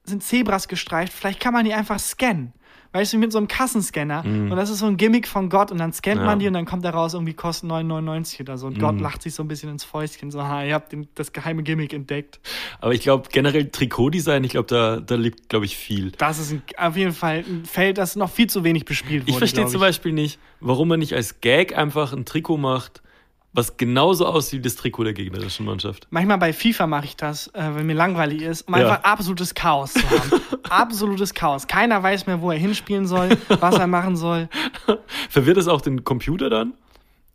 sind 0.04 0.22
Zebras 0.22 0.68
gestreift. 0.68 1.12
Vielleicht 1.12 1.40
kann 1.40 1.52
man 1.52 1.64
die 1.64 1.74
einfach 1.74 1.98
scannen. 1.98 2.52
Weißt 2.97 3.12
du, 3.12 3.18
mit 3.18 3.30
so 3.32 3.38
einem 3.38 3.49
Kassenscanner. 3.49 4.24
Und 4.24 4.51
das 4.51 4.70
ist 4.70 4.78
so 4.78 4.86
ein 4.86 4.97
Gimmick 4.97 5.28
von 5.28 5.49
Gott. 5.51 5.70
Und 5.70 5.78
dann 5.78 5.92
scannt 5.92 6.16
Mhm. 6.16 6.20
Ja. 6.20 6.22
Mhm. 6.22 6.26
man 6.26 6.38
die 6.38 6.47
und 6.49 6.55
dann 6.55 6.64
kommt 6.64 6.84
da 6.84 6.90
raus, 6.90 7.14
irgendwie 7.14 7.34
kosten 7.34 7.70
9,99 7.70 8.40
oder 8.40 8.57
so. 8.59 8.66
Und 8.66 8.78
Gott 8.78 9.01
lacht 9.01 9.22
sich 9.22 9.34
so 9.34 9.42
ein 9.42 9.49
bisschen 9.49 9.70
ins 9.70 9.84
Fäustchen. 9.84 10.30
So, 10.30 10.42
ha, 10.42 10.64
ihr 10.64 10.74
habt 10.74 10.92
den, 10.92 11.09
das 11.14 11.32
geheime 11.32 11.62
Gimmick 11.62 11.92
entdeckt. 11.92 12.40
Aber 12.80 12.94
ich 12.94 13.01
glaube, 13.01 13.28
generell 13.30 13.68
Trikotdesign, 13.68 14.44
ich 14.44 14.51
glaube, 14.51 14.68
da, 14.68 15.01
da 15.01 15.14
liegt, 15.14 15.49
glaube 15.49 15.66
ich, 15.66 15.76
viel. 15.76 16.12
Das 16.12 16.38
ist 16.38 16.53
ein, 16.53 16.62
auf 16.78 16.97
jeden 16.97 17.12
Fall 17.12 17.44
ein 17.47 17.64
Feld, 17.64 17.99
das 17.99 18.16
noch 18.16 18.30
viel 18.30 18.49
zu 18.49 18.64
wenig 18.64 18.84
bespielt 18.84 19.22
wurde. 19.24 19.30
Ich 19.30 19.38
verstehe 19.38 19.66
zum 19.66 19.80
Beispiel 19.80 20.12
nicht, 20.12 20.38
warum 20.61 20.88
man 20.88 20.99
nicht 21.01 21.12
als 21.14 21.40
Gag 21.40 21.76
einfach 21.76 22.12
ein 22.12 22.24
Trikot 22.24 22.57
macht, 22.57 23.03
was 23.57 23.76
genauso 23.76 24.26
aussieht 24.26 24.61
wie 24.61 24.62
das 24.62 24.76
Trikot 24.76 25.04
der 25.04 25.14
gegnerischen 25.14 25.66
Mannschaft. 25.66 26.07
Manchmal 26.11 26.38
bei 26.38 26.52
FIFA 26.52 26.86
mache 26.86 27.07
ich 27.07 27.16
das, 27.16 27.48
äh, 27.48 27.70
wenn 27.74 27.86
mir 27.86 27.94
langweilig 27.94 28.42
ist, 28.42 28.68
um 28.68 28.74
Ja. 28.76 28.80
einfach 28.90 29.02
absolutes 29.04 29.54
Chaos 29.54 29.94
zu 29.94 30.09
haben. 30.11 30.30
absolutes 30.70 31.34
Chaos. 31.34 31.66
Keiner 31.66 32.02
weiß 32.02 32.26
mehr, 32.26 32.40
wo 32.40 32.50
er 32.50 32.59
hinspielen 32.59 33.07
soll, 33.07 33.30
was 33.61 33.76
er 33.76 33.86
machen 33.86 34.16
soll. 34.16 34.48
Verwirrt 35.30 35.57
es 35.57 35.68
auch 35.68 35.80
den 35.80 36.04
Computer 36.04 36.50
dann? 36.50 36.74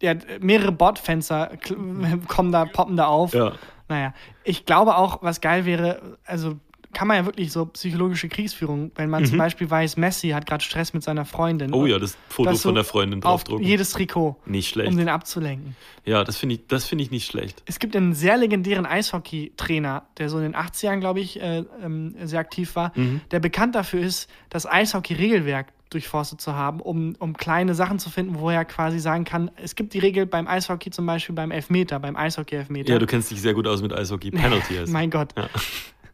Ja, 0.02 0.14
mehrere 0.40 0.72
Bordfenster 0.72 1.52
kommen 2.28 2.52
da, 2.52 2.66
poppen 2.66 2.96
da 2.98 3.08
auf. 3.08 3.34
Ja. 3.34 3.54
Naja, 3.90 4.14
ich 4.44 4.66
glaube 4.66 4.96
auch, 4.96 5.22
was 5.22 5.42
geil 5.42 5.66
wäre, 5.66 6.18
also 6.26 6.56
kann 6.94 7.08
man 7.08 7.18
ja 7.18 7.26
wirklich 7.26 7.52
so 7.52 7.66
psychologische 7.68 8.28
Kriegsführung, 8.30 8.92
wenn 8.96 9.10
man 9.10 9.26
zum 9.26 9.38
Beispiel 9.38 9.70
weiß, 9.70 9.98
Messi 9.98 10.30
hat 10.30 10.46
gerade 10.46 10.64
Stress 10.64 10.94
mit 10.94 11.04
seiner 11.04 11.26
Freundin. 11.26 11.68
Mhm. 11.70 11.74
Oh 11.76 11.86
ja, 11.86 12.00
das 12.00 12.18
Foto 12.30 12.56
von 12.56 12.76
der 12.76 12.84
Freundin 12.84 13.20
auf 13.24 13.44
draufdrucken. 13.44 13.66
jedes 13.66 13.92
Trikot, 13.92 14.38
Nicht 14.46 14.70
schlecht. 14.70 14.90
um 14.92 14.98
den 14.98 15.10
abzulenken. 15.10 15.76
ja, 16.06 16.24
das 16.24 16.38
finde 16.38 16.56
ich, 16.56 16.68
das 16.68 16.86
finde 16.86 17.04
ich 17.04 17.12
nicht 17.12 17.26
schlecht. 17.26 17.64
Es 17.66 17.80
gibt 17.80 17.96
einen 17.96 18.14
sehr 18.14 18.38
legendären 18.38 18.86
Eishockey-Trainer, 18.86 20.04
der 20.18 20.30
so 20.30 20.38
in 20.38 20.44
den 20.44 20.56
80ern, 20.56 21.00
glaube 21.00 21.20
ich, 21.20 21.42
äh, 21.42 21.64
ähm, 21.84 22.16
sehr 22.24 22.40
aktiv 22.40 22.76
war, 22.76 22.92
Mhm. 22.96 23.22
der 23.32 23.40
bekannt 23.40 23.76
dafür 23.76 24.02
ist, 24.02 24.30
das 24.50 24.66
Eishockey-Regelwerk 24.66 25.68
durchforstet 25.90 26.40
zu 26.40 26.56
haben, 26.56 26.80
um, 26.80 27.16
um 27.20 27.36
kleine 27.36 27.76
Sachen 27.76 28.00
zu 28.00 28.10
finden, 28.10 28.40
wo 28.40 28.50
er 28.50 28.64
quasi 28.64 29.00
sagen 29.00 29.26
kann, 29.26 29.52
es 29.58 29.76
gibt 29.76 29.94
die 29.94 30.00
Regel 30.00 30.26
beim 30.26 30.48
Eishockey 30.48 30.90
zum 30.90 31.06
Beispiel 31.06 31.36
beim 31.36 31.52
Elfmeter, 31.52 32.00
beim 32.00 32.16
Eishockey-Elfmeter. 32.16 32.94
Ja, 32.94 32.98
du 33.00 33.06
kennst 33.06 33.30
dich 33.30 33.42
sehr 33.42 33.54
gut 33.54 33.68
aus 33.68 33.82
mit 33.82 33.92
Eishockey. 33.92 34.32
Penalty 34.32 34.76
heißt. 34.76 34.92
mein 34.94 35.10
Gott. 35.10 35.34
Ja. 35.38 35.50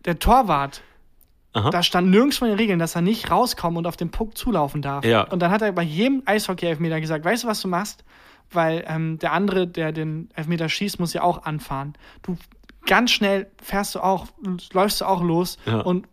Der 0.07 0.17
Torwart, 0.17 0.81
Aha. 1.53 1.69
da 1.69 1.83
stand 1.83 2.09
nirgends 2.09 2.37
von 2.37 2.47
den 2.47 2.57
Regeln, 2.57 2.79
dass 2.79 2.95
er 2.95 3.01
nicht 3.01 3.29
rauskommen 3.29 3.77
und 3.77 3.85
auf 3.85 3.97
den 3.97 4.09
Puck 4.09 4.35
zulaufen 4.37 4.81
darf. 4.81 5.05
Ja. 5.05 5.23
Und 5.23 5.41
dann 5.41 5.51
hat 5.51 5.61
er 5.61 5.71
bei 5.73 5.83
jedem 5.83 6.23
Eishockey-Elfmeter 6.25 6.99
gesagt, 6.99 7.23
weißt 7.25 7.43
du, 7.43 7.47
was 7.47 7.61
du 7.61 7.67
machst? 7.67 8.03
Weil 8.49 8.83
ähm, 8.87 9.19
der 9.19 9.33
andere, 9.33 9.67
der 9.67 9.91
den 9.91 10.29
Elfmeter 10.33 10.69
schießt, 10.69 10.99
muss 10.99 11.13
ja 11.13 11.21
auch 11.21 11.43
anfahren. 11.43 11.93
Du 12.23 12.37
ganz 12.85 13.11
schnell 13.11 13.51
fährst 13.61 13.95
du 13.95 13.99
auch, 13.99 14.27
läufst 14.71 15.01
du 15.01 15.05
auch 15.05 15.21
los 15.21 15.57
Ja. 15.65 15.81
und 15.81 16.07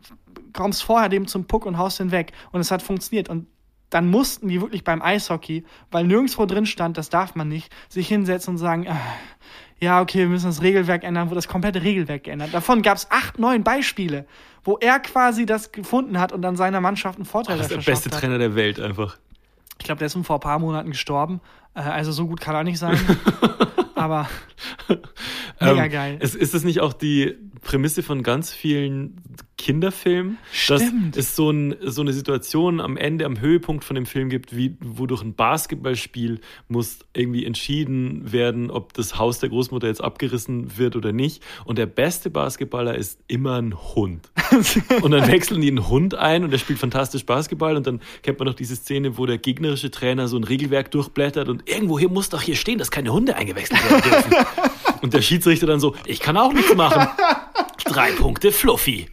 kommst 0.52 0.82
vorher 0.82 1.08
dem 1.08 1.26
zum 1.28 1.46
Puck 1.46 1.64
und 1.64 1.78
haust 1.78 2.00
den 2.00 2.10
weg. 2.10 2.32
Und 2.50 2.60
es 2.60 2.70
hat 2.72 2.82
funktioniert. 2.82 3.28
Und 3.28 3.46
dann 3.90 4.10
mussten 4.10 4.48
die 4.48 4.60
wirklich 4.60 4.82
beim 4.82 5.00
Eishockey, 5.02 5.64
weil 5.92 6.04
nirgendwo 6.04 6.46
drin 6.46 6.66
stand, 6.66 6.98
das 6.98 7.10
darf 7.10 7.36
man 7.36 7.48
nicht, 7.48 7.72
sich 7.88 8.08
hinsetzen 8.08 8.54
und 8.54 8.58
sagen, 8.58 8.88
ah, 8.88 8.96
ja, 9.80 10.00
okay, 10.00 10.20
wir 10.20 10.28
müssen 10.28 10.46
das 10.46 10.62
Regelwerk 10.62 11.04
ändern, 11.04 11.28
wurde 11.28 11.36
das 11.36 11.48
komplette 11.48 11.82
Regelwerk 11.82 12.24
geändert. 12.24 12.54
Davon 12.54 12.82
gab 12.82 12.96
es 12.96 13.10
acht, 13.10 13.38
neun 13.38 13.62
Beispiele, 13.64 14.26
wo 14.64 14.78
er 14.78 14.98
quasi 15.00 15.46
das 15.46 15.72
gefunden 15.72 16.18
hat 16.18 16.32
und 16.32 16.42
dann 16.42 16.56
seiner 16.56 16.80
Mannschaft 16.80 17.18
einen 17.18 17.26
Vorteil 17.26 17.58
Das 17.58 17.70
ist 17.70 17.76
der 17.86 17.92
beste 17.92 18.10
hat. 18.10 18.20
Trainer 18.20 18.38
der 18.38 18.54
Welt 18.54 18.80
einfach. 18.80 19.18
Ich 19.78 19.84
glaube, 19.84 19.98
der 19.98 20.06
ist 20.06 20.16
vor 20.22 20.36
ein 20.36 20.40
paar 20.40 20.58
Monaten 20.58 20.90
gestorben. 20.90 21.40
Äh, 21.74 21.80
also 21.80 22.12
so 22.12 22.26
gut 22.26 22.40
kann 22.40 22.54
er 22.54 22.64
nicht 22.64 22.78
sein. 22.78 22.98
Aber 23.94 24.28
mega 25.60 25.84
Ähm, 25.84 25.90
geil. 25.90 26.18
Ist, 26.20 26.34
ist 26.34 26.54
das 26.54 26.64
nicht 26.64 26.80
auch 26.80 26.92
die 26.92 27.36
Prämisse 27.64 28.02
von 28.02 28.22
ganz 28.22 28.52
vielen 28.52 29.20
Kinderfilmen? 29.58 30.38
Stimmt. 30.52 31.16
Dass 31.16 31.26
es 31.26 31.36
so, 31.36 31.50
ein, 31.50 31.74
so 31.80 32.02
eine 32.02 32.12
Situation 32.12 32.80
am 32.80 32.96
Ende, 32.96 33.24
am 33.24 33.40
Höhepunkt 33.40 33.82
von 33.82 33.94
dem 33.94 34.06
Film 34.06 34.28
gibt, 34.28 34.56
wie, 34.56 34.76
wo 34.80 35.06
durch 35.06 35.22
ein 35.22 35.34
Basketballspiel 35.34 36.40
muss 36.68 37.00
irgendwie 37.14 37.44
entschieden 37.44 38.30
werden, 38.32 38.70
ob 38.70 38.92
das 38.92 39.18
Haus 39.18 39.40
der 39.40 39.48
Großmutter 39.48 39.86
jetzt 39.86 40.02
abgerissen 40.02 40.76
wird 40.78 40.96
oder 40.96 41.12
nicht. 41.12 41.42
Und 41.64 41.78
der 41.78 41.86
beste 41.86 42.30
Basketballer 42.30 42.94
ist 42.94 43.18
immer 43.26 43.60
ein 43.60 43.74
Hund. 43.74 44.30
Und 45.02 45.10
dann 45.10 45.26
wechseln 45.26 45.60
die 45.60 45.68
einen 45.68 45.88
Hund 45.88 46.14
ein 46.14 46.44
und 46.44 46.50
der 46.50 46.58
spielt 46.58 46.78
fantastisch 46.78 47.26
Basketball. 47.26 47.76
Und 47.76 47.86
dann 47.86 48.00
kennt 48.22 48.38
man 48.38 48.46
noch 48.46 48.54
diese 48.54 48.76
Szene, 48.76 49.18
wo 49.18 49.26
der 49.26 49.38
gegnerische 49.38 49.90
Trainer 49.90 50.28
so 50.28 50.36
ein 50.36 50.44
Regelwerk 50.44 50.90
durchblättert 50.90 51.48
und 51.48 51.68
irgendwo 51.68 51.98
hier 51.98 52.08
muss 52.08 52.28
doch 52.28 52.42
hier 52.42 52.56
stehen, 52.56 52.78
dass 52.78 52.90
keine 52.90 53.12
Hunde 53.12 53.36
eingewechselt 53.36 53.82
werden 53.90 54.02
dürfen. 54.02 54.32
Und 55.02 55.12
der 55.12 55.20
Schiedsrichter 55.20 55.66
dann 55.66 55.80
so, 55.80 55.94
ich 56.06 56.18
kann 56.18 56.34
auch 56.38 56.54
nichts 56.54 56.74
machen. 56.74 57.06
Drei 57.94 58.10
Punkte 58.12 58.50
Fluffy. 58.50 59.06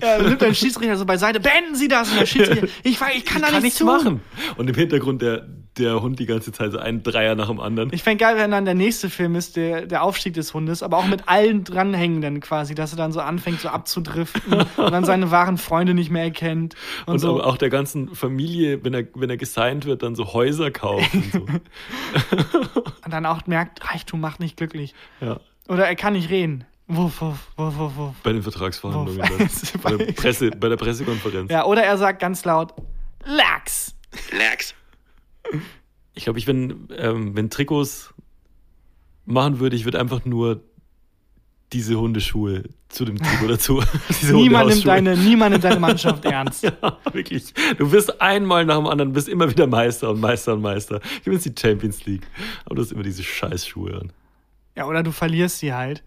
Ja, 0.00 0.18
dann 0.18 0.28
nimmt 0.28 0.42
ein 0.44 0.54
Schiedsrichter 0.54 0.96
so 0.96 1.04
beiseite, 1.04 1.40
beenden 1.40 1.74
Sie 1.74 1.88
das! 1.88 2.10
Und 2.12 2.20
der 2.20 2.26
Schiedsrichter, 2.26 2.68
ich, 2.84 3.00
ich 3.00 3.24
kann 3.24 3.42
da 3.42 3.48
kann 3.48 3.62
nichts 3.62 3.62
nichts 3.62 3.78
tun. 3.78 3.86
machen. 3.88 4.20
Und 4.56 4.68
im 4.70 4.76
Hintergrund 4.76 5.22
der, 5.22 5.48
der 5.76 6.00
Hund 6.02 6.18
die 6.20 6.26
ganze 6.26 6.52
Zeit 6.52 6.70
so 6.70 6.78
einen 6.78 7.02
Dreier 7.02 7.34
nach 7.34 7.48
dem 7.48 7.58
anderen. 7.58 7.92
Ich 7.92 8.02
fände 8.04 8.22
geil, 8.24 8.36
wenn 8.36 8.50
dann 8.52 8.64
der 8.64 8.74
nächste 8.74 9.10
Film 9.10 9.34
ist, 9.34 9.56
der, 9.56 9.86
der 9.86 10.02
Aufstieg 10.02 10.34
des 10.34 10.54
Hundes, 10.54 10.82
aber 10.82 10.98
auch 10.98 11.06
mit 11.06 11.28
allen 11.28 11.64
dranhängenden 11.64 12.40
quasi, 12.40 12.74
dass 12.74 12.92
er 12.92 12.96
dann 12.96 13.12
so 13.12 13.20
anfängt, 13.20 13.60
so 13.60 13.68
abzudriften 13.70 14.52
und 14.76 14.92
dann 14.92 15.04
seine 15.04 15.30
wahren 15.32 15.58
Freunde 15.58 15.94
nicht 15.94 16.10
mehr 16.10 16.22
erkennt. 16.22 16.74
Und, 17.06 17.14
und 17.14 17.18
so. 17.18 17.30
aber 17.30 17.46
auch 17.46 17.56
der 17.56 17.70
ganzen 17.70 18.14
Familie, 18.14 18.84
wenn 18.84 18.94
er, 18.94 19.04
wenn 19.14 19.30
er 19.30 19.36
gesigned 19.36 19.84
wird, 19.84 20.02
dann 20.04 20.14
so 20.14 20.32
Häuser 20.32 20.70
kauft 20.70 21.12
und 21.12 21.32
so. 21.32 21.40
und 23.04 23.12
dann 23.12 23.26
auch 23.26 23.46
merkt, 23.46 23.90
Reichtum 23.90 24.20
macht 24.20 24.38
nicht 24.38 24.56
glücklich. 24.56 24.94
ja. 25.20 25.40
Oder 25.68 25.86
er 25.86 25.96
kann 25.96 26.14
nicht 26.14 26.30
reden. 26.30 26.64
Wuff, 26.88 27.20
wuff, 27.20 27.52
wuff, 27.56 27.78
wuff, 27.78 27.96
wuff. 27.96 28.14
Bei 28.22 28.32
den 28.32 28.42
Vertragsverhandlungen. 28.42 29.20
Wuff. 29.20 29.72
dann. 29.82 29.98
bei, 29.98 30.04
der 30.04 30.12
Presse, 30.12 30.50
bei 30.50 30.68
der 30.70 30.76
Pressekonferenz. 30.76 31.50
Ja, 31.50 31.66
oder 31.66 31.82
er 31.82 31.98
sagt 31.98 32.18
ganz 32.18 32.44
laut, 32.46 32.74
Lachs! 33.26 33.94
Lax. 34.32 34.74
Ich 36.14 36.24
glaube, 36.24 36.38
ich, 36.38 36.46
wenn, 36.46 36.88
ähm, 36.96 37.36
wenn 37.36 37.50
Trikots 37.50 38.14
machen 39.26 39.60
würde, 39.60 39.76
ich 39.76 39.84
würde 39.84 40.00
einfach 40.00 40.24
nur 40.24 40.62
diese 41.74 42.00
Hundeschuhe 42.00 42.64
zu 42.88 43.04
dem 43.04 43.18
Trikot 43.18 43.48
dazu. 43.48 43.82
diese 44.08 44.34
Niemand 44.34 44.70
nimmt, 44.70 44.86
deine, 44.86 45.16
niemand 45.16 45.52
nimmt 45.52 45.64
deine 45.64 45.80
Mannschaft 45.80 46.24
ernst. 46.24 46.64
Ja, 46.64 46.98
wirklich. 47.12 47.52
Du 47.76 47.92
wirst 47.92 48.20
einmal 48.22 48.64
nach 48.64 48.76
dem 48.76 48.86
anderen, 48.86 49.12
bist 49.12 49.28
immer 49.28 49.50
wieder 49.50 49.66
Meister 49.66 50.10
und 50.10 50.20
Meister 50.20 50.54
und 50.54 50.62
Meister. 50.62 51.00
Gewinnst 51.22 51.44
die 51.44 51.54
Champions 51.58 52.06
League. 52.06 52.26
Aber 52.64 52.76
du 52.76 52.82
hast 52.82 52.92
immer 52.92 53.02
diese 53.02 53.22
Scheißschuhe 53.22 54.00
an. 54.00 54.12
Ja, 54.74 54.86
oder 54.86 55.02
du 55.02 55.12
verlierst 55.12 55.58
sie 55.58 55.74
halt 55.74 56.02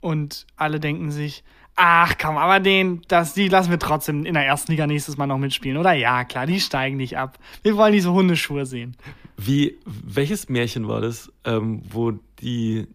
und 0.00 0.46
alle 0.56 0.80
denken 0.80 1.10
sich, 1.10 1.44
ach 1.76 2.16
komm, 2.20 2.36
aber 2.36 2.60
den, 2.60 3.02
das, 3.08 3.34
die 3.34 3.48
lassen 3.48 3.70
wir 3.70 3.78
trotzdem 3.78 4.24
in 4.26 4.34
der 4.34 4.44
ersten 4.46 4.72
Liga 4.72 4.86
nächstes 4.86 5.16
Mal 5.16 5.26
noch 5.26 5.38
mitspielen. 5.38 5.76
Oder 5.78 5.92
ja, 5.92 6.24
klar, 6.24 6.46
die 6.46 6.60
steigen 6.60 6.96
nicht 6.96 7.16
ab. 7.16 7.38
Wir 7.62 7.76
wollen 7.76 7.92
diese 7.92 8.12
Hundeschuhe 8.12 8.66
sehen. 8.66 8.96
Wie, 9.36 9.76
welches 9.84 10.48
Märchen 10.48 10.88
war 10.88 11.00
das, 11.00 11.32
ähm, 11.44 11.82
wo 11.88 12.12
die, 12.40 12.88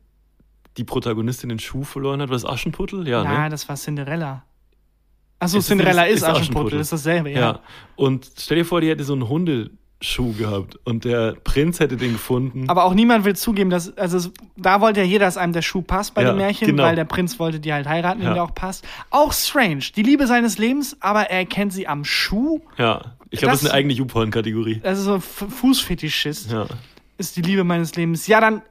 die 0.77 0.83
Protagonistin 0.83 1.49
den 1.49 1.59
Schuh 1.59 1.83
verloren 1.83 2.21
hat? 2.21 2.29
War 2.29 2.35
das 2.35 2.45
Aschenputtel? 2.45 3.07
Ja, 3.07 3.23
Ja, 3.23 3.43
ne? 3.43 3.49
das 3.49 3.67
war 3.69 3.75
Cinderella. 3.77 4.43
Achso, 5.39 5.59
Cinderella 5.59 6.03
ist- 6.03 6.15
ist, 6.17 6.21
ist 6.23 6.29
Aschenputtel, 6.29 6.79
ist 6.79 6.91
dasselbe, 6.93 7.31
ja. 7.31 7.39
Ja. 7.39 7.59
Und 7.95 8.29
stell 8.37 8.57
dir 8.59 8.65
vor, 8.65 8.81
die 8.81 8.89
hätte 8.89 9.03
so 9.03 9.13
einen 9.13 9.27
Hundeschuh 10.03 10.33
gehabt 10.33 10.77
und 10.83 11.05
der 11.05 11.33
Prinz 11.43 11.79
hätte 11.79 11.95
den 11.97 12.13
gefunden. 12.13 12.65
Aber 12.69 12.83
auch 12.83 12.93
niemand 12.93 13.23
will 13.25 13.35
zugeben, 13.35 13.69
dass, 13.69 13.97
also 13.97 14.17
es, 14.17 14.31
da 14.57 14.81
wollte 14.81 14.99
ja 14.99 15.05
jeder, 15.05 15.25
dass 15.25 15.37
einem 15.37 15.53
der 15.53 15.61
Schuh 15.61 15.81
passt 15.81 16.13
bei 16.13 16.23
Ja, 16.23 16.29
dem 16.33 16.37
Märchen, 16.37 16.67
genau. 16.67 16.83
weil 16.83 16.95
der 16.95 17.05
Prinz 17.05 17.39
wollte 17.39 17.59
die 17.59 17.71
halt 17.73 17.87
heiraten, 17.87 18.21
Ja. 18.21 18.33
der 18.33 18.43
auch 18.43 18.53
passt. 18.53 18.85
Auch 19.09 19.31
strange. 19.33 19.83
Die 19.95 20.03
Liebe 20.03 20.27
seines 20.27 20.57
Lebens, 20.57 20.97
aber 20.99 21.23
er 21.29 21.39
erkennt 21.39 21.73
sie 21.73 21.87
am 21.87 22.03
Schuh. 22.05 22.59
ja, 22.77 23.15
ich 23.29 23.39
glaube, 23.39 23.51
das 23.53 23.61
ist 23.61 23.63
Das- 23.65 23.71
eine 23.71 23.73
eigene 23.73 23.93
YouPorn-Kategorie. 23.93 24.81
Das 24.83 24.99
ist 24.99 25.05
so 25.05 25.15
ein 25.15 25.21
Fußfetischist. 25.21 26.51
Ja. 26.51 26.67
Ist 27.17 27.35
die 27.37 27.41
Liebe 27.41 27.63
meines 27.63 27.95
Lebens. 27.95 28.27
Ja, 28.27 28.41
dann 28.41 28.61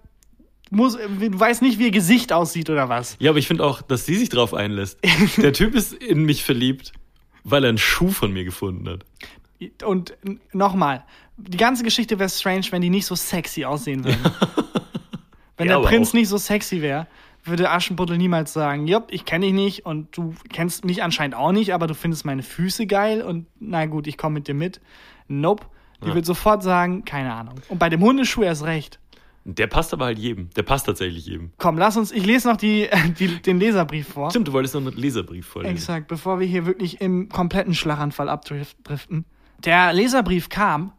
muss, 0.70 0.96
du 0.96 1.40
weißt 1.40 1.62
nicht, 1.62 1.78
wie 1.78 1.84
ihr 1.84 1.90
Gesicht 1.90 2.32
aussieht 2.32 2.70
oder 2.70 2.88
was. 2.88 3.16
ja, 3.20 3.30
aber 3.30 3.38
ich 3.38 3.46
finde 3.46 3.64
auch, 3.64 3.82
dass 3.82 4.06
sie 4.06 4.14
sich 4.16 4.28
drauf 4.28 4.54
einlässt. 4.54 4.98
Der 5.38 5.52
Typ 5.52 5.74
ist 5.74 5.92
in 5.92 6.24
mich 6.24 6.44
verliebt, 6.44 6.92
weil 7.44 7.64
er 7.64 7.70
einen 7.70 7.78
Schuh 7.78 8.10
von 8.10 8.32
mir 8.32 8.44
gefunden 8.44 8.88
hat. 8.88 9.04
Und 9.84 10.16
nochmal, 10.52 11.04
die 11.36 11.56
ganze 11.56 11.84
Geschichte 11.84 12.18
wäre 12.18 12.28
strange, 12.28 12.66
wenn 12.70 12.82
die 12.82 12.90
nicht 12.90 13.06
so 13.06 13.14
sexy 13.14 13.64
aussehen 13.64 14.04
würden. 14.04 14.20
Wenn 15.58 15.68
Ja, 15.68 15.78
der 15.80 15.86
Prinz 15.86 16.10
auch. 16.10 16.14
nicht 16.14 16.28
so 16.28 16.38
sexy 16.38 16.80
wäre, 16.80 17.06
würde 17.44 17.70
Aschenputtel 17.70 18.16
niemals 18.16 18.52
sagen, 18.52 18.86
Jupp, 18.86 19.08
ich 19.10 19.24
kenne 19.26 19.44
dich 19.46 19.54
nicht 19.54 19.86
und 19.86 20.16
du 20.16 20.34
kennst 20.50 20.84
mich 20.84 21.02
anscheinend 21.02 21.34
auch 21.34 21.52
nicht, 21.52 21.74
aber 21.74 21.86
du 21.86 21.94
findest 21.94 22.24
meine 22.24 22.42
Füße 22.42 22.86
geil 22.86 23.20
und 23.22 23.46
na 23.60 23.84
gut, 23.86 24.06
ich 24.06 24.16
komme 24.16 24.34
mit 24.34 24.48
dir 24.48 24.54
mit. 24.54 24.80
Nope. 25.28 25.66
Die 26.02 26.08
Ja. 26.08 26.14
wird 26.14 26.24
sofort 26.26 26.62
sagen, 26.62 27.04
keine 27.04 27.32
Ahnung. 27.34 27.56
Und 27.68 27.78
bei 27.78 27.88
dem 27.90 28.00
Hundeschuh 28.00 28.42
erst 28.42 28.64
recht. 28.64 28.98
Der 29.44 29.66
passt 29.66 29.92
aber 29.92 30.06
halt 30.06 30.18
jedem. 30.18 30.50
Der 30.56 30.62
passt 30.62 30.86
tatsächlich 30.86 31.26
jedem. 31.26 31.50
Komm, 31.58 31.76
lass 31.76 31.96
uns, 31.96 32.12
ich 32.12 32.24
lese 32.24 32.48
noch 32.48 32.56
die, 32.56 32.88
die, 33.18 33.42
den 33.42 33.58
Leserbrief 33.58 34.08
vor. 34.08 34.30
Stimmt, 34.30 34.48
du 34.48 34.52
wolltest 34.52 34.74
noch 34.74 34.80
einen 34.80 34.96
Leserbrief 34.96 35.46
vorlesen. 35.46 35.74
Exakt, 35.76 36.08
bevor 36.08 36.40
wir 36.40 36.46
hier 36.46 36.64
wirklich 36.64 37.00
im 37.00 37.28
kompletten 37.28 37.74
Schlaganfall 37.74 38.28
abdriften. 38.28 39.24
Der 39.64 39.92
Leserbrief 39.92 40.48
kam, 40.48 40.92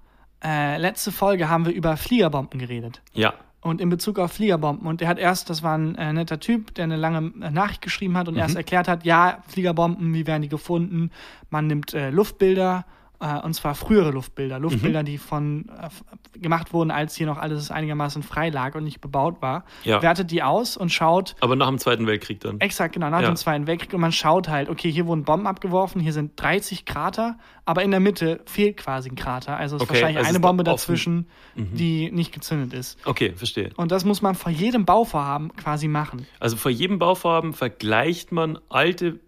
äh, 0.44 0.78
letzte 0.78 1.12
Folge 1.12 1.50
haben 1.50 1.66
wir 1.66 1.74
über 1.74 1.98
Fliegerbomben 1.98 2.60
geredet. 2.60 3.02
Ja. 3.14 3.34
Und 3.62 3.80
in 3.80 3.90
Bezug 3.90 4.20
auf 4.20 4.34
Fliegerbomben. 4.34 4.88
Und 4.88 5.02
er 5.02 5.08
hat 5.08 5.20
erst, 5.20 5.50
das 5.50 5.64
war 5.64 5.78
ein 5.78 5.96
äh, 5.96 6.12
netter 6.12 6.40
Typ, 6.40 6.74
der 6.76 6.84
eine 6.84 6.98
lange 6.98 7.32
äh, 7.42 7.50
Nachricht 7.50 7.82
geschrieben 7.82 8.18
hat 8.18 8.28
und 8.28 8.36
erst 8.36 8.56
erklärt 8.56 8.88
hat, 8.88 9.06
ja, 9.06 9.42
Fliegerbomben, 9.48 10.14
wie 10.14 10.28
werden 10.28 10.42
die 10.42 10.50
gefunden? 10.50 11.12
Man 11.50 11.68
nimmt 11.68 11.94
äh, 11.94 12.10
Luftbilder, 12.10 12.86
und 13.20 13.54
zwar 13.54 13.74
frühere 13.76 14.12
Luftbilder. 14.12 14.60
Luftbilder, 14.60 15.04
die 15.04 15.18
von 15.18 15.70
äh, 15.70 16.40
gemacht 16.40 16.74
wurden, 16.74 16.92
als 16.92 17.16
hier 17.16 17.26
noch 17.26 17.38
alles 17.38 17.72
einigermaßen 17.72 18.22
frei 18.22 18.50
lag 18.50 18.76
und 18.76 18.84
nicht 18.84 19.00
bebaut 19.00 19.42
war. 19.42 19.64
Ja. 19.86 20.02
Wertet 20.02 20.30
die 20.32 20.44
aus 20.44 20.76
und 20.76 20.92
schaut, 20.92 21.36
Aber 21.40 21.56
nach 21.56 21.70
dem 21.70 21.78
Zweiten 21.78 22.06
Weltkrieg 22.06 22.42
dann. 22.42 22.60
Exakt, 22.60 22.94
genau, 22.96 23.10
nach 23.10 23.22
Ja. 23.22 23.28
dem 23.32 23.38
Zweiten 23.38 23.66
Weltkrieg. 23.66 23.94
Und 23.94 24.02
man 24.02 24.12
schaut 24.12 24.50
halt, 24.50 24.68
okay, 24.70 24.92
hier 24.92 25.08
wurden 25.08 25.24
Bomben 25.24 25.48
abgeworfen, 25.48 26.02
hier 26.02 26.12
sind 26.12 26.34
30 26.42 26.84
Krater, 26.86 27.38
aber 27.66 27.84
in 27.84 27.92
der 27.92 28.02
Mitte 28.02 28.42
fehlt 28.46 28.76
quasi 28.78 29.10
ein 29.10 29.16
Krater. 29.16 29.56
Also 29.56 29.78
ist 29.78 29.84
Okay, 29.84 29.92
wahrscheinlich 29.94 30.18
also 30.18 30.30
eine 30.30 30.40
Bombe 30.42 30.64
dazwischen, 30.66 31.28
die 31.56 32.12
nicht 32.12 32.34
gezündet 32.34 32.74
ist. 32.74 32.98
Okay, 33.06 33.34
verstehe. 33.36 33.70
Und 33.78 33.92
das 33.92 34.04
muss 34.04 34.22
man 34.22 34.36
vor 34.36 34.52
jedem 34.52 34.84
Bauvorhaben 34.86 35.56
quasi 35.56 35.88
machen. 35.88 36.28
Also 36.40 36.58
vor 36.58 36.72
jedem 36.72 37.00
Bauvorhaben 37.00 37.54
vergleicht 37.54 38.32
man 38.34 38.60
alte 38.70 39.20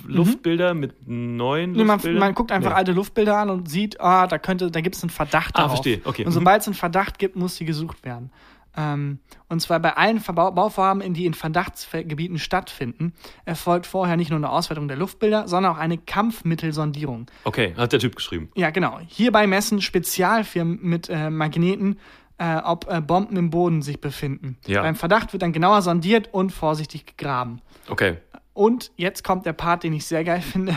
F- 0.00 0.04
Luftbilder 0.08 0.74
mit 0.74 1.06
neuen 1.08 1.70
Mhm. 1.72 1.76
Nee, 1.76 1.84
man, 1.84 1.96
Luftbildern? 1.96 2.20
man 2.20 2.34
guckt 2.34 2.52
einfach 2.52 2.70
Nee. 2.70 2.76
alte 2.76 2.92
Luftbilder 2.92 3.36
an 3.36 3.50
und 3.50 3.68
sieht, 3.68 4.00
ah, 4.00 4.26
da 4.26 4.38
könnte, 4.38 4.70
da 4.70 4.80
gibt 4.80 4.96
es 4.96 5.02
einen 5.02 5.10
Verdacht 5.10 5.50
Ah, 5.56 5.62
darauf. 5.62 5.72
verstehe. 5.72 6.00
Okay, 6.04 6.22
Und 6.24 6.30
mhm. 6.30 6.34
sobald 6.34 6.60
es 6.62 6.68
einen 6.68 6.74
Verdacht 6.74 7.18
gibt, 7.18 7.36
muss 7.36 7.56
sie 7.56 7.64
gesucht 7.64 8.04
werden. 8.04 8.30
Ähm, 8.76 9.18
und 9.48 9.60
zwar 9.60 9.80
bei 9.80 9.96
allen 9.96 10.20
Verbau 10.20 10.52
Bauvorhaben, 10.52 11.00
in 11.02 11.12
die 11.14 11.26
in 11.26 11.34
Verdachtsgebieten 11.34 12.38
stattfinden, 12.38 13.12
erfolgt 13.44 13.86
vorher 13.86 14.16
nicht 14.16 14.30
nur 14.30 14.36
eine 14.36 14.50
Auswertung 14.50 14.86
der 14.86 14.96
Luftbilder, 14.96 15.48
sondern 15.48 15.72
auch 15.72 15.78
eine 15.78 15.98
Kampfmittelsondierung. 15.98 17.26
Okay, 17.44 17.74
hat 17.76 17.92
der 17.92 17.98
Typ 18.00 18.16
geschrieben. 18.16 18.50
Ja, 18.54 18.70
genau. 18.70 19.00
Hierbei 19.06 19.46
messen 19.46 19.80
Spezialfirmen 19.82 20.78
mit 20.82 21.08
äh, 21.08 21.30
Magneten, 21.30 21.98
äh, 22.38 22.56
ob 22.58 22.88
äh, 22.88 23.00
Bomben 23.00 23.36
im 23.36 23.50
Boden 23.50 23.82
sich 23.82 24.00
befinden. 24.00 24.58
Ja. 24.66 24.82
Beim 24.82 24.94
Verdacht 24.94 25.32
wird 25.32 25.42
dann 25.42 25.52
genauer 25.52 25.82
sondiert 25.82 26.28
und 26.32 26.52
vorsichtig 26.52 27.04
gegraben. 27.06 27.60
Okay. 27.88 28.18
Und 28.58 28.90
jetzt 28.96 29.22
kommt 29.22 29.46
der 29.46 29.52
Part, 29.52 29.84
den 29.84 29.92
ich 29.92 30.04
sehr 30.04 30.24
geil 30.24 30.40
finde. 30.40 30.74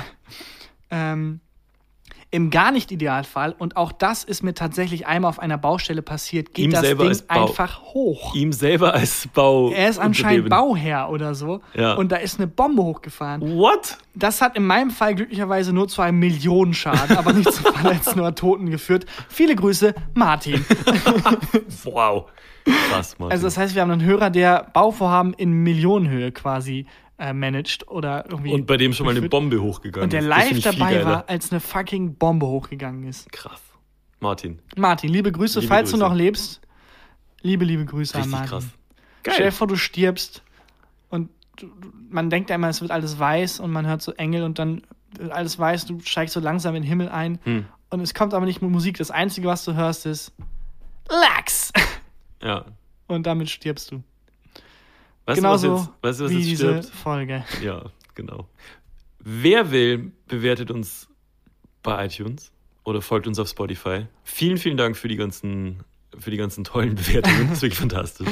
Ähm, 0.92 1.40
Im 2.30 2.52
gar 2.52 2.72
nicht 2.72 2.92
Idealfall, 2.92 3.56
und 3.58 3.76
auch 3.76 3.92
das 3.92 4.24
ist 4.24 4.44
mir 4.44 4.54
tatsächlich 4.54 5.08
einmal 5.08 5.30
auf 5.30 5.40
einer 5.40 5.58
Baustelle 5.58 6.04
passiert, 6.04 6.54
geht 6.54 6.66
Ihm 6.66 6.72
das 6.72 6.82
selber 6.82 7.10
Ding 7.10 7.20
einfach 7.28 7.82
hoch. 7.82 8.36
Ihm 8.36 8.54
selber 8.54 8.94
als 8.94 9.28
Bau. 9.34 9.72
Er 9.72 9.90
ist 9.90 9.98
anscheinend. 9.98 10.50
Bauherr 10.50 11.10
oder 11.10 11.34
so. 11.34 11.62
Ja. 11.74 11.96
Und 11.96 12.12
da 12.12 12.18
ist 12.18 12.38
eine 12.38 12.46
Bombe 12.46 12.84
hochgefahren. 12.84 13.58
What? 13.58 13.98
Das 14.14 14.42
hat 14.42 14.56
in 14.56 14.68
meinem 14.68 14.92
Fall 14.92 15.16
glücklicherweise 15.16 15.74
nur 15.74 15.88
zu 15.88 16.04
einem 16.04 16.20
Millionenschaden, 16.20 17.18
aber 17.18 17.34
nicht 17.34 17.52
zu 17.52 17.64
Verletzten 17.74 18.20
oder 18.20 18.36
Toten 18.36 18.70
geführt. 18.70 19.08
Viele 19.28 19.56
Grüße, 19.56 19.96
Martin. 20.14 20.64
Wow. 21.84 22.30
Krass, 22.92 23.18
Mann. 23.18 23.32
Also 23.32 23.48
das 23.48 23.58
heißt, 23.58 23.74
wir 23.74 23.82
haben 23.82 23.90
einen 23.90 24.04
Hörer, 24.04 24.30
der 24.30 24.70
Bauvorhaben 24.72 25.34
in 25.34 25.64
Millionenhöhe 25.64 26.32
quasi 26.32 26.86
äh, 27.22 27.34
managt 27.34 27.88
oder 27.88 28.26
irgendwie. 28.30 28.52
und 28.52 28.66
bei 28.66 28.78
dem 28.78 28.94
schon 28.94 29.06
mal 29.06 29.16
eine. 29.16 29.30
Bombe 29.30 29.62
hochgegangen 29.62 30.06
Und 30.06 30.14
der 30.14 30.22
ist. 30.22 30.28
Live 30.28 30.60
dabei 30.62 31.06
war, 31.06 31.30
als 31.30 31.52
eine 31.52 31.60
fucking 31.60 32.16
Bombe 32.16 32.48
hochgegangen 32.48 33.04
ist. 33.04 33.32
Krass. 33.32 33.62
Martin. 34.20 34.60
Martin, 34.76 35.10
liebe 35.12 35.32
Grüße, 35.32 35.60
Liebe 35.62 35.74
falls 35.74 35.92
du 35.92 35.98
Grüße. 35.98 36.10
noch 36.10 36.16
lebst. 36.16 36.62
Liebe, 37.42 37.64
liebe 37.66 37.86
Grüße 37.86 38.16
Richtig 38.16 38.24
an 38.24 38.30
Martin. 38.30 38.50
krass. 38.50 38.66
Geil. 39.24 39.34
Stell 39.36 39.46
dir 39.48 39.52
vor, 39.52 39.68
du 39.68 39.76
stirbst 39.76 40.44
und 41.10 41.30
du, 41.58 41.68
du- 41.68 41.92
man 42.10 42.30
denkt 42.30 42.50
immer, 42.50 42.70
es 42.70 42.82
wird 42.82 42.92
alles 42.92 43.18
weiß 43.20 43.60
und 43.60 43.72
man 43.72 43.86
hört 43.88 44.02
so 44.02 44.12
Engel 44.14 44.44
und 44.44 44.60
dann 44.60 44.82
wird 45.18 45.32
alles 45.32 45.58
weiß, 45.60 45.86
du 45.86 46.00
steigst 46.02 46.34
so 46.34 46.40
langsam 46.40 46.76
in 46.76 46.82
den 46.84 46.88
Himmel 46.90 47.10
ein 47.10 47.40
Hm. 47.44 47.66
und 47.90 48.00
es 48.02 48.14
kommt 48.14 48.34
aber 48.34 48.46
nicht 48.46 48.62
mit 48.62 48.70
Musik. 48.72 48.98
Das 48.98 49.12
Einzige, 49.12 49.48
was 49.48 49.64
du 49.66 49.74
hörst, 49.76 50.06
ist 50.06 50.34
Lachs. 51.10 51.72
Ja. 52.44 52.66
Und 53.08 53.26
damit 53.28 53.50
stirbst 53.50 53.92
du. 53.92 54.04
Weißt 55.32 55.38
Genauso 55.38 55.68
du, 55.68 55.74
was 55.74 55.82
jetzt, 55.86 56.04
weißt 56.04 56.20
du, 56.20 56.24
was 56.26 56.32
wie 56.32 56.38
jetzt 56.38 56.50
diese 56.50 56.68
stirbt? 56.82 56.90
Folge. 56.98 57.46
Ja, 57.64 57.84
genau. 58.16 58.48
Wer 59.20 59.72
will, 59.72 60.12
bewertet 60.28 60.72
uns 60.72 61.08
bei 61.84 62.06
iTunes 62.06 62.52
oder 62.84 63.02
folgt 63.02 63.28
uns 63.28 63.40
auf 63.40 63.48
Spotify. 63.48 64.08
Vielen, 64.24 64.58
vielen 64.58 64.78
Dank 64.78 64.98
für 64.98 65.08
die 65.08 65.16
ganzen, 65.16 65.84
für 66.18 66.32
die 66.32 66.38
ganzen 66.38 66.64
tollen 66.64 66.96
Bewertungen. 66.96 67.48
Das 67.48 67.58
ist 67.58 67.62
wirklich 67.62 67.80
fantastisch. 67.80 68.28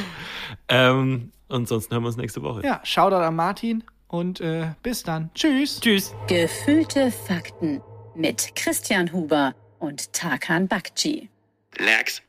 Ähm, 0.67 1.31
ansonsten 1.47 1.93
hören 1.93 2.03
wir 2.03 2.07
uns 2.07 2.17
nächste 2.17 2.41
Woche. 2.41 2.63
Ja, 2.63 2.81
Shoutout 2.83 3.15
an 3.17 3.35
Martin 3.35 3.83
und 4.07 4.41
äh, 4.41 4.73
bis 4.83 5.03
dann. 5.03 5.29
Tschüss. 5.35 5.79
Tschüss. 5.79 6.13
Gefühlte 6.27 7.11
Fakten 7.11 7.81
mit 8.15 8.55
Christian 8.55 9.13
Huber 9.13 9.53
und 9.79 10.11
Tarkan 10.13 10.67
Bakci. 10.67 11.29
Lax. 11.77 12.21